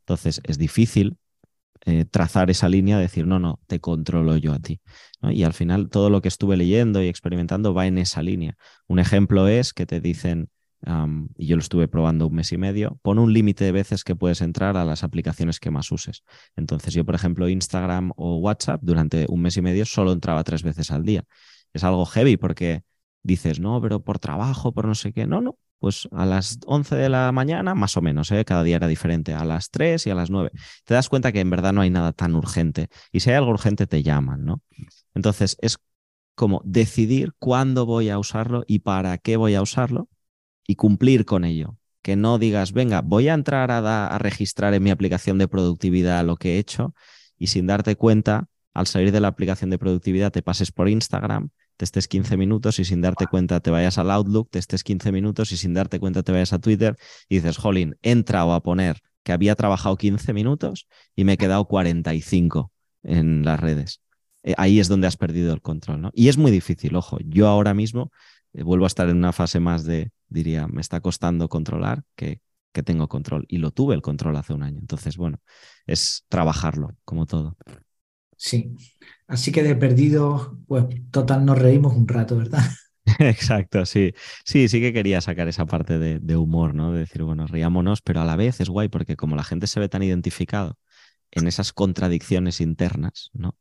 Entonces 0.00 0.40
es 0.44 0.58
difícil 0.58 1.18
eh, 1.86 2.06
trazar 2.06 2.50
esa 2.50 2.68
línea, 2.68 2.98
decir, 2.98 3.26
no, 3.26 3.38
no, 3.38 3.60
te 3.66 3.78
controlo 3.78 4.36
yo 4.38 4.54
a 4.54 4.58
ti. 4.58 4.80
Y 5.22 5.42
al 5.42 5.52
final 5.52 5.90
todo 5.90 6.08
lo 6.08 6.22
que 6.22 6.28
estuve 6.28 6.56
leyendo 6.56 7.02
y 7.02 7.08
experimentando 7.08 7.74
va 7.74 7.86
en 7.86 7.98
esa 7.98 8.22
línea. 8.22 8.56
Un 8.86 8.98
ejemplo 8.98 9.48
es 9.48 9.74
que 9.74 9.84
te 9.84 10.00
dicen, 10.00 10.48
y 11.36 11.46
yo 11.46 11.56
lo 11.56 11.60
estuve 11.60 11.88
probando 11.88 12.26
un 12.26 12.34
mes 12.34 12.52
y 12.52 12.58
medio, 12.58 12.98
pon 13.02 13.18
un 13.18 13.32
límite 13.32 13.64
de 13.64 13.72
veces 13.72 14.04
que 14.04 14.16
puedes 14.16 14.40
entrar 14.40 14.76
a 14.76 14.84
las 14.84 15.02
aplicaciones 15.02 15.60
que 15.60 15.70
más 15.70 15.90
uses. 15.92 16.24
Entonces 16.56 16.94
yo, 16.94 17.04
por 17.04 17.14
ejemplo, 17.14 17.48
Instagram 17.48 18.12
o 18.16 18.36
WhatsApp 18.36 18.80
durante 18.82 19.26
un 19.28 19.42
mes 19.42 19.56
y 19.56 19.62
medio 19.62 19.84
solo 19.84 20.12
entraba 20.12 20.44
tres 20.44 20.62
veces 20.62 20.90
al 20.90 21.04
día. 21.04 21.24
Es 21.74 21.84
algo 21.84 22.06
heavy 22.06 22.38
porque 22.38 22.82
dices, 23.22 23.60
no, 23.60 23.80
pero 23.82 24.02
por 24.02 24.18
trabajo, 24.18 24.72
por 24.72 24.86
no 24.86 24.94
sé 24.94 25.12
qué. 25.12 25.26
No, 25.26 25.40
no, 25.40 25.58
pues 25.84 26.08
a 26.12 26.24
las 26.24 26.58
11 26.66 26.94
de 26.94 27.08
la 27.08 27.30
mañana, 27.32 27.74
más 27.74 27.96
o 27.96 28.00
menos, 28.00 28.30
¿eh? 28.30 28.44
cada 28.44 28.62
día 28.62 28.76
era 28.76 28.86
diferente, 28.86 29.34
a 29.34 29.44
las 29.44 29.70
3 29.70 30.06
y 30.06 30.10
a 30.10 30.14
las 30.14 30.30
9. 30.30 30.50
Te 30.84 30.94
das 30.94 31.08
cuenta 31.08 31.32
que 31.32 31.40
en 31.40 31.50
verdad 31.50 31.72
no 31.72 31.82
hay 31.82 31.90
nada 31.90 32.12
tan 32.12 32.34
urgente 32.34 32.88
y 33.12 33.20
si 33.20 33.30
hay 33.30 33.36
algo 33.36 33.50
urgente 33.50 33.86
te 33.86 34.02
llaman, 34.02 34.44
¿no? 34.44 34.62
Entonces 35.14 35.56
es 35.60 35.78
como 36.34 36.62
decidir 36.64 37.32
cuándo 37.38 37.86
voy 37.86 38.08
a 38.08 38.18
usarlo 38.18 38.64
y 38.66 38.80
para 38.80 39.18
qué 39.18 39.36
voy 39.36 39.54
a 39.54 39.62
usarlo 39.62 40.08
y 40.66 40.76
cumplir 40.76 41.24
con 41.24 41.44
ello. 41.44 41.76
Que 42.02 42.16
no 42.16 42.38
digas, 42.38 42.72
venga, 42.72 43.00
voy 43.00 43.28
a 43.28 43.34
entrar 43.34 43.70
a, 43.70 44.06
a 44.06 44.18
registrar 44.18 44.74
en 44.74 44.82
mi 44.82 44.90
aplicación 44.90 45.38
de 45.38 45.48
productividad 45.48 46.24
lo 46.24 46.36
que 46.36 46.56
he 46.56 46.58
hecho 46.58 46.94
y 47.38 47.48
sin 47.48 47.66
darte 47.66 47.96
cuenta, 47.96 48.48
al 48.74 48.86
salir 48.86 49.12
de 49.12 49.20
la 49.20 49.28
aplicación 49.28 49.70
de 49.70 49.78
productividad 49.78 50.32
te 50.32 50.42
pases 50.42 50.72
por 50.72 50.88
Instagram 50.88 51.50
te 51.76 51.84
estés 51.84 52.08
15 52.08 52.36
minutos 52.36 52.78
y 52.78 52.84
sin 52.84 53.00
darte 53.00 53.26
cuenta 53.26 53.60
te 53.60 53.70
vayas 53.70 53.98
al 53.98 54.10
Outlook, 54.10 54.50
te 54.50 54.58
estés 54.58 54.84
15 54.84 55.12
minutos 55.12 55.52
y 55.52 55.56
sin 55.56 55.74
darte 55.74 55.98
cuenta 55.98 56.22
te 56.22 56.32
vayas 56.32 56.52
a 56.52 56.58
Twitter 56.58 56.96
y 57.28 57.36
dices, 57.36 57.56
jolín, 57.56 57.96
he 58.02 58.10
entrado 58.10 58.52
a 58.52 58.62
poner 58.62 59.00
que 59.22 59.32
había 59.32 59.54
trabajado 59.54 59.96
15 59.96 60.32
minutos 60.32 60.86
y 61.16 61.24
me 61.24 61.34
he 61.34 61.36
quedado 61.36 61.64
45 61.66 62.72
en 63.02 63.44
las 63.44 63.58
redes. 63.58 64.00
Eh, 64.42 64.54
ahí 64.58 64.78
es 64.78 64.88
donde 64.88 65.06
has 65.06 65.16
perdido 65.16 65.52
el 65.52 65.62
control, 65.62 66.02
¿no? 66.02 66.10
Y 66.14 66.28
es 66.28 66.36
muy 66.36 66.50
difícil, 66.50 66.94
ojo, 66.96 67.18
yo 67.24 67.48
ahora 67.48 67.74
mismo 67.74 68.12
eh, 68.52 68.62
vuelvo 68.62 68.84
a 68.84 68.88
estar 68.88 69.08
en 69.08 69.16
una 69.16 69.32
fase 69.32 69.60
más 69.60 69.84
de, 69.84 70.12
diría, 70.28 70.68
me 70.68 70.80
está 70.80 71.00
costando 71.00 71.48
controlar 71.48 72.04
que, 72.14 72.40
que 72.72 72.82
tengo 72.82 73.08
control. 73.08 73.46
Y 73.48 73.58
lo 73.58 73.70
tuve 73.70 73.94
el 73.94 74.02
control 74.02 74.36
hace 74.36 74.52
un 74.52 74.62
año. 74.62 74.78
Entonces, 74.80 75.16
bueno, 75.16 75.38
es 75.86 76.26
trabajarlo, 76.28 76.96
como 77.04 77.24
todo. 77.24 77.56
Sí, 78.36 78.74
así 79.26 79.52
que 79.52 79.62
de 79.62 79.76
perdido, 79.76 80.58
pues 80.66 80.86
total 81.10 81.44
nos 81.44 81.58
reímos 81.58 81.94
un 81.94 82.08
rato, 82.08 82.36
¿verdad? 82.36 82.62
Exacto, 83.18 83.84
sí. 83.86 84.12
Sí, 84.44 84.68
sí 84.68 84.80
que 84.80 84.92
quería 84.92 85.20
sacar 85.20 85.48
esa 85.48 85.66
parte 85.66 85.98
de, 85.98 86.36
humor, 86.36 86.74
¿no? 86.74 86.92
De 86.92 87.00
decir, 87.00 87.22
bueno, 87.22 87.46
riámonos, 87.46 88.02
pero 88.02 88.20
a 88.20 88.24
la 88.24 88.36
vez 88.36 88.60
es 88.60 88.68
guay 88.68 88.88
porque 88.88 89.16
como 89.16 89.36
la 89.36 89.44
gente 89.44 89.66
se 89.66 89.80
ve 89.80 89.88
tan 89.88 90.02
identificado 90.02 90.78
en 91.30 91.46
esas 91.46 91.72
contradicciones 91.72 92.60
internas, 92.60 93.30
¿no? 93.32 93.56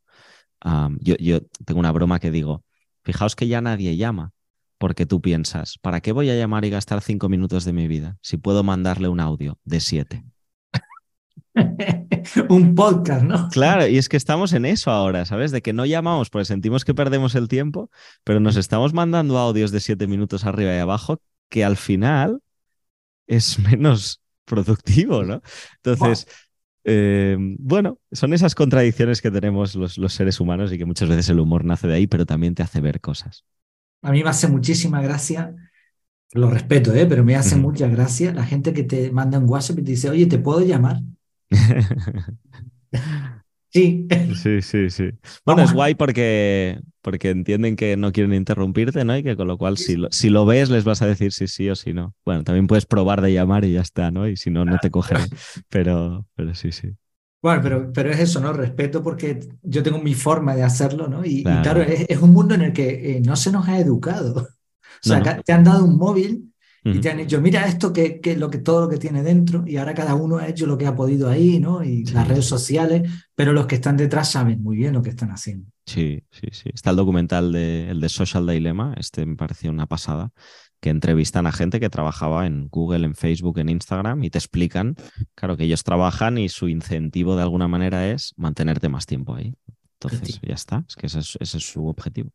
yo, 1.01 1.15
yo 1.17 1.41
tengo 1.65 1.81
una 1.81 1.91
broma 1.91 2.21
que 2.21 2.31
digo, 2.31 2.63
fijaos 3.03 3.35
que 3.35 3.49
ya 3.49 3.59
nadie 3.59 3.97
llama 3.97 4.31
porque 4.77 5.05
tú 5.05 5.21
piensas, 5.21 5.77
¿para 5.81 5.99
qué 5.99 6.13
voy 6.13 6.29
a 6.29 6.35
llamar 6.35 6.63
y 6.65 6.69
gastar 6.69 7.01
cinco 7.01 7.27
minutos 7.29 7.65
de 7.65 7.73
mi 7.73 7.87
vida 7.87 8.17
si 8.21 8.37
puedo 8.37 8.63
mandarle 8.63 9.09
un 9.09 9.19
audio 9.19 9.59
de 9.65 9.79
siete? 9.81 10.23
Un 12.49 12.75
podcast, 12.75 13.23
¿no? 13.23 13.49
Claro, 13.49 13.87
y 13.87 13.97
es 13.97 14.09
que 14.09 14.17
estamos 14.17 14.53
en 14.53 14.65
eso 14.65 14.91
ahora, 14.91 15.25
¿sabes? 15.25 15.51
De 15.51 15.61
que 15.61 15.73
no 15.73 15.85
llamamos 15.85 16.29
porque 16.29 16.45
sentimos 16.45 16.85
que 16.85 16.93
perdemos 16.93 17.35
el 17.35 17.47
tiempo, 17.47 17.89
pero 18.23 18.39
nos 18.39 18.55
estamos 18.55 18.93
mandando 18.93 19.37
audios 19.37 19.71
de 19.71 19.79
siete 19.79 20.07
minutos 20.07 20.45
arriba 20.45 20.75
y 20.75 20.79
abajo 20.79 21.19
que 21.49 21.63
al 21.63 21.77
final 21.77 22.39
es 23.27 23.59
menos 23.59 24.21
productivo, 24.45 25.23
¿no? 25.23 25.41
Entonces, 25.83 26.27
eh, 26.83 27.37
bueno, 27.59 27.99
son 28.11 28.33
esas 28.33 28.55
contradicciones 28.55 29.21
que 29.21 29.31
tenemos 29.31 29.75
los, 29.75 29.97
los, 29.97 30.13
seres 30.13 30.39
humanos 30.39 30.73
y 30.73 30.77
que 30.77 30.85
muchas 30.85 31.07
veces 31.07 31.29
el 31.29 31.39
humor 31.39 31.63
nace 31.63 31.87
de 31.87 31.95
ahí, 31.95 32.07
pero 32.07 32.25
también 32.25 32.55
te 32.55 32.63
hace 32.63 32.81
ver 32.81 32.99
cosas. 32.99 33.45
A 34.01 34.11
mí 34.11 34.21
me 34.21 34.29
hace 34.29 34.49
muchísima 34.49 35.01
gracia, 35.01 35.55
lo 36.33 36.49
respeto, 36.49 36.93
¿eh? 36.93 37.05
pero 37.05 37.23
me 37.23 37.37
hace 37.37 37.55
mucha 37.55 37.87
gracia 37.87 38.33
la 38.33 38.45
gente 38.45 38.73
que 38.73 38.83
te 38.83 39.11
manda 39.11 39.39
un 39.39 39.49
WhatsApp 39.49 39.79
y 39.79 39.83
te 39.83 39.91
dice, 39.91 40.09
oye, 40.09 40.25
¿te 40.25 40.39
puedo 40.39 40.59
llamar? 40.59 40.99
Sí. 43.73 44.07
Sí, 44.35 44.61
sí, 44.61 44.89
sí. 44.91 45.09
Bueno, 45.43 45.63
es 45.63 45.73
guay 45.73 45.95
porque, 45.95 46.79
porque 47.01 47.31
entienden 47.31 47.75
que 47.75 47.97
no 47.97 48.11
quieren 48.11 48.35
interrumpirte, 48.35 49.03
¿no? 49.03 49.17
Y 49.17 49.23
que 49.23 49.35
con 49.35 49.47
lo 49.47 49.57
cual, 49.57 49.79
si 49.79 49.95
lo, 49.95 50.09
si 50.11 50.29
lo 50.29 50.45
ves, 50.45 50.69
les 50.69 50.83
vas 50.83 51.01
a 51.01 51.07
decir 51.07 51.31
si 51.31 51.47
sí 51.47 51.67
o 51.71 51.75
si 51.75 51.91
no. 51.91 52.13
Bueno, 52.23 52.43
también 52.43 52.67
puedes 52.67 52.85
probar 52.85 53.21
de 53.21 53.33
llamar 53.33 53.65
y 53.65 53.73
ya 53.73 53.81
está, 53.81 54.11
¿no? 54.11 54.27
Y 54.27 54.37
si 54.37 54.51
no, 54.51 54.63
no 54.63 54.77
te 54.77 54.91
cogeré. 54.91 55.21
Pero, 55.69 56.27
pero 56.35 56.53
sí, 56.53 56.71
sí. 56.71 56.89
Bueno, 57.41 57.61
pero, 57.63 57.91
pero 57.91 58.11
es 58.11 58.19
eso, 58.19 58.39
¿no? 58.39 58.53
Respeto 58.53 59.01
porque 59.01 59.39
yo 59.63 59.81
tengo 59.81 59.97
mi 59.97 60.13
forma 60.13 60.55
de 60.55 60.61
hacerlo, 60.61 61.07
¿no? 61.07 61.25
Y 61.25 61.43
claro, 61.43 61.81
es, 61.81 62.19
un 62.19 62.31
mundo 62.31 62.53
en 62.53 62.61
el 62.61 62.73
que 62.73 63.17
eh, 63.17 63.21
no 63.21 63.35
se 63.35 63.51
nos 63.51 63.67
ha 63.67 63.79
educado. 63.79 64.35
O 64.35 64.47
sea, 65.01 65.41
te 65.41 65.51
han 65.51 65.63
dado 65.63 65.83
un 65.83 65.97
móvil 65.97 66.52
y 66.85 66.99
te 66.99 67.09
han 67.09 67.17
dicho, 67.17 67.39
mira 67.39 67.65
esto 67.65 67.93
que, 67.93 68.19
que, 68.19 68.35
lo 68.35 68.49
que 68.49 68.57
todo 68.57 68.81
lo 68.81 68.89
que 68.89 68.97
tiene 68.97 69.23
dentro 69.23 69.63
y 69.65 69.77
ahora 69.77 69.93
cada 69.93 70.15
uno 70.15 70.37
ha 70.37 70.47
hecho 70.47 70.65
lo 70.65 70.77
que 70.77 70.85
ha 70.85 70.95
podido 70.95 71.29
ahí, 71.29 71.59
¿no? 71.59 71.83
Y 71.83 72.03
las 72.05 72.27
redes 72.27 72.45
sociales, 72.45 73.09
pero 73.35 73.53
los 73.53 73.67
que 73.67 73.75
están 73.75 73.95
detrás 73.95 74.31
saben 74.31 74.61
muy 74.61 74.75
bien 74.75 74.93
lo 74.93 75.01
que 75.01 75.11
están 75.11 75.31
haciendo. 75.31 75.69
Sí, 75.85 76.23
sí, 76.31 76.47
sí. 76.51 76.69
Está 76.73 76.89
el 76.89 76.97
documental 76.97 77.53
de, 77.53 77.89
el 77.89 78.01
de 78.01 78.09
Social 78.09 78.45
Dilemma, 78.47 78.93
este 78.97 79.25
me 79.25 79.35
pareció 79.35 79.71
una 79.71 79.85
pasada, 79.85 80.31
que 80.81 80.89
entrevistan 80.89 81.47
a 81.47 81.53
gente 81.53 81.79
que 81.79 81.89
trabajaba 81.89 82.45
en 82.45 82.67
Google, 82.67 83.05
en 83.05 83.15
Facebook, 83.15 83.59
en 83.59 83.69
Instagram 83.69 84.21
y 84.25 84.29
te 84.29 84.37
explican, 84.37 84.97
claro, 85.35 85.55
que 85.55 85.63
ellos 85.63 85.83
trabajan 85.83 86.37
y 86.37 86.49
su 86.49 86.67
incentivo 86.67 87.37
de 87.37 87.43
alguna 87.43 87.69
manera 87.69 88.09
es 88.09 88.33
mantenerte 88.35 88.89
más 88.89 89.05
tiempo 89.05 89.35
ahí. 89.35 89.55
Entonces, 90.01 90.41
ya 90.41 90.53
está, 90.53 90.83
es 90.85 90.95
que 90.95 91.07
ese 91.07 91.19
es, 91.19 91.37
ese 91.39 91.57
es 91.57 91.63
su 91.63 91.87
objetivo. 91.87 92.31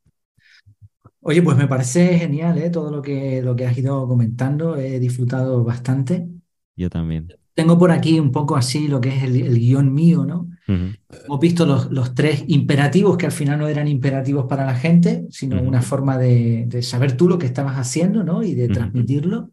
Oye, 1.21 1.43
pues 1.43 1.57
me 1.57 1.67
parece 1.67 2.19
genial 2.19 2.59
¿eh? 2.59 2.71
todo 2.71 2.91
lo 2.91 3.03
que, 3.03 3.43
lo 3.43 3.57
que 3.57 3.67
has 3.67 3.77
ido 3.77 4.07
comentando, 4.07 4.77
he 4.77 5.01
disfrutado 5.01 5.65
bastante. 5.65 6.29
Yo 6.77 6.89
también. 6.89 7.29
Tengo 7.55 7.77
por 7.77 7.91
aquí 7.91 8.21
un 8.21 8.31
poco 8.31 8.57
así 8.57 8.87
lo 8.87 9.01
que 9.01 9.09
es 9.09 9.25
el, 9.25 9.59
guion 9.59 9.93
mío, 9.93 10.25
¿no? 10.25 10.49
Hemos 10.69 11.41
visto 11.41 11.65
los, 11.65 11.91
los, 11.91 12.15
tres 12.15 12.45
imperativos 12.47 13.17
que 13.17 13.27
al 13.27 13.33
final 13.33 13.59
no 13.59 13.69
eran 13.69 13.89
imperativos 13.89 14.45
para 14.47 14.67
la 14.67 14.75
gente, 14.75 15.27
sino 15.31 15.61
una 15.63 15.81
forma 15.81 16.19
de, 16.19 16.67
de, 16.69 16.83
saber 16.83 17.17
tú 17.17 17.27
lo 17.27 17.39
que 17.39 17.47
estabas 17.47 17.79
haciendo, 17.79 18.23
¿no? 18.23 18.43
Y 18.43 18.55
de 18.55 18.69
transmitirlo. 18.69 19.51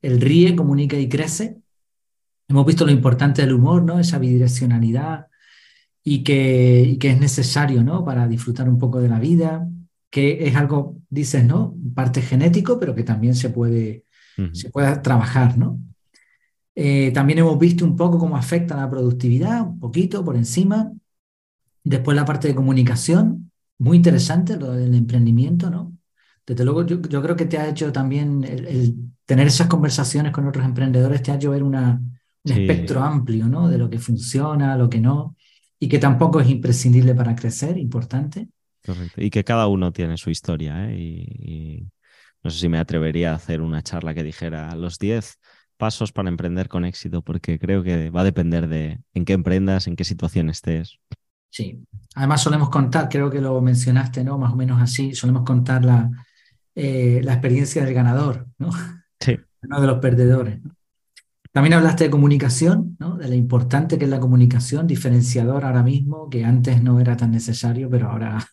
El 0.00 0.20
ríe, 0.20 0.56
comunica 0.56 0.98
y 0.98 1.08
crece. 1.08 1.58
Hemos 2.48 2.66
visto 2.66 2.86
lo 2.86 2.92
importante 2.92 3.42
del 3.42 3.52
humor, 3.52 3.82
¿no? 3.82 4.00
Esa 4.00 4.18
bidireccionalidad 4.18 5.26
y 6.02 6.24
que, 6.24 6.82
y 6.82 6.96
que 6.96 7.10
es 7.10 7.20
necesario, 7.20 7.84
¿no? 7.84 8.04
Para 8.04 8.26
disfrutar 8.26 8.68
un 8.68 8.78
poco 8.78 9.00
de 9.00 9.08
la 9.08 9.20
vida 9.20 9.68
que 10.14 10.46
es 10.46 10.54
algo, 10.54 11.00
dices, 11.10 11.44
¿no? 11.44 11.76
Parte 11.92 12.22
genético, 12.22 12.78
pero 12.78 12.94
que 12.94 13.02
también 13.02 13.34
se 13.34 13.50
puede, 13.50 14.04
se 14.52 14.70
puede 14.70 14.96
trabajar, 14.98 15.58
¿no? 15.58 15.80
Eh, 16.76 17.10
también 17.12 17.40
hemos 17.40 17.58
visto 17.58 17.84
un 17.84 17.96
poco 17.96 18.16
cómo 18.16 18.36
afecta 18.36 18.76
la 18.76 18.88
productividad, 18.88 19.62
un 19.62 19.80
poquito 19.80 20.24
por 20.24 20.36
encima. 20.36 20.92
Después 21.82 22.14
la 22.14 22.24
parte 22.24 22.46
de 22.46 22.54
comunicación, 22.54 23.50
muy 23.78 23.96
interesante, 23.96 24.56
lo 24.56 24.70
del 24.70 24.94
emprendimiento, 24.94 25.68
¿no? 25.68 25.92
Desde 26.46 26.64
luego, 26.64 26.86
yo, 26.86 27.02
creo 27.02 27.34
que 27.34 27.46
te 27.46 27.58
ha 27.58 27.68
hecho 27.68 27.90
también 27.90 28.44
el, 28.44 28.94
tener 29.24 29.48
esas 29.48 29.66
conversaciones 29.66 30.30
con 30.30 30.46
otros 30.46 30.64
emprendedores, 30.64 31.24
te 31.24 31.32
ha 31.32 31.34
hecho 31.34 31.50
ver 31.50 31.64
una, 31.64 32.00
un 32.44 32.52
espectro 32.52 33.02
amplio, 33.02 33.48
¿no? 33.48 33.68
De 33.68 33.78
lo 33.78 33.90
que 33.90 33.98
funciona, 33.98 34.76
lo 34.76 34.88
que 34.88 35.00
no, 35.00 35.34
y 35.80 35.88
que 35.88 35.98
tampoco 35.98 36.38
es 36.38 36.48
imprescindible 36.48 37.16
para 37.16 37.34
crecer, 37.34 37.78
importante. 37.78 38.48
Y 39.16 39.30
que 39.30 39.44
cada 39.44 39.66
uno 39.66 39.92
tiene 39.92 40.16
su 40.16 40.30
historia. 40.30 40.90
¿eh? 40.90 40.96
Y, 40.98 41.88
no 42.42 42.50
sé 42.50 42.58
si 42.58 42.68
me 42.68 42.78
atrevería 42.78 43.32
a 43.32 43.36
hacer 43.36 43.62
una 43.62 43.82
charla 43.82 44.12
que 44.12 44.22
dijera 44.22 44.74
los 44.76 44.98
10 44.98 45.38
pasos 45.78 46.12
para 46.12 46.28
emprender 46.28 46.68
con 46.68 46.84
éxito, 46.84 47.22
porque 47.22 47.58
creo 47.58 47.82
que 47.82 48.10
va 48.10 48.20
a 48.20 48.24
depender 48.24 48.68
de 48.68 49.00
en 49.14 49.24
qué 49.24 49.32
emprendas, 49.32 49.86
en 49.86 49.96
qué 49.96 50.04
situación 50.04 50.50
estés. 50.50 50.98
Sí, 51.48 51.82
además 52.14 52.42
solemos 52.42 52.68
contar, 52.68 53.08
creo 53.08 53.30
que 53.30 53.40
lo 53.40 53.60
mencionaste, 53.62 54.24
¿no? 54.24 54.36
Más 54.36 54.52
o 54.52 54.56
menos 54.56 54.82
así, 54.82 55.14
solemos 55.14 55.44
contar 55.44 55.84
la, 55.84 56.10
eh, 56.74 57.20
la 57.24 57.32
experiencia 57.32 57.82
del 57.84 57.94
ganador, 57.94 58.46
¿no? 58.58 58.70
Sí. 59.20 59.38
No 59.66 59.80
de 59.80 59.86
los 59.86 59.98
perdedores. 59.98 60.60
También 61.50 61.72
hablaste 61.72 62.04
de 62.04 62.10
comunicación, 62.10 62.96
¿no? 62.98 63.16
de 63.16 63.28
lo 63.28 63.34
importante 63.34 63.96
que 63.96 64.04
es 64.04 64.10
la 64.10 64.20
comunicación, 64.20 64.86
diferenciador 64.88 65.64
ahora 65.64 65.82
mismo, 65.82 66.28
que 66.28 66.44
antes 66.44 66.82
no 66.82 67.00
era 67.00 67.16
tan 67.16 67.30
necesario, 67.30 67.88
pero 67.88 68.10
ahora 68.10 68.44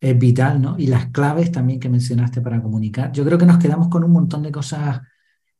es 0.00 0.18
vital, 0.18 0.60
¿no? 0.62 0.76
Y 0.78 0.86
las 0.86 1.06
claves 1.06 1.50
también 1.50 1.80
que 1.80 1.88
mencionaste 1.88 2.40
para 2.40 2.62
comunicar. 2.62 3.12
Yo 3.12 3.24
creo 3.24 3.38
que 3.38 3.46
nos 3.46 3.58
quedamos 3.58 3.88
con 3.88 4.04
un 4.04 4.12
montón 4.12 4.42
de 4.42 4.52
cosas 4.52 5.00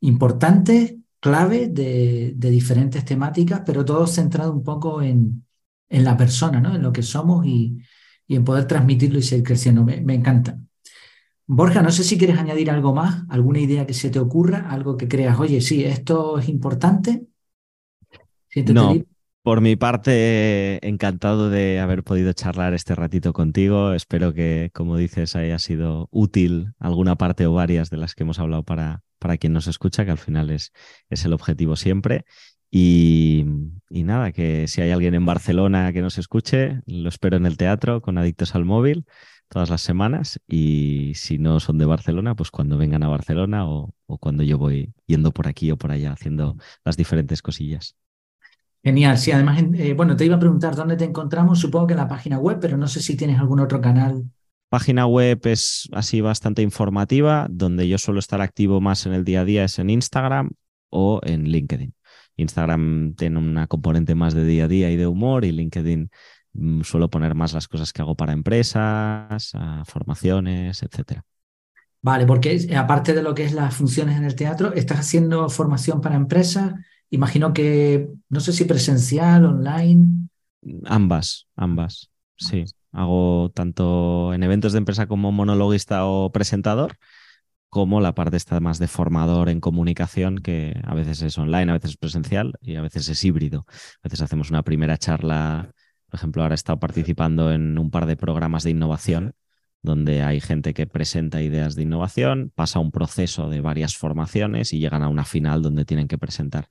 importantes, 0.01 0.95
claves 1.21 1.75
de, 1.75 2.35
diferentes 2.39 3.05
temáticas, 3.05 3.63
pero 3.67 3.85
todo 3.85 4.07
centrado 4.07 4.53
un 4.53 4.63
poco 4.63 5.03
en, 5.03 5.45
en, 5.89 6.05
la 6.05 6.17
persona, 6.17 6.61
¿no? 6.61 6.75
En 6.75 6.83
lo 6.83 6.93
que 6.93 7.03
somos 7.03 7.47
y, 7.47 7.79
y 8.27 8.37
en 8.37 8.45
poder 8.45 8.67
transmitirlo 8.67 9.19
y 9.19 9.23
seguir 9.23 9.45
creciendo. 9.45 9.85
Me, 9.85 10.01
me, 10.01 10.15
encanta. 10.15 10.59
Borja, 11.47 11.83
no 11.83 11.91
sé 11.91 12.05
si 12.05 12.19
quieres 12.19 12.39
añadir 12.39 12.71
algo 12.71 12.95
más, 12.95 13.25
alguna 13.31 13.59
idea 13.59 13.87
que 13.87 13.95
se 13.95 14.11
te 14.11 14.21
ocurra, 14.21 14.71
algo 14.71 14.97
que 14.97 15.09
creas, 15.09 15.39
oye, 15.41 15.61
sí, 15.61 15.83
esto 15.85 16.39
es 16.39 16.49
importante. 16.49 17.27
no, 18.73 18.95
por 19.49 19.63
mi 19.63 19.77
parte, 19.77 20.87
encantado 20.87 21.49
de 21.49 21.81
haber 21.81 22.05
podido 22.05 22.35
charlar 22.35 22.75
este 22.75 22.95
ratito 22.95 23.33
contigo. 23.33 23.95
Espero 23.95 24.35
que, 24.35 24.71
como 24.75 24.99
dices, 24.99 25.37
haya 25.37 25.59
sido 25.59 26.11
útil 26.11 26.75
alguna 26.79 27.17
parte 27.17 27.47
o 27.47 27.55
varias 27.55 27.89
de 27.89 27.97
las 27.97 28.15
que 28.15 28.25
hemos 28.25 28.39
hablado 28.41 28.63
para, 28.63 29.05
para 29.19 29.39
quien 29.39 29.55
nos 29.55 29.67
escucha, 29.67 30.05
que 30.05 30.11
al 30.11 30.19
final 30.19 30.51
es, 30.51 30.73
es 31.09 31.25
el 31.25 31.33
objetivo 31.33 31.77
siempre. 31.77 32.27
Y, 32.71 33.47
nada, 33.89 34.33
que 34.33 34.69
si 34.69 34.83
hay 34.83 34.91
alguien 34.91 35.15
en 35.15 35.25
Barcelona 35.25 35.95
que 35.95 36.03
nos 36.03 36.19
escuche, 36.19 36.83
lo 36.85 37.09
espero 37.09 37.39
en 37.39 37.47
el 37.47 37.57
teatro 37.57 38.03
con 38.03 38.19
Adictos 38.19 38.55
al 38.55 38.67
Móvil 38.67 39.07
todas 39.49 39.71
las 39.71 39.81
semanas. 39.81 40.39
Y 40.47 41.13
si 41.15 41.39
no 41.39 41.59
son 41.59 41.79
de 41.79 41.87
Barcelona, 41.87 42.35
pues 42.35 42.51
cuando 42.51 42.77
vengan 42.77 43.03
a 43.03 43.09
Barcelona 43.09 43.67
o, 43.67 43.95
o 44.05 44.19
cuando 44.19 44.43
yo 44.43 44.59
voy 44.59 44.93
yendo 45.07 45.33
por 45.33 45.49
aquí 45.49 45.71
o 45.71 45.79
por 45.79 45.91
allá 45.91 46.13
haciendo 46.13 46.59
las 46.85 46.99
diferentes 46.99 47.41
cosillas. 47.41 47.97
Genial, 48.83 49.19
sí, 49.19 49.33
además, 49.33 49.63
eh, 49.75 49.95
bueno, 49.95 50.17
te 50.17 50.25
iba 50.25 50.37
a 50.37 50.39
preguntar 50.39 50.77
dónde 50.77 50.97
te 50.97 51.05
encontramos, 51.05 51.59
supongo 51.59 51.89
que 51.89 51.93
en 51.95 51.99
la 51.99 52.09
página 52.09 52.39
web, 52.39 52.59
pero 52.61 52.77
no 52.77 52.87
sé 52.87 53.01
si 53.01 53.17
tienes 53.17 53.39
algún 53.39 53.61
otro 53.61 53.81
canal. 53.81 54.25
Página 54.69 55.07
web 55.07 55.41
es 55.45 55.89
así 55.93 56.21
bastante 56.21 56.63
informativa, 56.63 57.47
donde 57.51 57.89
yo 57.89 57.99
suelo 57.99 58.21
estar 58.21 58.41
activo 58.41 58.81
más 58.81 59.07
en 59.07 59.15
el 59.15 59.25
día 59.25 59.41
a 59.41 59.45
día 59.45 59.65
es 59.65 59.79
en 59.79 59.91
Instagram 59.91 60.51
o 60.91 61.21
en 61.25 61.45
LinkedIn. 61.45 61.95
Instagram 62.37 63.15
tiene 63.15 63.39
una 63.39 63.67
componente 63.67 64.15
más 64.15 64.35
de 64.35 64.45
día 64.45 64.65
a 64.65 64.69
día 64.69 64.91
y 64.91 64.97
de 64.97 65.07
humor 65.07 65.45
y 65.45 65.53
LinkedIn 65.53 66.11
mm, 66.53 66.83
suelo 66.83 67.11
poner 67.11 67.35
más 67.35 67.53
las 67.53 67.67
cosas 67.67 67.93
que 67.93 68.03
hago 68.03 68.15
para 68.15 68.33
empresas, 68.33 69.53
formaciones, 69.85 70.83
etcétera. 70.83 71.25
Vale, 72.01 72.27
porque 72.27 72.69
aparte 72.77 73.13
de 73.13 73.23
lo 73.23 73.35
que 73.35 73.45
es 73.45 73.53
las 73.53 73.75
funciones 73.75 74.17
en 74.17 74.25
el 74.25 74.37
teatro, 74.37 74.73
¿estás 74.73 75.01
haciendo 75.01 75.49
formación 75.49 76.01
para 76.01 76.15
empresas? 76.15 76.75
Imagino 77.11 77.53
que, 77.53 78.09
no 78.29 78.41
sé 78.41 78.53
si 78.53 78.65
presencial, 78.65 79.45
online. 79.45 80.29
Ambas, 80.85 81.47
ambas, 81.57 82.11
sí. 82.37 82.65
Hago 82.93 83.51
tanto 83.55 84.35
en 84.35 84.43
eventos 84.43 84.73
de 84.73 84.79
empresa 84.79 85.07
como 85.07 85.33
monologuista 85.33 86.07
o 86.07 86.33
presentador, 86.33 86.97
como 87.69 88.01
la 88.01 88.15
parte 88.15 88.37
está 88.37 88.61
más 88.61 88.79
de 88.79 88.89
formador 88.89 89.49
en 89.49 89.61
comunicación, 89.61 90.39
que 90.39 90.81
a 90.85 90.95
veces 90.95 91.23
es 91.23 91.39
online, 91.39 91.71
a 91.71 91.75
veces 91.75 91.93
es 91.93 91.97
presencial 91.97 92.55
y 92.61 92.77
a 92.77 92.83
veces 92.83 93.09
es 93.09 93.25
híbrido. 93.25 93.67
A 93.69 94.09
veces 94.09 94.23
hacemos 94.23 94.51
una 94.51 94.63
primera 94.63 94.97
charla, 94.97 95.71
por 96.09 96.19
ejemplo, 96.19 96.43
ahora 96.43 96.55
he 96.55 96.57
estado 96.57 96.79
participando 96.79 97.53
en 97.53 97.79
un 97.79 97.91
par 97.91 98.07
de 98.07 98.17
programas 98.17 98.65
de 98.65 98.71
innovación 98.71 99.35
donde 99.83 100.23
hay 100.23 100.41
gente 100.41 100.75
que 100.75 100.87
presenta 100.87 101.43
ideas 101.43 101.75
de 101.75 101.83
innovación, 101.83 102.53
pasa 102.55 102.79
un 102.79 102.91
proceso 102.91 103.49
de 103.49 103.61
varias 103.61 103.97
formaciones 103.97 104.73
y 104.73 104.79
llegan 104.79 105.03
a 105.03 105.09
una 105.09 105.25
final 105.25 105.63
donde 105.63 105.85
tienen 105.85 106.09
que 106.09 106.19
presentar. 106.19 106.67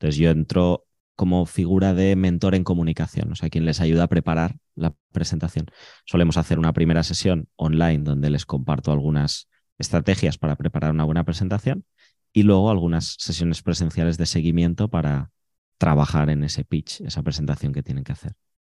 Entonces 0.00 0.16
yo 0.16 0.30
entro 0.30 0.86
como 1.14 1.44
figura 1.44 1.92
de 1.92 2.16
mentor 2.16 2.54
en 2.54 2.64
comunicación, 2.64 3.32
o 3.32 3.36
sea, 3.36 3.50
quien 3.50 3.66
les 3.66 3.82
ayuda 3.82 4.04
a 4.04 4.08
preparar 4.08 4.56
la 4.74 4.94
presentación. 5.12 5.66
Solemos 6.06 6.38
hacer 6.38 6.58
una 6.58 6.72
primera 6.72 7.02
sesión 7.02 7.48
online 7.56 7.98
donde 8.02 8.30
les 8.30 8.46
comparto 8.46 8.92
algunas 8.92 9.50
estrategias 9.76 10.38
para 10.38 10.56
preparar 10.56 10.92
una 10.92 11.04
buena 11.04 11.24
presentación 11.24 11.84
y 12.32 12.44
luego 12.44 12.70
algunas 12.70 13.16
sesiones 13.18 13.60
presenciales 13.60 14.16
de 14.16 14.24
seguimiento 14.24 14.88
para 14.88 15.30
trabajar 15.76 16.30
en 16.30 16.44
ese 16.44 16.64
pitch, 16.64 17.02
esa 17.02 17.22
presentación 17.22 17.74
que 17.74 17.82
tienen 17.82 18.04
que 18.04 18.12
hacer. 18.12 18.32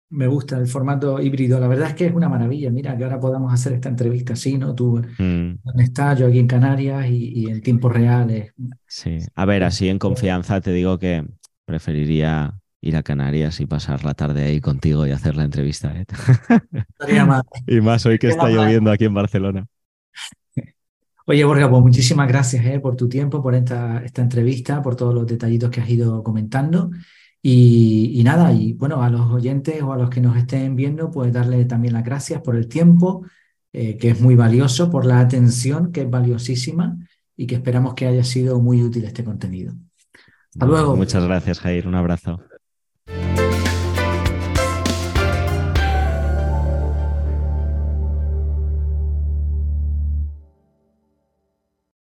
Me 0.10 0.28
gusta 0.28 0.58
el 0.58 0.68
formato 0.68 1.20
híbrido. 1.20 1.60
La 1.60 1.68
verdad 1.68 1.90
es 1.90 1.96
que 1.96 2.06
es 2.06 2.14
una 2.14 2.30
maravilla. 2.30 2.70
Mira, 2.70 2.96
que 2.98 3.04
ahora 3.04 3.20
podamos 3.20 3.52
hacer 3.52 3.74
esta 3.74 3.90
entrevista 3.90 4.34
así, 4.34 4.58
¿no? 4.58 4.76
Tú, 4.76 5.02
mm. 5.18 5.58
¿dónde 5.64 5.84
estás? 5.84 6.20
Yo 6.20 6.28
aquí 6.28 6.40
en 6.40 6.48
Canarias 6.48 7.08
y, 7.10 7.50
en 7.50 7.62
tiempo 7.62 7.90
real. 7.90 8.30
Es... 8.30 8.54
Sí. 8.88 9.18
A 9.34 9.46
ver, 9.46 9.64
así 9.64 9.90
en 9.90 10.00
confianza 10.00 10.62
te 10.62 10.72
digo 10.72 11.00
que 11.00 11.26
preferiría 11.66 12.54
ir 12.82 12.96
a 12.96 13.04
Canarias 13.04 13.60
y 13.60 13.66
pasar 13.66 14.06
la 14.06 14.14
tarde 14.14 14.44
ahí 14.44 14.62
contigo 14.62 15.08
y 15.08 15.12
hacer 15.12 15.36
la 15.36 15.44
entrevista. 15.44 15.92
¿eh? 15.96 16.06
y 17.68 17.82
más 17.82 18.06
hoy 18.06 18.20
que 18.20 18.28
está 18.28 18.48
lloviendo 18.50 18.92
aquí 18.92 19.06
en 19.06 19.14
Barcelona. 19.14 19.68
Oye, 21.28 21.44
Borja, 21.44 21.68
pues 21.68 21.82
muchísimas 21.82 22.28
gracias 22.28 22.64
¿eh? 22.68 22.80
por 22.80 22.96
tu 22.96 23.10
tiempo, 23.10 23.42
por 23.42 23.56
esta, 23.56 24.04
esta 24.06 24.22
entrevista, 24.22 24.84
por 24.84 24.96
todos 24.96 25.16
los 25.16 25.26
detallitos 25.26 25.72
que 25.72 25.82
has 25.82 25.90
ido 25.90 26.22
comentando. 26.22 26.92
Y, 27.48 28.24
nada, 28.24 28.52
y 28.54 28.74
bueno, 28.74 29.04
a 29.04 29.10
los 29.12 29.30
oyentes 29.30 29.80
o 29.84 29.94
a 29.94 29.98
los 29.98 30.10
que 30.10 30.20
nos 30.20 30.36
estén 30.36 30.76
viendo, 30.76 31.12
pues 31.12 31.32
darle 31.32 31.64
también 31.66 31.94
las 31.94 32.04
gracias 32.04 32.42
por 32.42 32.56
el 32.56 32.68
tiempo, 32.68 33.24
eh, 33.72 33.98
que 33.98 34.10
es 34.10 34.20
muy 34.20 34.36
valioso, 34.36 34.90
por 34.90 35.06
la 35.06 35.20
atención, 35.20 35.92
que 35.92 36.02
es 36.02 36.10
valiosísima, 36.10 36.98
y 37.38 37.46
que 37.46 37.54
esperamos 37.54 37.94
que 37.94 38.08
haya 38.08 38.24
sido 38.24 38.60
muy 38.60 38.82
útil 38.82 39.04
este 39.04 39.24
contenido. 39.24 39.76
Hasta 40.54 40.66
luego. 40.66 40.96
Muchas 40.96 41.24
gracias, 41.24 41.60
Jair. 41.60 41.88
Un 41.88 41.94
abrazo. 41.94 42.42